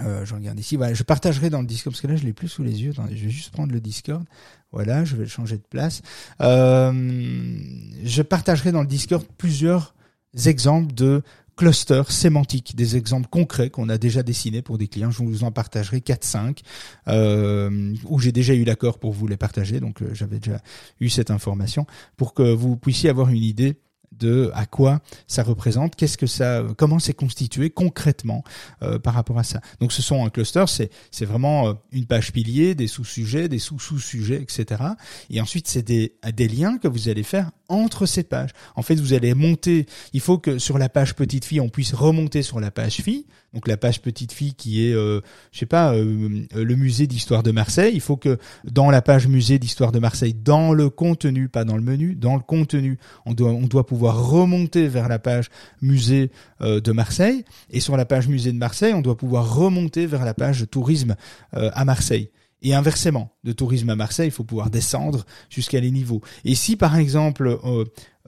euh, 0.01 0.25
je 0.25 0.33
regarde 0.33 0.59
ici. 0.59 0.75
Voilà, 0.75 0.93
je 0.93 1.03
partagerai 1.03 1.49
dans 1.49 1.61
le 1.61 1.67
Discord 1.67 1.93
parce 1.93 2.01
que 2.01 2.07
là 2.07 2.15
je 2.15 2.23
l'ai 2.23 2.33
plus 2.33 2.49
sous 2.49 2.63
les 2.63 2.83
yeux. 2.83 2.91
Attendez, 2.91 3.15
je 3.15 3.25
vais 3.25 3.31
juste 3.31 3.51
prendre 3.51 3.71
le 3.71 3.79
Discord. 3.79 4.25
Voilà, 4.71 5.05
je 5.05 5.15
vais 5.15 5.23
le 5.23 5.29
changer 5.29 5.57
de 5.57 5.63
place. 5.69 6.01
Euh, 6.41 6.91
je 8.03 8.21
partagerai 8.21 8.71
dans 8.71 8.81
le 8.81 8.87
Discord 8.87 9.25
plusieurs 9.37 9.95
exemples 10.45 10.93
de 10.93 11.23
clusters 11.55 12.11
sémantiques, 12.11 12.75
des 12.75 12.97
exemples 12.97 13.29
concrets 13.29 13.69
qu'on 13.69 13.89
a 13.89 13.97
déjà 13.97 14.23
dessinés 14.23 14.61
pour 14.61 14.77
des 14.77 14.87
clients. 14.87 15.11
Je 15.11 15.23
vous 15.23 15.43
en 15.43 15.51
partagerai 15.51 15.99
4-5, 15.99 16.59
euh, 17.07 17.93
où 18.05 18.19
j'ai 18.19 18.31
déjà 18.31 18.53
eu 18.53 18.63
l'accord 18.63 18.99
pour 18.99 19.13
vous 19.13 19.27
les 19.27 19.37
partager, 19.37 19.79
donc 19.79 20.01
euh, 20.01 20.09
j'avais 20.13 20.39
déjà 20.39 20.61
eu 20.99 21.09
cette 21.09 21.31
information, 21.31 21.85
pour 22.17 22.33
que 22.33 22.43
vous 22.43 22.75
puissiez 22.75 23.09
avoir 23.09 23.29
une 23.29 23.43
idée 23.43 23.77
de 24.11 24.51
à 24.53 24.65
quoi 24.65 25.01
ça 25.27 25.43
représente, 25.43 25.95
qu'est-ce 25.95 26.17
que 26.17 26.27
ça, 26.27 26.63
comment 26.77 26.99
c'est 26.99 27.13
constitué 27.13 27.69
concrètement 27.69 28.43
euh, 28.81 28.99
par 28.99 29.13
rapport 29.13 29.39
à 29.39 29.43
ça. 29.43 29.61
Donc 29.79 29.91
ce 29.91 30.01
sont 30.01 30.25
un 30.25 30.29
cluster, 30.29 30.65
c'est 30.67 30.89
c'est 31.11 31.25
vraiment 31.25 31.67
euh, 31.67 31.73
une 31.91 32.05
page 32.05 32.31
pilier, 32.31 32.75
des 32.75 32.87
sous-sujets, 32.87 33.49
des 33.49 33.59
sous-sous-sujets, 33.59 34.41
etc. 34.41 34.83
Et 35.29 35.41
ensuite 35.41 35.67
c'est 35.67 35.83
des 35.83 36.15
des 36.33 36.47
liens 36.47 36.77
que 36.77 36.87
vous 36.87 37.09
allez 37.09 37.23
faire 37.23 37.51
entre 37.69 38.05
ces 38.05 38.23
pages. 38.23 38.51
En 38.75 38.81
fait, 38.81 38.95
vous 38.95 39.13
allez 39.13 39.33
monter. 39.33 39.85
Il 40.13 40.21
faut 40.21 40.37
que 40.37 40.59
sur 40.59 40.77
la 40.77 40.89
page 40.89 41.15
petite 41.15 41.45
fille, 41.45 41.59
on 41.59 41.69
puisse 41.69 41.93
remonter 41.93 42.41
sur 42.41 42.59
la 42.59 42.71
page 42.71 42.97
fille. 42.97 43.25
Donc 43.55 43.69
la 43.69 43.77
page 43.77 44.01
petite 44.01 44.33
fille 44.33 44.53
qui 44.53 44.85
est, 44.85 44.93
euh, 44.93 45.21
je 45.53 45.59
sais 45.59 45.65
pas, 45.65 45.93
euh, 45.93 46.45
le 46.53 46.75
musée 46.75 47.07
d'histoire 47.07 47.41
de 47.41 47.51
Marseille. 47.51 47.93
Il 47.95 48.01
faut 48.01 48.17
que 48.17 48.37
dans 48.65 48.91
la 48.91 49.01
page 49.01 49.27
musée 49.27 49.59
d'histoire 49.59 49.93
de 49.93 49.99
Marseille, 49.99 50.33
dans 50.33 50.73
le 50.73 50.89
contenu, 50.89 51.47
pas 51.47 51.63
dans 51.63 51.77
le 51.77 51.81
menu, 51.81 52.15
dans 52.15 52.35
le 52.35 52.41
contenu, 52.41 52.99
on 53.25 53.33
doit 53.33 53.85
pouvoir 53.85 54.27
remonter 54.27 54.89
vers 54.89 55.07
la 55.07 55.19
page 55.19 55.49
musée 55.81 56.31
euh, 56.61 56.81
de 56.81 56.91
Marseille. 56.91 57.45
Et 57.69 57.79
sur 57.79 57.95
la 57.95 58.03
page 58.03 58.27
musée 58.27 58.51
de 58.51 58.57
Marseille, 58.57 58.93
on 58.93 59.01
doit 59.01 59.15
pouvoir 59.15 59.55
remonter 59.55 60.05
vers 60.05 60.25
la 60.25 60.33
page 60.33 60.65
tourisme 60.69 61.15
euh, 61.55 61.71
à 61.73 61.85
Marseille. 61.85 62.31
Et 62.61 62.73
inversement, 62.73 63.31
de 63.45 63.53
tourisme 63.53 63.89
à 63.89 63.95
Marseille, 63.95 64.27
il 64.27 64.33
faut 64.33 64.43
pouvoir 64.43 64.69
descendre 64.69 65.25
jusqu'à 65.49 65.79
les 65.79 65.91
niveaux. 65.91 66.21
Et 66.43 66.55
si 66.55 66.75
par 66.75 66.97
exemple, 66.97 67.57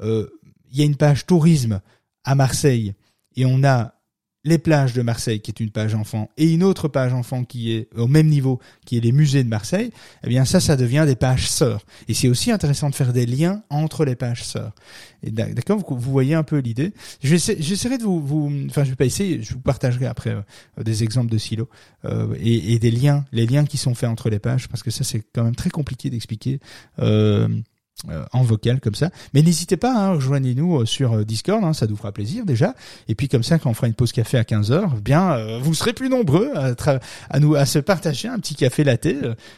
il 0.02 0.28
y 0.72 0.82
a 0.82 0.86
une 0.86 0.96
page 0.96 1.26
tourisme 1.26 1.82
à 2.24 2.36
Marseille 2.36 2.94
et 3.36 3.46
on 3.46 3.64
a 3.64 3.97
les 4.44 4.58
plages 4.58 4.94
de 4.94 5.02
Marseille, 5.02 5.42
qui 5.42 5.52
est 5.52 5.60
une 5.60 5.72
page 5.72 5.94
enfant, 5.94 6.30
et 6.38 6.52
une 6.52 6.64
autre 6.64 6.88
page 6.88 7.14
enfant 7.14 7.44
qui 7.44 7.74
est 7.74 7.90
au 7.96 8.08
même 8.08 8.28
niveau, 8.28 8.60
qui 8.86 8.98
est 8.98 9.02
les 9.02 9.12
musées 9.12 9.44
de 9.44 9.50
Marseille, 9.50 9.92
eh 10.24 10.30
bien 10.30 10.46
ça, 10.46 10.60
ça 10.60 10.78
devient 10.78 11.04
des 11.06 11.16
pages 11.16 11.50
sœurs. 11.50 11.86
Et 12.08 12.14
c'est 12.14 12.30
aussi 12.30 12.52
intéressant 12.52 12.90
de 12.90 12.96
faire 12.96 13.14
des 13.14 13.26
liens 13.26 13.64
entre 13.70 14.06
les 14.06 14.16
pages 14.16 14.44
sœurs. 14.44 14.74
D'accord, 15.24 15.84
vous, 15.86 16.12
voyez 16.12 16.36
un 16.36 16.44
peu 16.44 16.60
l'idée. 16.60 16.94
J'essaierai 17.22 17.98
de 17.98 18.04
vous, 18.04 18.22
vous, 18.22 18.52
enfin, 18.70 18.84
je 18.84 18.92
vais 18.92 18.96
pas 18.96 19.06
essayer, 19.06 19.42
je 19.42 19.54
vous 19.54 19.60
partagerai 19.60 20.06
après 20.06 20.32
euh, 20.32 20.84
des 20.84 21.04
exemples 21.04 21.32
de 21.32 21.38
silos 21.38 21.70
euh, 22.06 22.36
et, 22.40 22.74
et, 22.74 22.80
des 22.80 22.92
liens, 22.92 23.26
les 23.32 23.48
liens 23.48 23.66
qui 23.66 23.78
sont 23.78 23.96
faits 23.96 24.10
entre 24.10 24.30
les 24.30 24.40
pages, 24.40 24.70
parce 24.70 24.84
que 24.84 24.92
ça, 24.92 25.04
c'est 25.04 25.24
quand 25.34 25.44
même 25.44 25.56
très 25.56 25.70
compliqué 25.70 26.10
d'expliquer. 26.10 26.60
Euh, 27.00 27.48
euh, 28.10 28.24
en 28.32 28.44
vocal 28.44 28.80
comme 28.80 28.94
ça. 28.94 29.10
Mais 29.34 29.42
n'hésitez 29.42 29.76
pas, 29.76 29.92
hein, 29.92 30.14
rejoignez-nous 30.14 30.82
euh, 30.82 30.86
sur 30.86 31.14
euh, 31.14 31.26
Discord, 31.26 31.64
hein, 31.64 31.74
ça 31.74 31.88
nous 31.88 31.96
fera 31.96 32.12
plaisir 32.12 32.46
déjà. 32.46 32.76
Et 33.08 33.16
puis 33.16 33.28
comme 33.28 33.42
ça, 33.42 33.58
quand 33.58 33.72
on 33.72 33.74
fera 33.74 33.88
une 33.88 33.96
pause 33.96 34.12
café 34.12 34.38
à 34.38 34.44
15h, 34.44 35.02
bien, 35.02 35.58
vous 35.62 35.74
serez 35.74 35.94
plus 35.94 36.08
nombreux 36.08 36.52
à, 36.56 36.76
à, 37.32 37.40
nous 37.40 37.56
à 37.56 37.66
se 37.66 37.80
partager 37.80 38.28
un 38.28 38.38
petit 38.38 38.54
café 38.54 38.84
latte, 38.84 39.08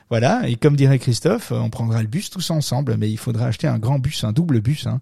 voilà. 0.09 0.47
Et 0.47 0.55
comme 0.55 0.77
dirait 0.77 0.99
Christophe, 0.99 1.51
on 1.51 1.69
prendra 1.69 2.01
le 2.01 2.07
bus 2.07 2.29
tous 2.29 2.49
ensemble, 2.49 2.95
mais 2.97 3.11
il 3.11 3.17
faudra 3.17 3.47
acheter 3.47 3.67
un 3.67 3.77
grand 3.77 3.99
bus, 3.99 4.23
un 4.23 4.31
double 4.31 4.61
bus, 4.61 4.87
hein, 4.87 5.01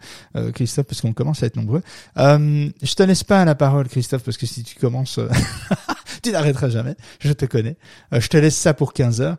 Christophe, 0.56 0.88
parce 0.88 1.02
qu'on 1.02 1.13
commence 1.13 1.43
à 1.43 1.45
être 1.45 1.58
nombreux. 1.58 1.84
je 2.17 2.93
te 2.95 3.04
laisse 3.04 3.23
pas 3.23 3.45
la 3.45 3.54
parole, 3.54 3.88
Christophe, 3.88 4.23
parce 4.23 4.38
que 4.38 4.47
si 4.47 4.63
tu 4.63 4.80
commences, 4.80 5.19
tu 6.23 6.32
n'arrêteras 6.32 6.69
jamais. 6.69 6.95
Je 7.19 7.34
te 7.34 7.45
connais. 7.45 7.78
je 8.12 8.28
te 8.30 8.38
laisse 8.38 8.58
ça 8.58 8.73
pour 8.73 8.93
15h. 8.93 9.38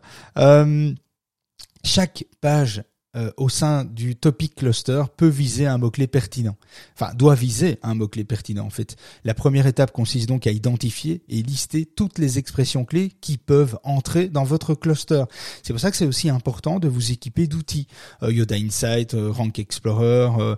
chaque 1.83 2.23
page 2.39 2.83
euh, 3.19 3.31
au 3.37 3.49
sein 3.49 3.83
du 3.83 4.15
topic 4.15 4.55
cluster 4.55 5.03
peut 5.17 5.27
viser 5.27 5.67
un 5.67 5.77
mot-clé 5.77 6.07
pertinent. 6.07 6.55
Enfin, 6.95 7.13
doit 7.15 7.35
viser 7.35 7.77
un 7.83 7.93
mot-clé 7.93 8.23
pertinent 8.23 8.65
en 8.65 8.69
fait. 8.69 8.95
La 9.25 9.33
première 9.33 9.67
étape 9.67 9.91
consiste 9.91 10.29
donc 10.29 10.47
à 10.47 10.51
identifier 10.51 11.21
et 11.27 11.41
lister 11.41 11.85
toutes 11.85 12.17
les 12.17 12.37
expressions 12.37 12.85
clés 12.85 13.11
qui 13.19 13.37
peuvent 13.37 13.77
entrer 13.83 14.29
dans 14.29 14.45
votre 14.45 14.73
cluster. 14.73 15.23
C'est 15.63 15.73
pour 15.73 15.81
ça 15.81 15.91
que 15.91 15.97
c'est 15.97 16.05
aussi 16.05 16.29
important 16.29 16.79
de 16.79 16.87
vous 16.87 17.11
équiper 17.11 17.47
d'outils. 17.47 17.87
Euh, 18.23 18.31
Yoda 18.31 18.55
Insight, 18.55 19.13
euh, 19.13 19.31
Rank 19.31 19.59
Explorer, 19.59 20.55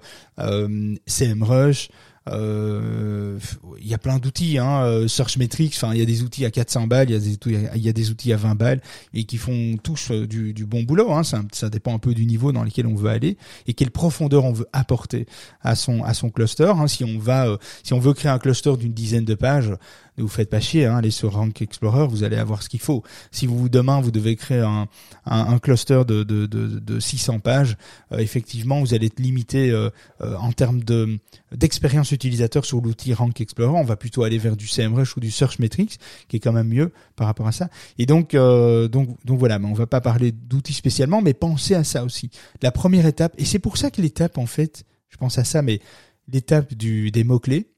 CMrush, 1.07 1.89
euh, 2.29 3.39
il 3.79 3.87
y 3.87 3.95
a 3.95 3.97
plein 3.97 4.19
d'outils, 4.19 4.59
hein, 4.59 4.83
euh, 4.83 5.07
Searchmetrics, 5.07 5.73
enfin 5.75 5.91
il 5.93 5.99
y 5.99 6.03
a 6.03 6.05
des 6.05 6.21
outils 6.21 6.45
à 6.45 6.51
400 6.51 6.85
balles, 6.85 7.09
il 7.09 7.13
y 7.13 7.15
a 7.15 7.19
des 7.19 7.33
outils, 7.33 7.57
il 7.75 7.81
y 7.81 7.89
a 7.89 7.93
des 7.93 8.11
outils 8.11 8.31
à 8.31 8.37
20 8.37 8.53
balles 8.53 8.81
et 9.15 9.23
qui 9.23 9.37
font 9.37 9.77
tous 9.81 10.11
euh, 10.11 10.27
du, 10.27 10.65
bon 10.65 10.83
boulot. 10.83 11.11
Hein, 11.11 11.23
ça, 11.23 11.69
dépend 11.69 11.95
un 11.95 11.99
peu 11.99 12.13
du 12.13 12.25
niveau 12.25 12.51
dans 12.51 12.63
lequel 12.63 12.85
on 12.85 12.93
veut 12.93 13.09
aller 13.09 13.37
et 13.65 13.73
quelle 13.73 13.89
profondeur 13.89 14.45
on 14.45 14.53
veut 14.53 14.67
apporter 14.71 15.25
à 15.61 15.75
son 15.75 16.03
à 16.03 16.13
son 16.13 16.29
cluster. 16.29 16.71
Hein. 16.75 16.87
Si 16.87 17.03
on 17.03 17.17
va, 17.17 17.57
si 17.81 17.93
on 17.93 17.99
veut 17.99 18.13
créer 18.13 18.31
un 18.31 18.39
cluster 18.39 18.77
d'une 18.77 18.93
dizaine 18.93 19.25
de 19.25 19.35
pages, 19.35 19.73
vous 20.21 20.29
faites 20.29 20.49
pas 20.49 20.59
chier, 20.59 20.85
hein, 20.85 20.97
allez 20.97 21.11
sur 21.11 21.33
Rank 21.33 21.61
Explorer, 21.61 22.07
vous 22.07 22.23
allez 22.23 22.37
avoir 22.37 22.63
ce 22.63 22.69
qu'il 22.69 22.79
faut. 22.79 23.03
Si 23.31 23.47
vous 23.47 23.69
demain 23.69 24.01
vous 24.01 24.11
devez 24.11 24.35
créer 24.35 24.59
un, 24.59 24.87
un, 25.25 25.59
cluster 25.59 26.03
de, 26.07 26.23
de, 26.23 26.45
de, 26.45 26.79
de, 26.79 26.99
600 26.99 27.39
pages, 27.39 27.77
euh, 28.11 28.17
effectivement 28.17 28.79
vous 28.79 28.93
allez 28.93 29.07
être 29.07 29.19
limité 29.19 29.71
euh, 29.71 29.89
euh, 30.21 30.35
en 30.37 30.51
termes 30.51 30.83
de 30.83 31.19
d'expérience 31.53 32.11
utilisateur 32.11 32.65
sur 32.65 32.81
l'outil 32.81 33.13
Rank 33.13 33.39
Explorer. 33.41 33.77
On 33.77 33.83
va 33.83 33.95
plutôt 33.95 34.23
aller 34.23 34.37
vers 34.37 34.55
du 34.55 34.67
CMrush 34.67 35.17
ou 35.17 35.19
du 35.19 35.31
Searchmetrics, 35.31 35.99
qui 36.27 36.37
est 36.37 36.39
quand 36.39 36.53
même 36.53 36.69
mieux 36.69 36.91
par 37.15 37.27
rapport 37.27 37.47
à 37.47 37.51
ça. 37.51 37.69
Et 37.97 38.05
donc 38.05 38.33
donc 38.33 39.17
donc 39.25 39.39
voilà, 39.39 39.59
mais 39.59 39.67
on 39.67 39.73
va 39.73 39.87
pas 39.87 40.01
parler 40.01 40.31
d'outils 40.31 40.73
spécialement, 40.73 41.21
mais 41.21 41.33
pensez 41.33 41.75
à 41.75 41.83
ça 41.83 42.03
aussi. 42.03 42.29
La 42.61 42.71
première 42.71 43.05
étape, 43.05 43.33
et 43.37 43.45
c'est 43.45 43.59
pour 43.59 43.77
ça 43.77 43.91
que 43.91 44.01
l'étape 44.01 44.37
en 44.37 44.45
fait, 44.45 44.85
je 45.09 45.17
pense 45.17 45.37
à 45.37 45.43
ça, 45.43 45.61
mais 45.61 45.81
l'étape 46.27 46.73
du 46.73 47.11
des 47.11 47.23
mots 47.23 47.39
clés, 47.39 47.71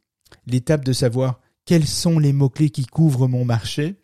l'étape 0.47 0.83
de 0.85 0.93
savoir 0.93 1.39
quels 1.65 1.87
sont 1.87 2.19
les 2.19 2.33
mots-clés 2.33 2.69
qui 2.69 2.85
couvrent 2.85 3.27
mon 3.27 3.45
marché, 3.45 3.95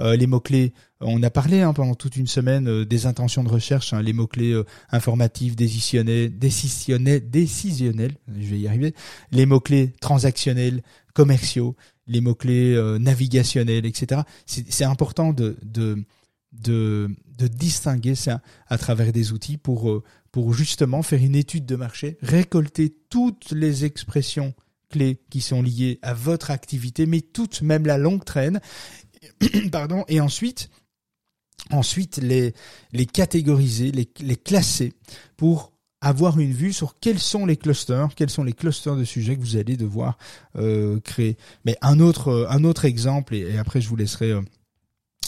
Euh, 0.00 0.16
les 0.16 0.26
mots-clés, 0.26 0.72
on 1.00 1.22
a 1.22 1.30
parlé 1.30 1.60
hein, 1.60 1.72
pendant 1.72 1.94
toute 1.94 2.16
une 2.16 2.26
semaine 2.26 2.68
euh, 2.68 2.84
des 2.84 3.06
intentions 3.06 3.44
de 3.44 3.48
recherche, 3.48 3.92
hein, 3.92 4.02
les 4.02 4.12
mots-clés 4.12 4.52
euh, 4.52 4.64
informatifs, 4.90 5.56
décisionnels, 5.56 6.36
décisionnels, 6.36 7.28
décisionnels, 7.30 8.16
je 8.28 8.46
vais 8.46 8.58
y 8.58 8.68
arriver, 8.68 8.94
les 9.30 9.46
mots-clés 9.46 9.92
transactionnels, 10.00 10.82
commerciaux, 11.14 11.76
les 12.06 12.20
mots-clés 12.20 12.76
navigationnels, 12.98 13.86
etc. 13.86 14.22
C'est 14.46 14.84
important 14.84 15.32
de, 15.32 15.56
de, 15.62 16.04
de, 16.52 17.08
de 17.38 17.46
distinguer 17.46 18.14
ça 18.14 18.42
à 18.66 18.78
travers 18.78 19.12
des 19.12 19.32
outils 19.32 19.56
pour, 19.56 20.02
pour 20.32 20.52
justement 20.52 21.02
faire 21.02 21.22
une 21.22 21.36
étude 21.36 21.66
de 21.66 21.76
marché, 21.76 22.18
récolter 22.20 22.94
toutes 23.08 23.52
les 23.52 23.84
expressions 23.84 24.54
clés 24.90 25.20
qui 25.30 25.40
sont 25.40 25.62
liées 25.62 25.98
à 26.02 26.14
votre 26.14 26.50
activité, 26.50 27.06
mais 27.06 27.20
toutes, 27.20 27.62
même 27.62 27.86
la 27.86 27.98
longue 27.98 28.24
traîne, 28.24 28.60
pardon, 29.72 30.04
et 30.08 30.20
ensuite, 30.20 30.70
ensuite 31.70 32.18
les, 32.18 32.54
les 32.92 33.06
catégoriser, 33.06 33.90
les, 33.90 34.08
les 34.20 34.36
classer 34.36 34.92
pour 35.36 35.72
avoir 36.04 36.38
une 36.38 36.52
vue 36.52 36.72
sur 36.72 36.98
quels 37.00 37.18
sont 37.18 37.46
les 37.46 37.56
clusters, 37.56 38.14
quels 38.14 38.30
sont 38.30 38.44
les 38.44 38.52
clusters 38.52 38.96
de 38.96 39.04
sujets 39.04 39.36
que 39.36 39.40
vous 39.40 39.56
allez 39.56 39.76
devoir 39.76 40.18
euh, 40.56 41.00
créer. 41.00 41.38
Mais 41.64 41.76
un 41.80 41.98
autre, 41.98 42.46
un 42.50 42.62
autre 42.64 42.84
exemple, 42.84 43.34
et, 43.34 43.56
après 43.56 43.80
je 43.80 43.88
vous 43.88 43.96
laisserai 43.96 44.32
euh, 44.32 44.42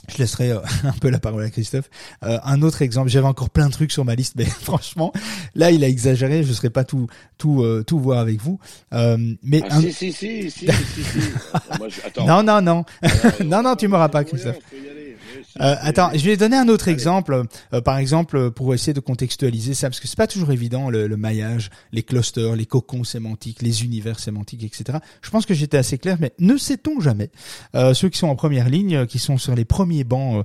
je 0.08 0.18
laisserai 0.18 0.52
euh, 0.52 0.60
un 0.84 0.92
peu 0.92 1.10
la 1.10 1.18
parole 1.18 1.42
à 1.42 1.50
Christophe. 1.50 1.88
Euh, 2.22 2.38
un 2.44 2.62
autre 2.62 2.82
exemple, 2.82 3.08
j'avais 3.08 3.26
encore 3.26 3.50
plein 3.50 3.66
de 3.66 3.72
trucs 3.72 3.92
sur 3.92 4.04
ma 4.04 4.14
liste, 4.14 4.34
mais 4.36 4.44
franchement, 4.62 5.12
là, 5.54 5.70
il 5.70 5.84
a 5.84 5.88
exagéré. 5.88 6.42
Je 6.42 6.48
ne 6.48 6.54
serai 6.54 6.70
pas 6.70 6.84
tout 6.84 7.06
tout 7.38 7.62
euh, 7.62 7.84
tout 7.86 7.98
voir 7.98 8.18
avec 8.18 8.40
vous. 8.40 8.58
mais 8.92 9.62
ah, 9.68 9.80
si, 9.80 9.92
si, 9.92 10.12
si, 10.12 10.50
si, 10.50 10.66
si, 10.66 11.04
si. 11.04 11.18
Moi, 11.78 11.88
je... 11.88 12.00
Attends. 12.06 12.26
Non, 12.26 12.42
non, 12.42 12.60
non, 12.60 12.84
non, 13.44 13.62
non, 13.62 13.76
tu 13.76 13.88
m'auras 13.88 14.08
pas, 14.08 14.24
Christophe. 14.24 14.58
Euh, 15.60 15.74
attends, 15.80 16.10
je 16.14 16.24
vais 16.24 16.36
donner 16.36 16.56
un 16.56 16.68
autre 16.68 16.88
exemple. 16.88 17.44
Euh, 17.72 17.80
par 17.80 17.98
exemple, 17.98 18.50
pour 18.50 18.74
essayer 18.74 18.92
de 18.92 19.00
contextualiser 19.00 19.74
ça, 19.74 19.88
parce 19.88 20.00
que 20.00 20.08
c'est 20.08 20.16
pas 20.16 20.26
toujours 20.26 20.52
évident 20.52 20.90
le, 20.90 21.06
le, 21.06 21.16
maillage, 21.16 21.70
les 21.92 22.02
clusters, 22.02 22.56
les 22.56 22.66
cocons 22.66 23.04
sémantiques, 23.04 23.62
les 23.62 23.84
univers 23.84 24.18
sémantiques, 24.18 24.64
etc. 24.64 24.98
Je 25.22 25.30
pense 25.30 25.46
que 25.46 25.54
j'étais 25.54 25.78
assez 25.78 25.98
clair, 25.98 26.16
mais 26.20 26.32
ne 26.38 26.56
sait-on 26.56 27.00
jamais? 27.00 27.30
Euh, 27.74 27.94
ceux 27.94 28.08
qui 28.08 28.18
sont 28.18 28.28
en 28.28 28.36
première 28.36 28.68
ligne, 28.68 29.06
qui 29.06 29.18
sont 29.18 29.38
sur 29.38 29.54
les 29.54 29.64
premiers 29.64 30.04
bancs 30.04 30.44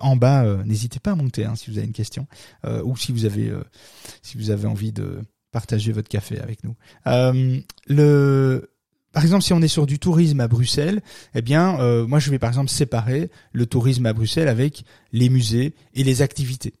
en 0.00 0.16
bas, 0.16 0.44
n'hésitez 0.64 1.00
pas 1.00 1.12
à 1.12 1.14
monter 1.14 1.44
hein, 1.44 1.54
si 1.56 1.70
vous 1.70 1.78
avez 1.78 1.86
une 1.86 1.92
question 1.92 2.26
ou 2.84 2.96
si 2.96 3.12
vous 3.12 3.24
avez 3.24 3.52
si 4.22 4.36
vous 4.36 4.50
avez 4.50 4.66
envie 4.66 4.92
de 4.92 5.20
partager 5.52 5.92
votre 5.92 6.08
café 6.08 6.40
avec 6.40 6.60
nous. 6.64 6.76
le 7.86 8.73
par 9.14 9.22
exemple, 9.22 9.44
si 9.44 9.52
on 9.52 9.62
est 9.62 9.68
sur 9.68 9.86
du 9.86 9.98
tourisme 9.98 10.40
à 10.40 10.48
Bruxelles, 10.48 11.00
eh 11.34 11.40
bien, 11.40 11.78
euh, 11.80 12.06
moi, 12.06 12.18
je 12.18 12.30
vais 12.30 12.40
par 12.40 12.50
exemple 12.50 12.68
séparer 12.68 13.30
le 13.52 13.64
tourisme 13.64 14.04
à 14.06 14.12
Bruxelles 14.12 14.48
avec 14.48 14.84
les 15.12 15.28
musées 15.28 15.74
et 15.94 16.02
les 16.02 16.20
activités. 16.20 16.74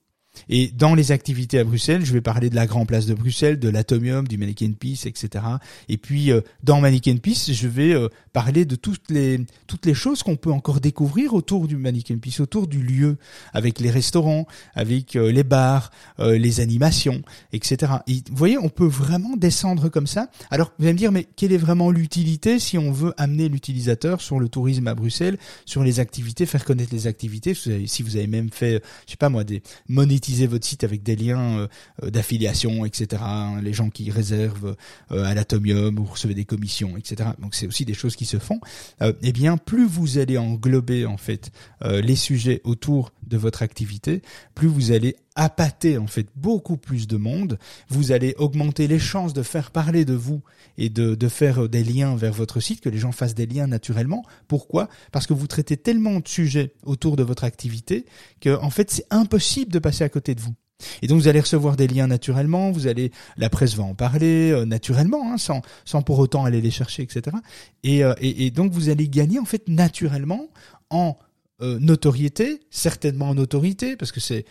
Et 0.48 0.68
dans 0.68 0.94
les 0.94 1.12
activités 1.12 1.58
à 1.58 1.64
Bruxelles, 1.64 2.04
je 2.04 2.12
vais 2.12 2.20
parler 2.20 2.50
de 2.50 2.54
la 2.54 2.66
Grand 2.66 2.86
Place 2.86 3.06
de 3.06 3.14
Bruxelles, 3.14 3.58
de 3.58 3.68
l'Atomium, 3.68 4.26
du 4.26 4.38
Mannequin 4.38 4.72
Peace, 4.78 5.06
etc. 5.06 5.44
Et 5.88 5.96
puis 5.96 6.30
euh, 6.30 6.40
dans 6.62 6.80
Mannequin 6.80 7.16
Peace, 7.16 7.50
je 7.52 7.68
vais 7.68 7.94
euh, 7.94 8.08
parler 8.32 8.64
de 8.64 8.76
toutes 8.76 9.10
les 9.10 9.40
toutes 9.66 9.86
les 9.86 9.94
choses 9.94 10.22
qu'on 10.22 10.36
peut 10.36 10.52
encore 10.52 10.80
découvrir 10.80 11.34
autour 11.34 11.66
du 11.66 11.76
Mannequin 11.76 12.18
Peace, 12.18 12.40
autour 12.40 12.66
du 12.66 12.82
lieu, 12.82 13.16
avec 13.52 13.80
les 13.80 13.90
restaurants, 13.90 14.46
avec 14.74 15.16
euh, 15.16 15.32
les 15.32 15.44
bars, 15.44 15.90
les 16.18 16.60
animations, 16.60 17.22
etc. 17.52 17.92
Et 18.06 18.22
vous 18.30 18.36
voyez, 18.36 18.58
on 18.58 18.68
peut 18.68 18.86
vraiment 18.86 19.36
descendre 19.36 19.88
comme 19.88 20.06
ça. 20.06 20.28
Alors 20.50 20.72
vous 20.78 20.84
allez 20.84 20.94
me 20.94 20.98
dire, 20.98 21.12
mais 21.12 21.26
quelle 21.36 21.52
est 21.52 21.58
vraiment 21.58 21.90
l'utilité 21.90 22.58
si 22.58 22.78
on 22.78 22.92
veut 22.92 23.14
amener 23.16 23.48
l'utilisateur 23.48 24.20
sur 24.20 24.38
le 24.40 24.48
tourisme 24.48 24.86
à 24.86 24.94
Bruxelles, 24.94 25.38
sur 25.66 25.82
les 25.82 26.00
activités, 26.00 26.46
faire 26.46 26.64
connaître 26.64 26.92
les 26.92 27.06
activités? 27.06 27.54
Si 27.54 28.02
vous 28.02 28.16
avez 28.16 28.26
même 28.26 28.50
fait, 28.50 28.82
je 29.06 29.12
sais 29.12 29.16
pas 29.16 29.28
moi, 29.28 29.44
des 29.44 29.62
monétisations 29.88 30.23
votre 30.46 30.66
site 30.66 30.84
avec 30.84 31.02
des 31.02 31.16
liens 31.16 31.58
euh, 31.58 31.68
euh, 32.02 32.10
d'affiliation, 32.10 32.84
etc. 32.84 33.22
Hein, 33.24 33.60
les 33.62 33.72
gens 33.72 33.90
qui 33.90 34.10
réservent 34.10 34.76
euh, 35.12 35.24
à 35.24 35.34
l'atomium, 35.34 35.94
vous 35.96 36.04
recevez 36.04 36.34
des 36.34 36.44
commissions, 36.44 36.96
etc. 36.96 37.30
Donc 37.38 37.54
c'est 37.54 37.66
aussi 37.66 37.84
des 37.84 37.94
choses 37.94 38.16
qui 38.16 38.24
se 38.24 38.38
font. 38.38 38.60
eh 39.00 39.32
bien, 39.32 39.56
plus 39.56 39.86
vous 39.86 40.18
allez 40.18 40.38
englober 40.38 41.06
en 41.06 41.16
fait 41.16 41.50
les 41.82 42.16
sujets 42.16 42.60
autour 42.64 43.12
de 43.26 43.36
votre 43.36 43.62
activité, 43.62 44.22
plus 44.54 44.68
vous 44.68 44.92
allez 44.92 45.16
appâter 45.34 45.98
en 45.98 46.06
fait 46.06 46.28
beaucoup 46.36 46.76
plus 46.76 47.06
de 47.06 47.16
monde, 47.16 47.58
vous 47.88 48.12
allez 48.12 48.34
augmenter 48.38 48.86
les 48.86 48.98
chances 48.98 49.32
de 49.32 49.42
faire 49.42 49.70
parler 49.70 50.04
de 50.04 50.14
vous 50.14 50.42
et 50.78 50.88
de, 50.88 51.14
de 51.14 51.28
faire 51.28 51.68
des 51.68 51.84
liens 51.84 52.16
vers 52.16 52.32
votre 52.32 52.60
site, 52.60 52.80
que 52.80 52.88
les 52.88 52.98
gens 52.98 53.12
fassent 53.12 53.34
des 53.34 53.46
liens 53.46 53.66
naturellement. 53.66 54.24
Pourquoi? 54.48 54.88
Parce 55.12 55.26
que 55.26 55.34
vous 55.34 55.46
traitez 55.46 55.76
tellement 55.76 56.20
de 56.20 56.28
sujets 56.28 56.74
autour 56.84 57.16
de 57.16 57.22
votre 57.22 57.44
activité 57.44 58.06
que 58.40 58.56
en 58.60 58.70
fait 58.70 58.90
c'est 58.90 59.06
impossible 59.10 59.72
de 59.72 59.78
passer 59.78 60.04
à 60.04 60.08
côté 60.08 60.34
de 60.34 60.40
vous. 60.40 60.54
Et 61.02 61.06
donc 61.06 61.20
vous 61.20 61.28
allez 61.28 61.40
recevoir 61.40 61.76
des 61.76 61.86
liens 61.86 62.06
naturellement, 62.06 62.70
vous 62.70 62.86
allez, 62.86 63.12
la 63.36 63.48
presse 63.48 63.74
va 63.74 63.84
en 63.84 63.94
parler 63.94 64.50
euh, 64.50 64.64
naturellement, 64.64 65.32
hein, 65.32 65.38
sans, 65.38 65.62
sans 65.84 66.02
pour 66.02 66.18
autant 66.18 66.44
aller 66.44 66.60
les 66.60 66.70
chercher, 66.70 67.02
etc. 67.02 67.36
Et, 67.82 68.04
euh, 68.04 68.14
et, 68.20 68.46
et, 68.46 68.50
donc 68.50 68.72
vous 68.72 68.88
allez 68.88 69.08
gagner 69.08 69.38
en 69.38 69.44
fait 69.44 69.68
naturellement 69.68 70.48
en 70.90 71.16
euh, 71.62 71.78
notoriété, 71.78 72.60
certainement 72.70 73.28
en 73.28 73.38
autorité, 73.38 73.96
parce 73.96 74.12
que 74.12 74.20
c'est 74.20 74.44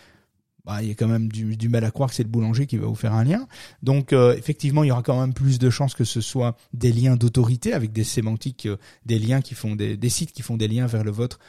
bah, 0.65 0.81
il 0.81 0.87
y 0.87 0.91
a 0.91 0.95
quand 0.95 1.07
même 1.07 1.29
du, 1.29 1.69
mal 1.69 1.83
à 1.83 1.91
croire 1.91 2.09
que 2.09 2.15
c'est 2.15 2.23
le 2.23 2.29
boulanger 2.29 2.67
qui 2.67 2.77
va 2.77 2.87
vous 2.87 2.95
faire 2.95 3.13
un 3.13 3.23
lien. 3.23 3.47
Donc 3.81 4.13
euh, 4.13 4.35
effectivement, 4.37 4.83
il 4.83 4.87
y 4.87 4.91
aura 4.91 5.03
quand 5.03 5.19
même 5.19 5.33
plus 5.33 5.59
de 5.59 5.69
chances 5.69 5.93
que 5.93 6.05
ce 6.05 6.21
soit 6.21 6.55
des 6.73 6.91
liens 6.91 7.15
d'autorité 7.15 7.73
avec 7.73 7.91
des 7.91 8.03
sémantiques, 8.03 8.67
euh, 8.67 8.77
des 9.05 9.19
liens 9.19 9.41
qui 9.41 9.55
font 9.55 9.75
des, 9.75 9.97
des, 9.97 10.09
sites 10.09 10.31
qui 10.31 10.41
font 10.41 10.57
des 10.57 10.67
liens 10.67 10.87
vers 10.87 11.03
le 11.03 11.11
vôtre 11.11 11.39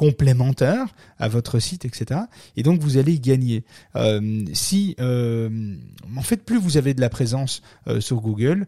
complémentaire 0.00 0.86
à 1.18 1.28
votre 1.28 1.58
site, 1.58 1.84
etc. 1.84 2.20
Et 2.56 2.62
donc 2.62 2.80
vous 2.80 2.96
allez 2.96 3.12
y 3.12 3.20
gagner. 3.20 3.64
Euh, 3.96 4.46
si, 4.54 4.96
euh, 4.98 5.76
en 6.16 6.22
fait, 6.22 6.38
plus 6.38 6.56
vous 6.56 6.78
avez 6.78 6.94
de 6.94 7.02
la 7.02 7.10
présence 7.10 7.60
euh, 7.86 8.00
sur 8.00 8.22
Google, 8.22 8.66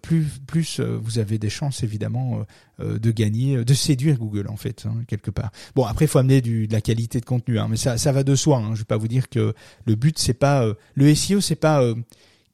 plus 0.00 0.24
plus 0.46 0.80
vous 0.80 1.18
avez 1.18 1.38
des 1.38 1.50
chances 1.50 1.82
évidemment 1.82 2.46
de 2.78 3.10
gagner, 3.10 3.62
de 3.62 3.74
séduire 3.74 4.16
Google 4.16 4.48
en 4.48 4.56
fait 4.56 4.86
hein, 4.86 5.04
quelque 5.06 5.30
part. 5.30 5.50
Bon 5.74 5.84
après, 5.84 6.06
il 6.06 6.08
faut 6.08 6.18
amener 6.18 6.40
du, 6.40 6.66
de 6.66 6.72
la 6.72 6.80
qualité 6.80 7.20
de 7.20 7.26
contenu, 7.26 7.58
hein, 7.58 7.66
mais 7.68 7.76
ça 7.76 7.98
ça 7.98 8.12
va 8.12 8.22
de 8.22 8.34
soi. 8.34 8.58
Hein. 8.58 8.74
Je 8.74 8.80
vais 8.80 8.84
pas 8.84 8.96
vous 8.96 9.08
dire 9.08 9.28
que 9.28 9.54
le 9.84 9.94
but 9.96 10.18
c'est 10.18 10.32
pas 10.32 10.66
le 10.94 11.14
SEO, 11.14 11.42
c'est 11.42 11.56
pas 11.56 11.82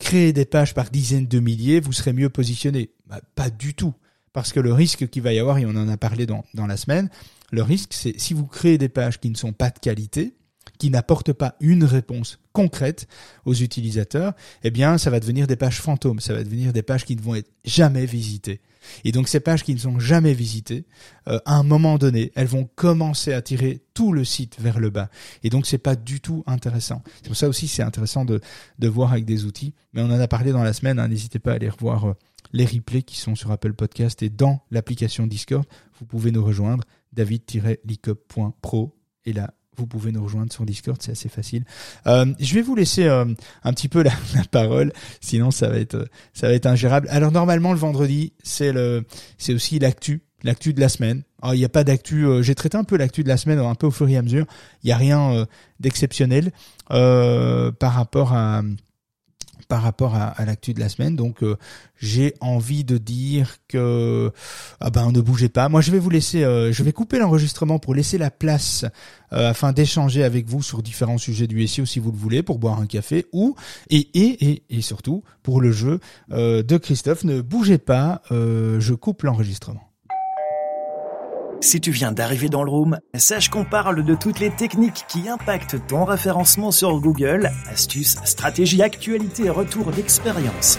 créer 0.01 0.33
des 0.33 0.45
pages 0.45 0.75
par 0.75 0.91
dizaines 0.91 1.29
de 1.29 1.39
milliers, 1.39 1.79
vous 1.79 1.93
serez 1.93 2.13
mieux 2.13 2.29
positionné. 2.29 2.91
Bah, 3.09 3.21
pas 3.37 3.51
du 3.51 3.75
tout. 3.75 3.95
Parce 4.37 4.53
que 4.53 4.61
le 4.61 4.75
risque 4.75 5.09
qu'il 5.09 5.23
va 5.23 5.33
y 5.33 5.39
avoir, 5.39 5.57
et 5.57 5.65
on 5.65 5.71
en 5.71 5.89
a 5.89 5.97
parlé 5.97 6.27
dans, 6.27 6.45
dans 6.53 6.67
la 6.67 6.77
semaine, 6.77 7.09
le 7.53 7.63
risque, 7.63 7.95
c'est 7.95 8.21
si 8.21 8.35
vous 8.35 8.45
créez 8.45 8.77
des 8.77 8.91
pages 8.91 9.19
qui 9.19 9.31
ne 9.31 9.35
sont 9.35 9.55
pas 9.55 9.71
de 9.71 9.79
qualité, 9.79 10.35
qui 10.77 10.91
n'apportent 10.91 11.33
pas 11.33 11.57
une 11.61 11.85
réponse 11.85 12.39
concrète 12.53 13.09
aux 13.47 13.55
utilisateurs, 13.55 14.35
eh 14.63 14.71
bien, 14.71 14.99
ça 14.99 15.09
va 15.09 15.21
devenir 15.21 15.47
des 15.47 15.57
pages 15.57 15.81
fantômes, 15.81 16.21
ça 16.21 16.35
va 16.35 16.45
devenir 16.45 16.75
des 16.75 16.83
pages 16.83 17.07
qui 17.07 17.17
ne 17.17 17.23
vont 17.23 17.35
être 17.35 17.51
jamais 17.65 18.05
visitées. 18.05 18.61
Et 19.05 19.13
donc 19.13 19.27
ces 19.27 19.41
pages 19.41 19.65
qui 19.65 19.75
ne 19.75 19.79
sont 19.79 19.99
jamais 19.99 20.35
visitées, 20.35 20.85
euh, 21.29 21.39
à 21.45 21.57
un 21.57 21.63
moment 21.63 21.97
donné, 21.97 22.33
elles 22.35 22.47
vont 22.47 22.69
commencer 22.75 23.33
à 23.33 23.43
tirer 23.43 23.81
tout 23.95 24.13
le 24.13 24.25
site 24.25 24.57
vers 24.61 24.79
le 24.79 24.91
bas. 24.91 25.09
Et 25.43 25.51
donc 25.51 25.67
c'est 25.67 25.79
pas 25.79 25.97
du 25.97 26.21
tout 26.21 26.45
intéressant. 26.47 27.03
C'est 27.23 27.29
pour 27.29 27.37
ça 27.37 27.49
aussi 27.49 27.69
c'est 27.69 27.83
intéressant 27.83 28.25
de, 28.25 28.41
de 28.79 28.89
voir 28.89 29.13
avec 29.13 29.25
des 29.25 29.45
outils. 29.45 29.75
Mais 29.93 30.03
on 30.03 30.11
en 30.11 30.21
a 30.21 30.29
parlé 30.29 30.53
dans 30.53 30.63
la 30.63 30.73
semaine. 30.73 30.99
Hein, 30.99 31.09
N'hésitez 31.09 31.39
pas 31.39 31.53
à 31.53 31.55
aller 31.55 31.69
revoir 31.69 32.05
euh, 32.05 32.15
les 32.53 32.65
replays 32.65 33.03
qui 33.03 33.19
sont 33.19 33.35
sur 33.35 33.51
Apple 33.51 33.73
Podcast 33.73 34.23
et 34.23 34.29
dans 34.29 34.63
l'application 34.71 35.27
Discord. 35.27 35.65
Vous 35.99 36.07
pouvez 36.07 36.31
nous 36.33 36.45
rejoindre 36.45 36.85
david-licop.pro 37.13 38.95
et 39.25 39.33
là 39.33 39.53
vous 39.77 39.87
pouvez 39.87 40.11
nous 40.11 40.25
rejoindre 40.25 40.53
sur 40.53 40.65
Discord, 40.65 40.97
c'est 41.01 41.13
assez 41.13 41.29
facile. 41.29 41.65
Euh, 42.07 42.27
je 42.41 42.55
vais 42.55 42.63
vous 42.63 42.75
laisser 42.75 43.05
euh, 43.05 43.27
un 43.63 43.73
petit 43.73 43.89
peu 43.89 44.03
la, 44.03 44.13
parole, 44.51 44.93
sinon 45.21 45.51
ça 45.51 45.69
va 45.69 45.79
être 45.79 46.09
ça 46.33 46.49
va 46.49 46.55
être 46.55 46.67
ingérable. 46.67 47.09
Alors 47.11 47.33
normalement 47.33 47.73
le 47.73 47.79
vendredi, 47.79 48.33
c'est 48.43 48.73
le 48.73 49.05
c'est 49.39 49.55
aussi 49.55 49.79
l'actu, 49.79 50.23
l'actu 50.43 50.73
de 50.73 50.81
la 50.81 50.89
semaine. 50.89 51.23
Alors, 51.43 51.55
il 51.55 51.59
n'y 51.59 51.65
a 51.67 51.69
pas 51.69 51.85
d'actu, 51.85 52.25
euh, 52.25 52.43
j'ai 52.43 52.55
traité 52.55 52.79
un 52.79 52.85
peu 52.85 52.97
l'actu 52.97 53.23
de 53.23 53.29
la 53.29 53.37
semaine 53.37 53.59
un 53.59 53.75
peu 53.75 53.87
au 53.87 53.91
fur 53.91 54.09
et 54.09 54.17
à 54.17 54.23
mesure. 54.23 54.47
Il 54.83 54.87
n'y 54.87 54.93
a 54.93 54.97
rien 54.97 55.47
d'exceptionnel 55.79 56.51
par 56.89 57.93
rapport 57.93 58.33
à 58.33 58.63
par 59.69 59.83
rapport 59.83 60.15
à, 60.15 60.27
à 60.29 60.45
l'actu 60.45 60.75
de 60.75 60.81
la 60.81 60.89
semaine. 60.89 61.17
Donc 61.17 61.43
euh, 61.43 61.57
j'ai 61.99 62.35
envie 62.41 62.85
de 62.85 62.99
dire 62.99 63.57
que 63.69 64.33
ah 64.81 64.91
ben 64.91 65.11
ne 65.13 65.21
bougez 65.21 65.49
pas. 65.49 65.69
Moi 65.69 65.81
je 65.81 65.91
vais 65.91 65.99
vous 65.99 66.11
laisser, 66.11 66.45
euh, 66.45 66.73
je 66.73 66.83
vais 66.83 66.93
couper 66.93 67.19
l'enregistrement 67.19 67.79
pour 67.79 67.95
laisser 67.95 68.19
la 68.19 68.31
place 68.31 68.85
euh, 69.33 69.51
afin 69.51 69.73
d'échanger 69.73 70.25
avec 70.25 70.47
vous 70.47 70.63
sur 70.63 70.83
différents 70.83 71.19
sujets 71.19 71.47
du 71.47 71.67
SEO 71.67 71.87
si 71.87 71.99
vous 71.99 72.13
le 72.13 72.19
voulez 72.19 72.43
pour 72.43 72.59
boire 72.59 72.81
un 72.81 72.87
café 72.87 73.27
ou 73.33 73.57
et 73.91 74.09
et 74.15 74.51
et, 74.51 74.63
et 74.71 74.81
surtout 74.81 75.23
pour 75.43 75.61
le 75.61 75.73
jeu 75.73 76.01
de 76.31 76.77
Christophe. 76.77 77.25
Ne 77.25 77.41
bougez 77.41 77.79
pas, 77.79 78.23
je 78.31 78.95
coupe 78.95 79.23
l'enregistrement. 79.23 79.86
Si 81.61 81.81
tu 81.81 81.91
viens 81.91 82.13
d'arriver 82.13 82.49
dans 82.49 82.63
le 82.63 82.71
room, 82.71 82.99
sache 83.15 83.49
qu'on 83.49 83.65
parle 83.65 84.05
de 84.05 84.15
toutes 84.15 84.41
les 84.41 84.51
techniques 84.51 85.05
qui 85.09 85.29
impactent 85.29 85.87
ton 85.87 86.05
référencement 86.05 86.71
sur 86.71 87.01
Google, 87.01 87.51
astuces, 87.73 88.17
stratégies, 88.25 88.83
actualités 88.83 89.47
et 89.47 89.51
retours 89.51 89.91
d'expérience. 89.91 90.79